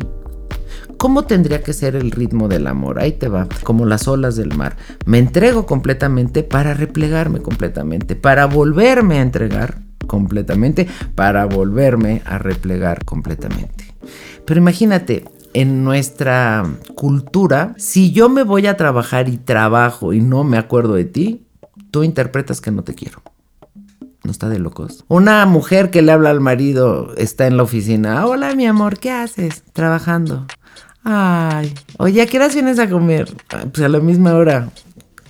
¿Cómo 0.98 1.26
tendría 1.26 1.62
que 1.62 1.74
ser 1.74 1.96
el 1.96 2.10
ritmo 2.10 2.48
del 2.48 2.66
amor? 2.66 3.00
Ahí 3.00 3.12
te 3.12 3.30
va, 3.30 3.48
como 3.64 3.86
las 3.86 4.08
olas 4.08 4.36
del 4.36 4.56
mar. 4.56 4.78
Me 5.06 5.20
entrego 5.20 5.68
completamente 5.68 6.42
para 6.42 6.74
replegarme 6.74 7.40
completamente, 7.40 8.16
para 8.16 8.48
volverme 8.48 9.20
a 9.20 9.22
entregar 9.22 9.80
completamente, 10.08 10.88
para 11.14 11.46
volverme 11.46 12.24
a 12.26 12.40
replegar 12.40 13.06
completamente. 13.06 13.94
Pero 14.46 14.60
imagínate, 14.60 15.26
en 15.54 15.84
nuestra 15.84 16.66
cultura, 16.96 17.76
si 17.78 18.12
yo 18.12 18.28
me 18.28 18.44
voy 18.44 18.66
a 18.66 18.76
trabajar 18.76 19.30
y 19.30 19.38
trabajo 19.38 20.14
y 20.14 20.22
no 20.22 20.44
me 20.44 20.58
acuerdo 20.58 20.96
de 20.96 21.06
ti, 21.06 21.46
tú 21.92 22.04
interpretas 22.04 22.60
que 22.60 22.72
no 22.72 22.84
te 22.84 22.96
quiero. 22.96 23.22
¿No 24.24 24.32
está 24.32 24.50
de 24.50 24.60
locos? 24.60 25.06
Una 25.08 25.46
mujer 25.46 25.90
que 25.90 26.02
le 26.02 26.12
habla 26.12 26.32
al 26.32 26.42
marido 26.42 27.14
está 27.18 27.48
en 27.48 27.56
la 27.56 27.64
oficina. 27.64 28.26
Hola, 28.26 28.56
mi 28.56 28.66
amor, 28.66 28.98
¿qué 29.00 29.12
haces? 29.12 29.64
Trabajando. 29.74 30.48
Ay, 31.10 31.74
oye, 32.00 32.22
¿a 32.22 32.26
qué 32.26 32.36
horas 32.36 32.54
vienes 32.54 32.80
a 32.80 32.90
comer? 32.90 33.34
pues 33.48 33.80
a 33.80 33.88
la 33.88 34.02
misma 34.02 34.34
hora. 34.34 34.70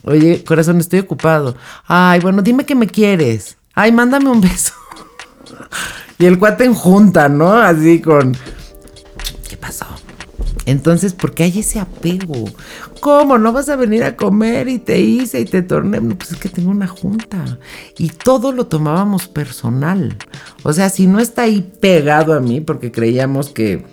Oye, 0.05 0.43
corazón, 0.43 0.79
estoy 0.79 0.97
ocupado. 0.97 1.55
Ay, 1.85 2.19
bueno, 2.19 2.41
dime 2.41 2.65
que 2.65 2.73
me 2.73 2.87
quieres. 2.87 3.57
Ay, 3.75 3.91
mándame 3.91 4.27
un 4.27 4.41
beso. 4.41 4.73
y 6.17 6.25
el 6.25 6.39
cuate 6.39 6.63
en 6.63 6.73
junta, 6.73 7.29
¿no? 7.29 7.53
Así 7.53 8.01
con... 8.01 8.35
¿Qué 9.47 9.55
pasó? 9.55 9.85
Entonces, 10.65 11.13
¿por 11.13 11.35
qué 11.35 11.43
hay 11.43 11.59
ese 11.59 11.79
apego? 11.79 12.45
¿Cómo? 12.99 13.37
¿No 13.37 13.53
vas 13.53 13.69
a 13.69 13.75
venir 13.75 14.03
a 14.03 14.15
comer 14.15 14.69
y 14.69 14.79
te 14.79 14.99
hice 14.99 15.41
y 15.41 15.45
te 15.45 15.61
torné? 15.61 16.01
pues 16.01 16.31
es 16.31 16.37
que 16.37 16.49
tengo 16.49 16.71
una 16.71 16.87
junta. 16.87 17.59
Y 17.99 18.09
todo 18.09 18.51
lo 18.51 18.65
tomábamos 18.65 19.27
personal. 19.27 20.17
O 20.63 20.73
sea, 20.73 20.89
si 20.89 21.05
no 21.05 21.19
está 21.19 21.43
ahí 21.43 21.71
pegado 21.79 22.33
a 22.33 22.39
mí, 22.39 22.61
porque 22.61 22.91
creíamos 22.91 23.49
que 23.49 23.85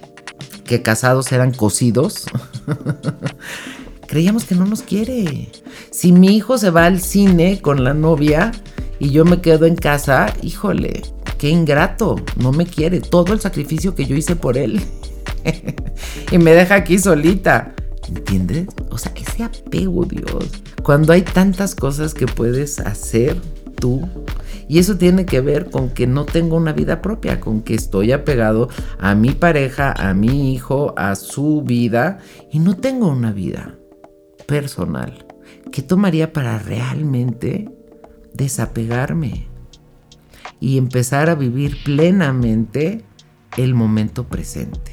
que 0.65 0.83
casados 0.83 1.31
eran 1.33 1.53
cocidos, 1.53 2.25
creíamos 4.07 4.45
que 4.45 4.55
no 4.55 4.65
nos 4.67 4.83
quiere. 4.83 5.51
Si 5.91 6.13
mi 6.13 6.37
hijo 6.37 6.59
se 6.59 6.71
va 6.71 6.87
al 6.87 7.01
cine 7.01 7.61
con 7.61 7.85
la 7.85 7.95
novia 7.95 8.53
y 8.99 9.11
yo 9.11 9.25
me 9.25 9.41
quedo 9.41 9.67
en 9.67 9.77
casa, 9.77 10.33
híjole, 10.43 11.03
qué 11.39 11.51
ingrato, 11.51 12.17
no 12.37 12.53
me 12.53 12.67
quiere. 12.67 13.01
Todo 13.01 13.33
el 13.33 13.41
sacrificio 13.41 13.95
que 13.95 14.07
yo 14.07 14.17
hice 14.17 14.37
por 14.37 14.57
él 14.57 14.81
y 16.31 16.39
me 16.39 16.53
deja 16.53 16.77
aquí 16.77 16.99
solita. 16.99 17.75
¿Entiendes? 18.09 18.69
O 18.91 18.99
sea, 18.99 19.13
ese 19.17 19.45
apego, 19.45 20.05
Dios. 20.05 20.51
Cuando 20.83 21.13
hay 21.13 21.23
tantas 21.23 21.75
cosas 21.75 22.13
que 22.13 22.27
puedes 22.27 22.79
hacer 22.79 23.41
tú 23.77 24.07
y 24.75 24.81
eso 24.81 24.99
tiene 24.99 25.25
que 25.25 25.41
ver 25.41 25.71
con 25.71 25.89
que 25.89 26.09
no 26.09 26.25
tengo 26.25 26.57
una 26.57 26.73
vida 26.73 27.01
propia, 27.01 27.39
con 27.39 27.63
que 27.63 27.77
estoy 27.77 28.11
apegado 28.11 28.69
a 28.99 29.15
mi 29.15 29.31
pareja, 29.31 29.93
a 29.93 30.15
mi 30.15 30.53
hijo, 30.53 30.95
a 30.97 31.15
su 31.15 31.63
vida 31.63 32.19
y 32.51 32.59
no 32.59 32.77
tengo 32.77 33.07
una 33.07 33.31
vida 33.31 33.77
personal. 34.49 35.27
¿Qué 35.71 35.81
tomaría 35.81 36.33
para 36.33 36.59
realmente 36.59 37.71
desapegarme 38.33 39.47
y 40.59 40.77
empezar 40.77 41.31
a 41.31 41.37
vivir 41.37 41.77
plenamente 41.85 43.05
el 43.57 43.75
momento 43.75 44.25
presente? 44.25 44.91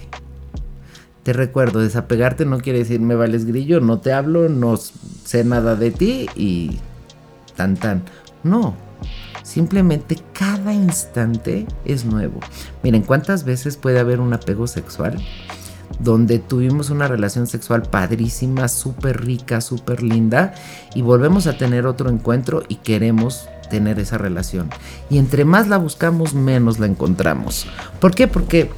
Te 1.23 1.33
recuerdo, 1.33 1.79
desapegarte 1.79 2.45
no 2.45 2.59
quiere 2.59 2.77
decir 2.77 2.99
me 2.99 3.15
vales 3.15 3.45
grillo, 3.45 3.79
no 3.79 3.99
te 3.99 4.13
hablo, 4.13 4.47
no 4.47 4.77
sé 4.77 5.43
nada 5.43 5.75
de 5.75 5.89
ti 5.89 6.27
y 6.35 6.77
tan 7.55 7.77
tan. 7.77 8.03
No, 8.43 8.75
Simplemente 9.43 10.17
cada 10.33 10.73
instante 10.73 11.65
es 11.85 12.05
nuevo. 12.05 12.39
Miren, 12.83 13.01
¿cuántas 13.01 13.43
veces 13.43 13.77
puede 13.77 13.99
haber 13.99 14.19
un 14.19 14.33
apego 14.33 14.67
sexual? 14.67 15.17
Donde 15.99 16.39
tuvimos 16.39 16.89
una 16.89 17.07
relación 17.07 17.47
sexual 17.47 17.83
padrísima, 17.83 18.67
súper 18.67 19.25
rica, 19.25 19.61
súper 19.61 20.03
linda, 20.03 20.53
y 20.95 21.01
volvemos 21.01 21.47
a 21.47 21.57
tener 21.57 21.85
otro 21.85 22.09
encuentro 22.09 22.63
y 22.67 22.75
queremos 22.75 23.47
tener 23.69 23.99
esa 23.99 24.17
relación. 24.17 24.69
Y 25.09 25.17
entre 25.17 25.45
más 25.45 25.67
la 25.67 25.77
buscamos, 25.77 26.33
menos 26.33 26.79
la 26.79 26.85
encontramos. 26.85 27.65
¿Por 27.99 28.13
qué? 28.13 28.27
Porque 28.27 28.69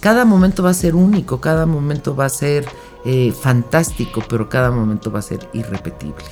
cada 0.00 0.24
momento 0.24 0.62
va 0.62 0.70
a 0.70 0.74
ser 0.74 0.94
único, 0.94 1.40
cada 1.40 1.66
momento 1.66 2.14
va 2.14 2.26
a 2.26 2.30
ser 2.30 2.66
eh, 3.04 3.32
fantástico, 3.32 4.22
pero 4.28 4.48
cada 4.48 4.70
momento 4.70 5.10
va 5.10 5.18
a 5.18 5.22
ser 5.22 5.40
irrepetible. 5.52 6.24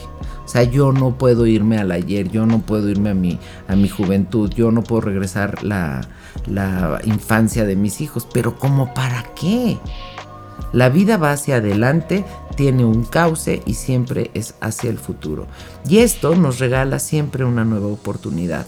O 0.47 0.49
sea, 0.49 0.63
yo 0.63 0.93
no 0.93 1.19
puedo 1.19 1.45
irme 1.47 1.77
al 1.77 1.91
ayer, 1.91 2.31
yo 2.31 2.47
no 2.47 2.61
puedo 2.61 2.89
irme 2.89 3.11
a 3.11 3.15
mi, 3.15 3.39
a 3.67 3.75
mi 3.75 3.89
juventud, 3.89 4.49
yo 4.55 4.71
no 4.71 4.85
puedo 4.85 5.01
regresar 5.03 5.65
la, 5.65 6.09
la 6.47 7.01
infancia 7.05 7.65
de 7.65 7.75
mis 7.75 8.01
hijos, 8.01 8.29
pero 8.33 8.57
¿cómo 8.57 8.95
para 8.95 9.25
qué? 9.35 9.77
La 10.73 10.89
vida 10.89 11.17
va 11.17 11.33
hacia 11.33 11.57
adelante, 11.57 12.25
tiene 12.57 12.85
un 12.85 13.05
cauce 13.05 13.61
y 13.67 13.75
siempre 13.75 14.31
es 14.35 14.55
hacia 14.61 14.89
el 14.89 14.99
futuro. 14.99 15.49
Y 15.89 15.99
esto 15.99 16.37
nos 16.37 16.61
regala 16.61 17.01
siempre 17.01 17.45
una 17.45 17.65
nueva 17.65 17.89
oportunidad 17.89 18.67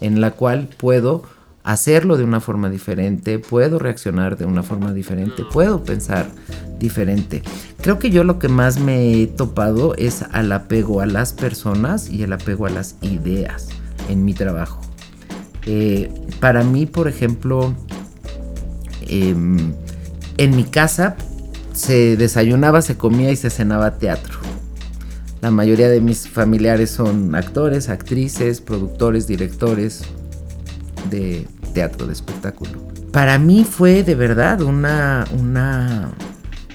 en 0.00 0.20
la 0.20 0.30
cual 0.30 0.68
puedo 0.76 1.22
hacerlo 1.62 2.16
de 2.16 2.24
una 2.24 2.40
forma 2.40 2.70
diferente, 2.70 3.38
puedo 3.38 3.78
reaccionar 3.78 4.36
de 4.36 4.46
una 4.46 4.62
forma 4.62 4.92
diferente, 4.92 5.44
puedo 5.44 5.84
pensar 5.84 6.26
diferente. 6.78 7.42
Creo 7.80 7.98
que 7.98 8.10
yo 8.10 8.24
lo 8.24 8.38
que 8.38 8.48
más 8.48 8.80
me 8.80 9.12
he 9.12 9.26
topado 9.26 9.94
es 9.96 10.22
al 10.32 10.50
apego 10.52 11.00
a 11.00 11.06
las 11.06 11.32
personas 11.32 12.10
y 12.10 12.22
el 12.22 12.32
apego 12.32 12.66
a 12.66 12.70
las 12.70 12.96
ideas 13.02 13.68
en 14.08 14.24
mi 14.24 14.34
trabajo. 14.34 14.80
Eh, 15.66 16.10
para 16.40 16.64
mí, 16.64 16.86
por 16.86 17.06
ejemplo, 17.06 17.74
em, 19.02 19.72
en 20.38 20.56
mi 20.56 20.64
casa 20.64 21.16
se 21.72 22.16
desayunaba, 22.16 22.82
se 22.82 22.96
comía 22.96 23.30
y 23.30 23.36
se 23.36 23.50
cenaba 23.50 23.98
teatro. 23.98 24.38
La 25.42 25.50
mayoría 25.50 25.88
de 25.88 26.00
mis 26.00 26.28
familiares 26.28 26.90
son 26.90 27.34
actores, 27.34 27.88
actrices, 27.88 28.60
productores, 28.60 29.26
directores, 29.26 30.02
de 31.08 31.46
teatro, 31.72 32.06
de 32.06 32.12
espectáculo. 32.12 32.72
Para 33.12 33.38
mí 33.38 33.64
fue 33.64 34.02
de 34.02 34.14
verdad 34.14 34.60
una, 34.60 35.24
una, 35.38 36.10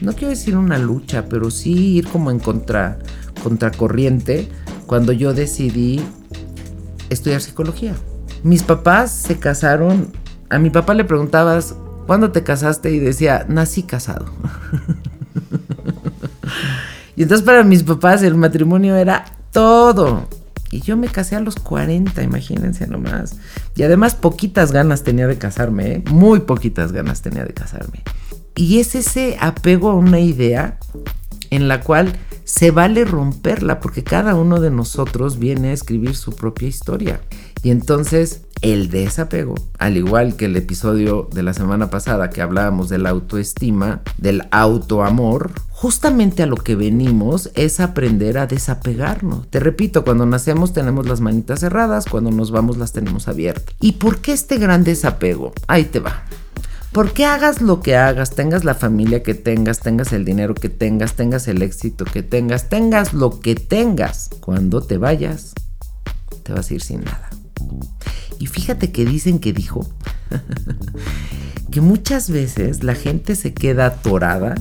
no 0.01 0.13
quiero 0.13 0.30
decir 0.30 0.57
una 0.57 0.78
lucha, 0.78 1.26
pero 1.30 1.51
sí 1.51 1.97
ir 1.97 2.07
como 2.07 2.32
en 2.32 2.39
contra, 2.39 2.99
contracorriente 3.41 4.49
cuando 4.86 5.11
yo 5.11 5.34
decidí 5.34 6.01
estudiar 7.09 7.41
psicología. 7.41 7.95
Mis 8.43 8.63
papás 8.63 9.11
se 9.11 9.39
casaron, 9.39 10.11
a 10.49 10.59
mi 10.59 10.69
papá 10.69 10.93
le 10.93 11.05
preguntabas, 11.05 11.76
¿cuándo 12.05 12.32
te 12.32 12.43
casaste? 12.43 12.91
Y 12.91 12.99
decía, 12.99 13.45
nací 13.47 13.84
casado. 13.84 14.26
y 17.15 17.23
entonces 17.23 17.45
para 17.45 17.63
mis 17.63 17.84
papás 17.84 18.23
el 18.23 18.36
matrimonio 18.36 18.95
era 18.95 19.26
todo. 19.51 20.28
Y 20.76 20.82
yo 20.82 20.97
me 20.97 21.07
casé 21.07 21.36
a 21.36 21.39
los 21.39 21.55
40, 21.55 22.21
imagínense 22.21 22.88
nomás. 22.88 23.38
Y 23.76 23.84
además 23.84 24.15
poquitas 24.15 24.71
ganas 24.71 25.03
tenía 25.03 25.26
de 25.26 25.38
casarme, 25.38 25.91
¿eh? 25.91 26.03
muy 26.11 26.41
poquitas 26.41 26.91
ganas 26.91 27.21
tenía 27.21 27.45
de 27.45 27.53
casarme. 27.53 28.03
Y 28.55 28.80
es 28.80 28.95
ese 28.95 29.38
apego 29.39 29.89
a 29.89 29.95
una 29.95 30.19
idea 30.19 30.78
en 31.49 31.67
la 31.67 31.82
cual 31.82 32.13
se 32.43 32.71
vale 32.71 33.05
romperla 33.05 33.80
porque 33.80 34.03
cada 34.03 34.36
uno 34.36 34.59
de 34.59 34.69
nosotros 34.69 35.39
viene 35.39 35.69
a 35.69 35.73
escribir 35.73 36.15
su 36.15 36.36
propia 36.36 36.67
historia. 36.67 37.21
Y 37.63 37.71
entonces 37.71 38.45
el 38.66 38.89
desapego, 38.89 39.53
al 39.78 39.95
igual 39.95 40.36
que 40.36 40.45
el 40.45 40.55
episodio 40.55 41.30
de 41.32 41.43
la 41.43 41.53
semana 41.53 41.91
pasada 41.91 42.32
que 42.32 42.41
hablábamos 42.41 42.89
de 42.89 42.97
la 42.97 43.11
autoestima, 43.11 44.01
del 44.18 44.41
autoamor, 44.49 45.51
justamente 45.70 46.41
a 46.41 46.47
lo 46.47 46.55
que 46.55 46.76
venimos 46.76 47.51
es 47.53 47.80
aprender 47.80 48.39
a 48.39 48.47
desapegarnos. 48.47 49.47
Te 49.51 49.59
repito, 49.59 50.03
cuando 50.03 50.26
nacemos 50.26 50.74
tenemos 50.74 51.05
las 51.05 51.22
manitas 51.22 51.59
cerradas, 51.59 52.05
cuando 52.09 52.32
nos 52.32 52.49
vamos 52.49 52.78
las 52.78 52.91
tenemos 52.91 53.28
abiertas. 53.28 53.76
¿Y 53.82 53.93
por 53.93 54.18
qué 54.18 54.32
este 54.32 54.57
gran 54.57 54.84
desapego? 54.84 55.53
Ahí 55.68 55.84
te 55.84 55.99
va. 55.99 56.24
Porque 56.91 57.26
hagas 57.26 57.61
lo 57.61 57.82
que 57.82 57.95
hagas, 57.95 58.32
tengas 58.32 58.63
la 58.63 58.74
familia 58.74 59.22
que 59.22 59.36
tengas, 59.36 59.80
tengas 59.80 60.11
el 60.11 60.26
dinero 60.26 60.55
que 60.55 60.70
tengas, 60.70 61.13
tengas 61.13 61.47
el 61.47 61.61
éxito 61.61 62.03
que 62.03 62.24
tengas, 62.24 62.68
tengas 62.68 63.13
lo 63.13 63.41
que 63.41 63.53
tengas, 63.53 64.32
cuando 64.39 64.82
te 64.82 64.97
vayas, 64.97 65.53
te 66.41 66.51
vas 66.51 66.72
a 66.72 66.74
ir 66.74 66.82
sin 66.82 67.03
nada. 67.03 67.30
Y 68.40 68.48
fíjate 68.48 68.92
que 68.92 69.06
dicen 69.06 69.40
que 69.40 69.54
dijo 69.54 69.88
que 71.72 71.82
muchas 71.82 72.30
veces 72.30 72.84
la 72.84 72.96
gente 72.96 73.36
se 73.36 73.54
queda 73.54 73.88
atorada, 73.88 74.56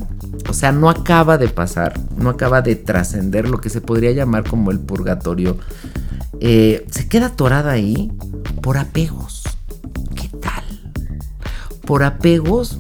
o 0.49 0.53
sea, 0.53 0.73
no 0.73 0.91
acaba 0.91 1.39
de 1.39 1.49
pasar, 1.49 1.95
no 2.17 2.31
acaba 2.31 2.63
de 2.63 2.77
trascender 2.77 3.49
lo 3.49 3.61
que 3.61 3.71
se 3.71 3.81
podría 3.81 4.13
llamar 4.13 4.45
como 4.49 4.71
el 4.71 4.81
purgatorio. 4.81 5.59
Eh, 6.41 6.87
se 6.91 7.09
queda 7.09 7.27
atorada 7.27 7.73
ahí 7.73 8.13
por 8.63 8.79
apegos. 8.79 9.43
¿Qué 10.15 10.29
tal? 10.29 10.65
Por 11.87 12.03
apegos 12.03 12.79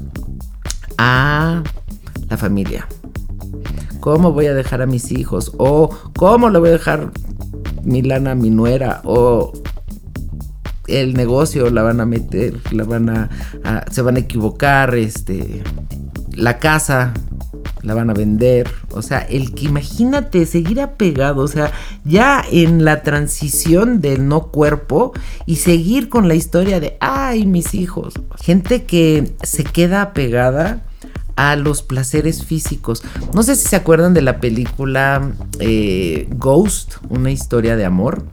a 0.98 1.62
la 2.28 2.36
familia. 2.36 2.86
¿Cómo 4.00 4.32
voy 4.32 4.46
a 4.46 4.54
dejar 4.54 4.82
a 4.82 4.86
mis 4.86 5.12
hijos? 5.12 5.52
O 5.56 5.88
¿cómo 6.16 6.50
le 6.50 6.58
voy 6.58 6.68
a 6.68 6.72
dejar 6.72 7.10
mi 7.82 8.02
lana 8.02 8.32
a 8.32 8.34
mi 8.34 8.50
nuera? 8.50 9.00
O 9.04 9.52
el 10.86 11.14
negocio 11.14 11.70
la 11.70 11.82
van 11.82 12.00
a 12.00 12.06
meter, 12.06 12.54
la 12.72 12.84
van 12.84 13.08
a, 13.10 13.30
se 13.90 14.02
van 14.02 14.16
a 14.16 14.20
equivocar, 14.20 14.94
este, 14.94 15.62
la 16.32 16.58
casa 16.58 17.12
la 17.82 17.94
van 17.94 18.08
a 18.08 18.14
vender, 18.14 18.70
o 18.92 19.02
sea, 19.02 19.18
el 19.18 19.54
que 19.54 19.66
imagínate 19.66 20.46
seguir 20.46 20.80
apegado, 20.80 21.42
o 21.42 21.48
sea, 21.48 21.70
ya 22.04 22.42
en 22.50 22.84
la 22.84 23.02
transición 23.02 24.00
del 24.00 24.26
no 24.26 24.46
cuerpo 24.48 25.12
y 25.44 25.56
seguir 25.56 26.08
con 26.08 26.26
la 26.26 26.34
historia 26.34 26.80
de, 26.80 26.96
ay, 27.00 27.46
mis 27.46 27.74
hijos, 27.74 28.14
gente 28.40 28.84
que 28.84 29.34
se 29.42 29.64
queda 29.64 30.00
apegada 30.00 30.82
a 31.36 31.56
los 31.56 31.82
placeres 31.82 32.44
físicos. 32.44 33.02
No 33.34 33.42
sé 33.42 33.56
si 33.56 33.68
se 33.68 33.76
acuerdan 33.76 34.14
de 34.14 34.22
la 34.22 34.38
película 34.40 35.32
eh, 35.58 36.28
Ghost, 36.36 36.96
una 37.08 37.30
historia 37.30 37.76
de 37.76 37.84
amor. 37.84 38.24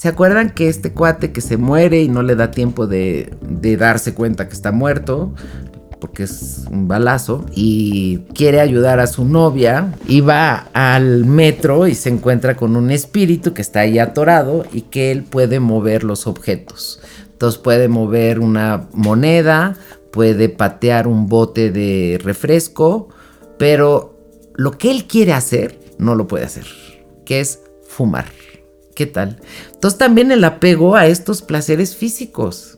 ¿Se 0.00 0.08
acuerdan 0.08 0.48
que 0.48 0.70
este 0.70 0.94
cuate 0.94 1.30
que 1.30 1.42
se 1.42 1.58
muere 1.58 2.00
y 2.00 2.08
no 2.08 2.22
le 2.22 2.34
da 2.34 2.50
tiempo 2.50 2.86
de, 2.86 3.36
darse 3.78 4.14
cuenta 4.14 4.48
que 4.48 4.54
está 4.54 4.72
muerto? 4.72 5.34
porque 6.00 6.22
es 6.22 6.64
un 6.70 6.88
balazo, 6.88 7.44
y 7.54 8.20
quiere 8.34 8.62
ayudar 8.62 9.00
a 9.00 9.06
su 9.06 9.26
novia, 9.26 9.92
y 10.08 10.22
va 10.22 10.70
al 10.72 11.26
metro 11.26 11.86
y 11.86 11.94
se 11.94 12.08
encuentra 12.08 12.56
con 12.56 12.74
un 12.74 12.90
espíritu 12.90 13.52
que 13.52 13.60
está 13.60 13.80
ahí 13.80 13.98
atorado 13.98 14.64
y 14.72 14.80
que 14.80 15.12
él 15.12 15.24
puede 15.24 15.60
mover 15.60 16.02
los 16.02 16.26
objetos. 16.26 17.02
Entonces 17.32 17.60
puede 17.60 17.88
mover 17.88 18.40
una 18.40 18.88
moneda, 18.94 19.76
puede 20.10 20.48
patear 20.48 21.06
un 21.06 21.26
bote 21.26 21.70
de 21.70 22.18
refresco, 22.24 23.10
pero 23.58 24.18
lo 24.54 24.78
que 24.78 24.90
él 24.90 25.04
quiere 25.06 25.34
hacer 25.34 25.78
no 25.98 26.14
lo 26.14 26.26
puede 26.26 26.46
hacer, 26.46 26.64
que 27.26 27.40
es 27.40 27.60
fumar. 27.86 28.24
¿Qué 29.00 29.06
tal? 29.06 29.38
Entonces 29.72 29.98
también 29.98 30.30
el 30.30 30.44
apego 30.44 30.94
a 30.94 31.06
estos 31.06 31.40
placeres 31.40 31.96
físicos. 31.96 32.76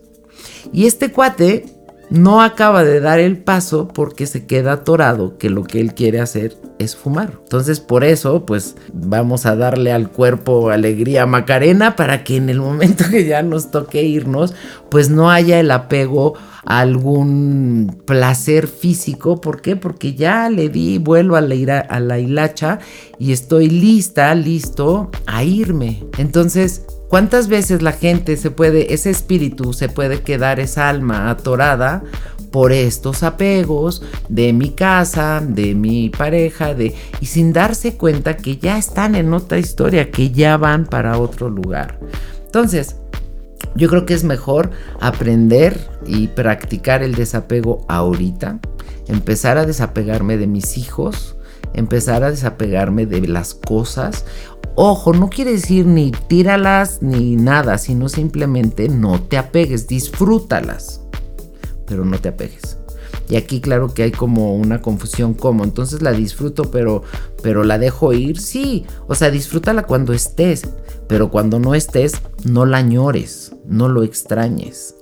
Y 0.72 0.86
este 0.86 1.10
cuate 1.10 1.66
no 2.12 2.42
acaba 2.42 2.84
de 2.84 3.00
dar 3.00 3.20
el 3.20 3.38
paso 3.38 3.88
porque 3.88 4.26
se 4.26 4.44
queda 4.44 4.72
atorado 4.72 5.38
que 5.38 5.48
lo 5.48 5.64
que 5.64 5.80
él 5.80 5.94
quiere 5.94 6.20
hacer 6.20 6.58
es 6.78 6.94
fumar. 6.94 7.38
Entonces 7.42 7.80
por 7.80 8.04
eso 8.04 8.44
pues 8.44 8.76
vamos 8.92 9.46
a 9.46 9.56
darle 9.56 9.92
al 9.92 10.10
cuerpo 10.10 10.68
alegría 10.68 11.24
Macarena 11.24 11.96
para 11.96 12.22
que 12.22 12.36
en 12.36 12.50
el 12.50 12.60
momento 12.60 13.04
que 13.10 13.24
ya 13.24 13.42
nos 13.42 13.70
toque 13.70 14.02
irnos 14.02 14.54
pues 14.90 15.08
no 15.08 15.30
haya 15.30 15.58
el 15.58 15.70
apego 15.70 16.34
a 16.66 16.80
algún 16.80 18.02
placer 18.04 18.66
físico. 18.66 19.40
¿Por 19.40 19.62
qué? 19.62 19.76
Porque 19.76 20.14
ya 20.14 20.50
le 20.50 20.68
di 20.68 20.98
vuelo 20.98 21.34
a 21.34 21.40
la, 21.40 21.78
a 21.78 21.98
la 21.98 22.18
hilacha 22.18 22.78
y 23.18 23.32
estoy 23.32 23.70
lista, 23.70 24.34
listo 24.34 25.10
a 25.26 25.44
irme. 25.44 26.04
Entonces 26.18 26.84
¿Cuántas 27.12 27.48
veces 27.48 27.82
la 27.82 27.92
gente 27.92 28.38
se 28.38 28.50
puede, 28.50 28.94
ese 28.94 29.10
espíritu 29.10 29.74
se 29.74 29.90
puede 29.90 30.22
quedar, 30.22 30.60
esa 30.60 30.88
alma 30.88 31.28
atorada 31.28 32.02
por 32.50 32.72
estos 32.72 33.22
apegos 33.22 34.02
de 34.30 34.54
mi 34.54 34.70
casa, 34.70 35.42
de 35.46 35.74
mi 35.74 36.08
pareja, 36.08 36.72
de 36.72 36.94
y 37.20 37.26
sin 37.26 37.52
darse 37.52 37.98
cuenta 37.98 38.38
que 38.38 38.56
ya 38.56 38.78
están 38.78 39.14
en 39.14 39.34
otra 39.34 39.58
historia, 39.58 40.10
que 40.10 40.30
ya 40.30 40.56
van 40.56 40.86
para 40.86 41.18
otro 41.18 41.50
lugar. 41.50 42.00
Entonces, 42.46 42.96
yo 43.74 43.90
creo 43.90 44.06
que 44.06 44.14
es 44.14 44.24
mejor 44.24 44.70
aprender 44.98 45.78
y 46.06 46.28
practicar 46.28 47.02
el 47.02 47.14
desapego 47.14 47.84
ahorita, 47.88 48.58
empezar 49.06 49.58
a 49.58 49.66
desapegarme 49.66 50.38
de 50.38 50.46
mis 50.46 50.78
hijos, 50.78 51.36
empezar 51.74 52.24
a 52.24 52.30
desapegarme 52.30 53.06
de 53.06 53.26
las 53.28 53.54
cosas. 53.54 54.24
Ojo, 54.74 55.12
no 55.12 55.28
quiere 55.28 55.52
decir 55.52 55.86
ni 55.86 56.12
tíralas 56.12 57.02
ni 57.02 57.36
nada, 57.36 57.78
sino 57.78 58.08
simplemente 58.08 58.88
no 58.88 59.20
te 59.20 59.36
apegues, 59.36 59.86
disfrútalas, 59.86 61.00
pero 61.86 62.04
no 62.04 62.18
te 62.18 62.30
apegues. 62.30 62.78
Y 63.28 63.36
aquí 63.36 63.60
claro 63.60 63.94
que 63.94 64.02
hay 64.02 64.12
como 64.12 64.54
una 64.54 64.82
confusión 64.82 65.34
como, 65.34 65.64
entonces 65.64 66.02
la 66.02 66.12
disfruto 66.12 66.70
pero 66.70 67.02
pero 67.42 67.64
la 67.64 67.78
dejo 67.78 68.12
ir, 68.12 68.38
sí, 68.38 68.84
o 69.08 69.14
sea, 69.14 69.30
disfrútala 69.30 69.84
cuando 69.84 70.12
estés, 70.12 70.68
pero 71.08 71.30
cuando 71.30 71.58
no 71.58 71.74
estés 71.74 72.14
no 72.44 72.66
la 72.66 72.78
añores, 72.78 73.52
no 73.66 73.88
lo 73.88 74.02
extrañes. 74.02 74.94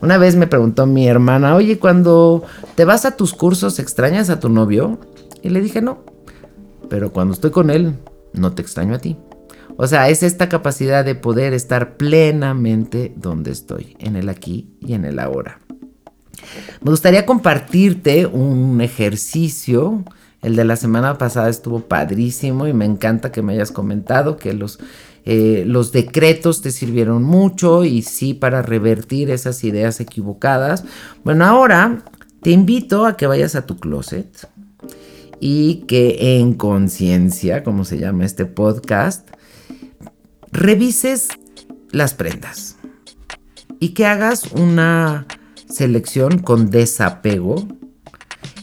Una 0.00 0.16
vez 0.16 0.36
me 0.36 0.46
preguntó 0.46 0.86
mi 0.86 1.06
hermana, 1.06 1.54
"Oye, 1.54 1.78
cuando 1.78 2.42
te 2.74 2.84
vas 2.84 3.04
a 3.04 3.16
tus 3.16 3.34
cursos 3.34 3.78
extrañas 3.78 4.30
a 4.30 4.40
tu 4.40 4.48
novio?" 4.48 4.98
Y 5.42 5.50
le 5.50 5.60
dije, 5.60 5.80
"No." 5.80 6.04
Pero 6.88 7.12
cuando 7.12 7.34
estoy 7.34 7.50
con 7.50 7.70
él, 7.70 7.94
no 8.32 8.52
te 8.52 8.62
extraño 8.62 8.94
a 8.94 8.98
ti. 8.98 9.16
O 9.76 9.86
sea, 9.86 10.08
es 10.08 10.22
esta 10.22 10.48
capacidad 10.48 11.04
de 11.04 11.14
poder 11.14 11.54
estar 11.54 11.96
plenamente 11.96 13.14
donde 13.16 13.50
estoy, 13.50 13.96
en 13.98 14.16
el 14.16 14.28
aquí 14.28 14.68
y 14.80 14.92
en 14.94 15.04
el 15.04 15.18
ahora. 15.18 15.60
Me 16.82 16.90
gustaría 16.90 17.26
compartirte 17.26 18.26
un 18.26 18.80
ejercicio. 18.80 20.04
El 20.42 20.56
de 20.56 20.64
la 20.64 20.76
semana 20.76 21.18
pasada 21.18 21.48
estuvo 21.48 21.80
padrísimo 21.80 22.66
y 22.66 22.72
me 22.72 22.84
encanta 22.84 23.32
que 23.32 23.42
me 23.42 23.52
hayas 23.52 23.72
comentado 23.72 24.36
que 24.36 24.54
los, 24.54 24.80
eh, 25.24 25.64
los 25.66 25.92
decretos 25.92 26.62
te 26.62 26.72
sirvieron 26.72 27.22
mucho 27.22 27.84
y 27.84 28.02
sí 28.02 28.34
para 28.34 28.62
revertir 28.62 29.30
esas 29.30 29.62
ideas 29.64 30.00
equivocadas. 30.00 30.84
Bueno, 31.24 31.44
ahora 31.44 32.04
te 32.42 32.50
invito 32.50 33.04
a 33.04 33.16
que 33.18 33.26
vayas 33.26 33.54
a 33.54 33.66
tu 33.66 33.76
closet, 33.76 34.48
y 35.40 35.86
que 35.86 36.38
en 36.38 36.54
conciencia, 36.54 37.64
como 37.64 37.84
se 37.84 37.98
llama 37.98 38.26
este 38.26 38.44
podcast, 38.46 39.28
revises 40.52 41.28
las 41.90 42.14
prendas 42.14 42.76
y 43.80 43.90
que 43.90 44.06
hagas 44.06 44.52
una 44.52 45.26
selección 45.68 46.38
con 46.38 46.70
desapego 46.70 47.66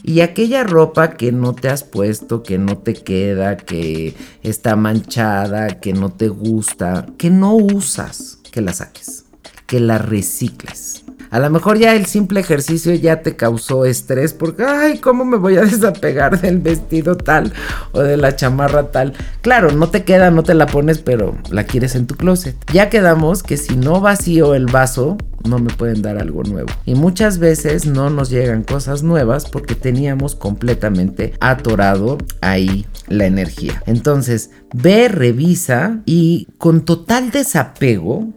y 0.04 0.20
aquella 0.20 0.64
ropa 0.64 1.16
que 1.16 1.32
no 1.32 1.54
te 1.54 1.68
has 1.68 1.82
puesto, 1.82 2.42
que 2.42 2.56
no 2.56 2.78
te 2.78 2.94
queda, 2.94 3.56
que 3.56 4.14
está 4.42 4.76
manchada, 4.76 5.80
que 5.80 5.92
no 5.92 6.10
te 6.10 6.28
gusta, 6.28 7.06
que 7.18 7.28
no 7.28 7.54
usas, 7.54 8.38
que 8.50 8.62
la 8.62 8.72
saques, 8.72 9.26
que 9.66 9.80
la 9.80 9.98
recicles. 9.98 11.04
A 11.30 11.38
lo 11.38 11.50
mejor 11.50 11.78
ya 11.78 11.94
el 11.94 12.06
simple 12.06 12.40
ejercicio 12.40 12.94
ya 12.94 13.22
te 13.22 13.36
causó 13.36 13.84
estrés 13.84 14.32
porque, 14.32 14.64
ay, 14.64 14.98
¿cómo 14.98 15.24
me 15.24 15.36
voy 15.36 15.56
a 15.56 15.62
desapegar 15.64 16.40
del 16.40 16.58
vestido 16.58 17.16
tal 17.16 17.52
o 17.92 18.00
de 18.00 18.16
la 18.16 18.36
chamarra 18.36 18.90
tal? 18.90 19.14
Claro, 19.42 19.70
no 19.72 19.88
te 19.88 20.04
queda, 20.04 20.30
no 20.30 20.42
te 20.42 20.54
la 20.54 20.66
pones, 20.66 20.98
pero 20.98 21.36
la 21.50 21.64
quieres 21.64 21.94
en 21.94 22.06
tu 22.06 22.14
closet. 22.14 22.56
Ya 22.72 22.88
quedamos 22.88 23.42
que 23.42 23.56
si 23.56 23.76
no 23.76 24.00
vacío 24.00 24.54
el 24.54 24.66
vaso, 24.66 25.16
no 25.48 25.58
me 25.58 25.72
pueden 25.72 26.02
dar 26.02 26.18
algo 26.18 26.42
nuevo. 26.42 26.68
Y 26.84 26.94
muchas 26.94 27.38
veces 27.38 27.86
no 27.86 28.10
nos 28.10 28.30
llegan 28.30 28.62
cosas 28.62 29.02
nuevas 29.02 29.46
porque 29.46 29.74
teníamos 29.74 30.34
completamente 30.34 31.34
atorado 31.40 32.18
ahí 32.40 32.86
la 33.08 33.26
energía. 33.26 33.82
Entonces, 33.86 34.50
ve, 34.74 35.08
revisa 35.08 36.02
y 36.04 36.48
con 36.58 36.84
total 36.84 37.30
desapego, 37.30 38.32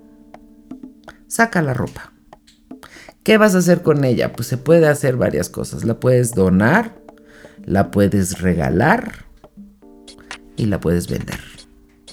saca 1.27 1.61
la 1.61 1.73
ropa. 1.73 2.10
¿Qué 3.23 3.37
vas 3.37 3.53
a 3.53 3.59
hacer 3.59 3.83
con 3.83 4.03
ella? 4.03 4.33
Pues 4.33 4.47
se 4.47 4.57
puede 4.57 4.87
hacer 4.87 5.15
varias 5.15 5.49
cosas. 5.49 5.83
La 5.83 5.99
puedes 5.99 6.33
donar, 6.33 6.95
la 7.63 7.91
puedes 7.91 8.41
regalar 8.41 9.25
y 10.57 10.65
la 10.65 10.79
puedes 10.79 11.07
vender. 11.07 11.39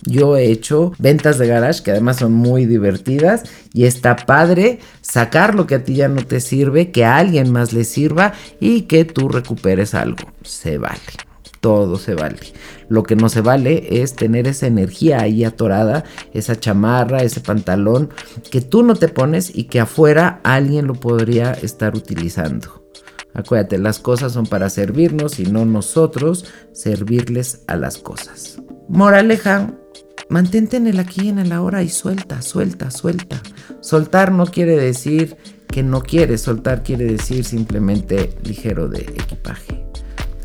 Yo 0.03 0.37
he 0.37 0.51
hecho 0.51 0.93
ventas 0.99 1.39
de 1.39 1.49
garage 1.49 1.83
que 1.83 1.91
además 1.91 2.19
son 2.19 2.33
muy 2.33 2.67
divertidas 2.67 3.43
y 3.73 3.85
está 3.85 4.17
padre 4.17 4.79
sacar 5.01 5.55
lo 5.55 5.67
que 5.67 5.77
a 5.77 5.83
ti 5.83 5.97
ya 5.97 6.09
no 6.09 6.25
te 6.25 6.41
sirve, 6.41 6.93
que 6.93 7.05
a 7.05 7.17
alguien 7.17 7.51
más 7.51 7.73
le 7.73 7.85
sirva 7.85 8.35
y 8.61 8.83
que 8.83 9.05
tú 9.05 9.29
recuperes 9.29 9.95
algo. 9.95 10.25
Se 10.43 10.79
vale 10.79 11.28
todo 11.61 11.99
se 11.99 12.15
vale. 12.15 12.39
Lo 12.89 13.03
que 13.03 13.17
no 13.17 13.29
se 13.29 13.41
vale 13.41 14.03
es 14.03 14.15
tener 14.15 14.47
esa 14.47 14.67
energía 14.67 15.21
ahí 15.21 15.45
atorada, 15.45 16.05
esa 16.33 16.59
chamarra, 16.59 17.23
ese 17.23 17.41
pantalón 17.41 18.11
que 18.51 18.61
tú 18.61 18.83
no 18.83 18.95
te 18.95 19.09
pones 19.09 19.55
y 19.55 19.65
que 19.65 19.81
afuera 19.81 20.41
alguien 20.45 20.87
lo 20.87 20.95
podría 20.95 21.53
estar 21.53 21.97
utilizando. 21.97 22.89
Acuérdate, 23.35 23.79
las 23.79 23.99
cosas 23.99 24.33
son 24.33 24.47
para 24.47 24.71
servirnos 24.71 25.39
y 25.39 25.45
no 25.45 25.65
nosotros 25.65 26.45
servirles 26.73 27.63
a 27.67 27.77
las 27.77 27.99
cosas. 27.99 28.61
Moraleja, 28.89 29.75
mantente 30.29 30.77
en 30.77 30.87
el 30.87 30.99
aquí 30.99 31.27
y 31.27 31.29
en 31.29 31.39
el 31.39 31.53
ahora 31.53 31.83
y 31.83 31.89
suelta, 31.89 32.43
suelta, 32.43 32.91
suelta. 32.91 33.41
Soltar 33.81 34.33
no 34.33 34.47
quiere 34.47 34.77
decir 34.77 35.37
que 35.69 35.83
no 35.83 36.03
quieres, 36.03 36.41
soltar 36.41 36.83
quiere 36.83 37.05
decir 37.05 37.45
simplemente 37.45 38.37
ligero 38.43 38.89
de 38.89 39.03
equipaje. 39.03 39.88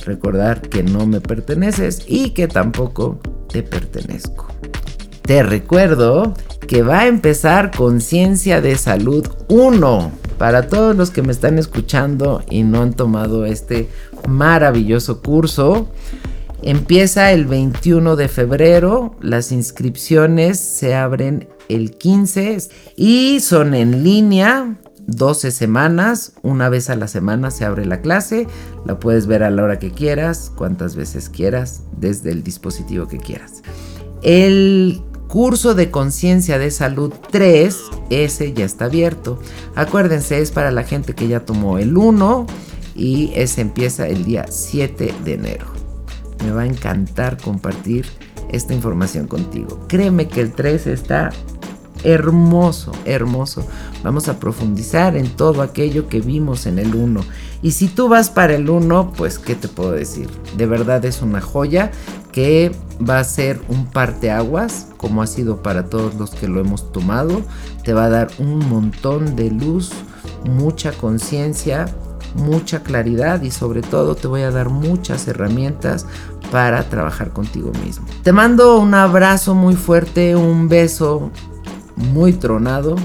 Recordar 0.05 0.61
que 0.61 0.83
no 0.83 1.05
me 1.05 1.21
perteneces 1.21 2.03
y 2.07 2.31
que 2.31 2.47
tampoco 2.47 3.19
te 3.49 3.63
pertenezco. 3.63 4.47
Te 5.21 5.41
recuerdo 5.41 6.33
que 6.67 6.81
va 6.81 7.01
a 7.01 7.07
empezar 7.07 7.71
Conciencia 7.71 8.59
de 8.59 8.75
Salud 8.75 9.27
1. 9.47 10.11
Para 10.37 10.67
todos 10.67 10.95
los 10.95 11.11
que 11.11 11.21
me 11.21 11.31
están 11.31 11.57
escuchando 11.57 12.43
y 12.49 12.63
no 12.63 12.81
han 12.81 12.93
tomado 12.93 13.45
este 13.45 13.87
maravilloso 14.27 15.21
curso, 15.21 15.87
empieza 16.61 17.31
el 17.31 17.45
21 17.45 18.15
de 18.15 18.27
febrero. 18.27 19.15
Las 19.21 19.51
inscripciones 19.51 20.59
se 20.59 20.95
abren 20.95 21.47
el 21.69 21.91
15 21.91 22.57
y 22.97 23.39
son 23.39 23.73
en 23.73 24.03
línea. 24.03 24.75
12 25.07 25.51
semanas, 25.51 26.33
una 26.43 26.69
vez 26.69 26.89
a 26.89 26.95
la 26.95 27.07
semana 27.07 27.51
se 27.51 27.65
abre 27.65 27.85
la 27.85 28.01
clase, 28.01 28.47
la 28.85 28.99
puedes 28.99 29.27
ver 29.27 29.43
a 29.43 29.49
la 29.49 29.63
hora 29.63 29.79
que 29.79 29.91
quieras, 29.91 30.51
cuantas 30.55 30.95
veces 30.95 31.29
quieras, 31.29 31.83
desde 31.97 32.31
el 32.31 32.43
dispositivo 32.43 33.07
que 33.07 33.17
quieras. 33.17 33.63
El 34.21 35.01
curso 35.27 35.73
de 35.73 35.91
conciencia 35.91 36.57
de 36.57 36.71
salud 36.71 37.11
3, 37.31 37.77
ese 38.09 38.53
ya 38.53 38.65
está 38.65 38.85
abierto. 38.85 39.39
Acuérdense, 39.75 40.39
es 40.39 40.51
para 40.51 40.71
la 40.71 40.83
gente 40.83 41.13
que 41.13 41.27
ya 41.27 41.41
tomó 41.41 41.79
el 41.79 41.97
1 41.97 42.45
y 42.95 43.31
ese 43.35 43.61
empieza 43.61 44.07
el 44.07 44.23
día 44.23 44.45
7 44.47 45.13
de 45.25 45.33
enero. 45.33 45.65
Me 46.43 46.51
va 46.51 46.61
a 46.61 46.65
encantar 46.67 47.37
compartir 47.41 48.05
esta 48.49 48.73
información 48.73 49.27
contigo. 49.27 49.85
Créeme 49.87 50.27
que 50.27 50.41
el 50.41 50.53
3 50.53 50.87
está 50.87 51.31
hermoso, 52.03 52.91
hermoso. 53.05 53.65
Vamos 54.03 54.27
a 54.27 54.39
profundizar 54.39 55.15
en 55.15 55.29
todo 55.29 55.61
aquello 55.61 56.07
que 56.07 56.21
vimos 56.21 56.65
en 56.65 56.79
el 56.79 56.95
1. 56.95 57.21
Y 57.61 57.71
si 57.71 57.87
tú 57.87 58.09
vas 58.09 58.29
para 58.29 58.55
el 58.55 58.69
1, 58.69 59.13
pues 59.15 59.39
¿qué 59.39 59.55
te 59.55 59.67
puedo 59.67 59.91
decir? 59.91 60.29
De 60.57 60.65
verdad 60.65 61.03
es 61.05 61.21
una 61.21 61.41
joya 61.41 61.91
que 62.31 62.71
va 63.07 63.19
a 63.19 63.23
ser 63.23 63.61
un 63.69 63.85
parteaguas, 63.85 64.87
como 64.97 65.21
ha 65.21 65.27
sido 65.27 65.61
para 65.63 65.85
todos 65.85 66.15
los 66.15 66.31
que 66.31 66.47
lo 66.47 66.59
hemos 66.59 66.91
tomado. 66.91 67.41
Te 67.83 67.93
va 67.93 68.05
a 68.05 68.09
dar 68.09 68.27
un 68.39 68.59
montón 68.67 69.35
de 69.35 69.51
luz, 69.51 69.91
mucha 70.45 70.91
conciencia, 70.91 71.85
mucha 72.35 72.81
claridad 72.81 73.41
y 73.43 73.51
sobre 73.51 73.81
todo 73.81 74.15
te 74.15 74.27
voy 74.27 74.41
a 74.41 74.51
dar 74.51 74.69
muchas 74.69 75.27
herramientas 75.27 76.07
para 76.51 76.83
trabajar 76.89 77.31
contigo 77.31 77.71
mismo. 77.83 78.05
Te 78.23 78.31
mando 78.31 78.79
un 78.79 78.93
abrazo 78.93 79.55
muy 79.55 79.75
fuerte, 79.75 80.35
un 80.35 80.67
beso 80.69 81.31
muy 81.95 82.33
tronado 82.33 82.95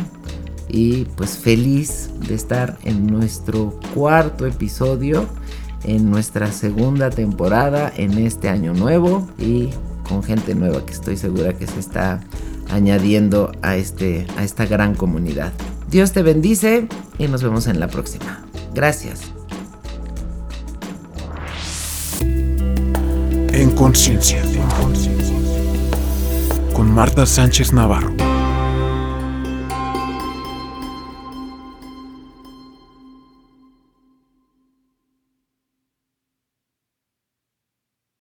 y 0.69 1.05
pues 1.17 1.39
feliz 1.39 2.11
de 2.29 2.35
estar 2.35 2.79
en 2.85 3.07
nuestro 3.07 3.79
cuarto 3.95 4.47
episodio 4.47 5.27
en 5.85 6.11
nuestra 6.11 6.53
segunda 6.53 7.11
temporada 7.11 7.93
en 7.97 8.19
este 8.19 8.49
año 8.49 8.75
nuevo 8.75 9.29
y 9.39 9.71
con 10.09 10.23
gente 10.23 10.55
nueva 10.55 10.85
que 10.85 10.93
estoy 10.93 11.17
segura 11.17 11.53
que 11.53 11.67
se 11.67 11.79
está 11.79 12.21
añadiendo 12.71 13.53
a, 13.63 13.77
este, 13.77 14.27
a 14.37 14.45
esta 14.45 14.67
gran 14.67 14.95
comunidad. 14.95 15.53
Dios 15.91 16.13
te 16.13 16.23
bendice 16.23 16.89
y 17.19 17.29
nos 17.29 17.43
vemos 17.43 17.67
en 17.67 17.81
la 17.81 17.89
próxima. 17.89 18.45
Gracias. 18.75 19.21
En 22.21 23.71
conciencia. 23.71 24.43
Con 26.75 26.93
Marta 26.93 27.27
Sánchez 27.27 27.73
Navarro. 27.73 28.28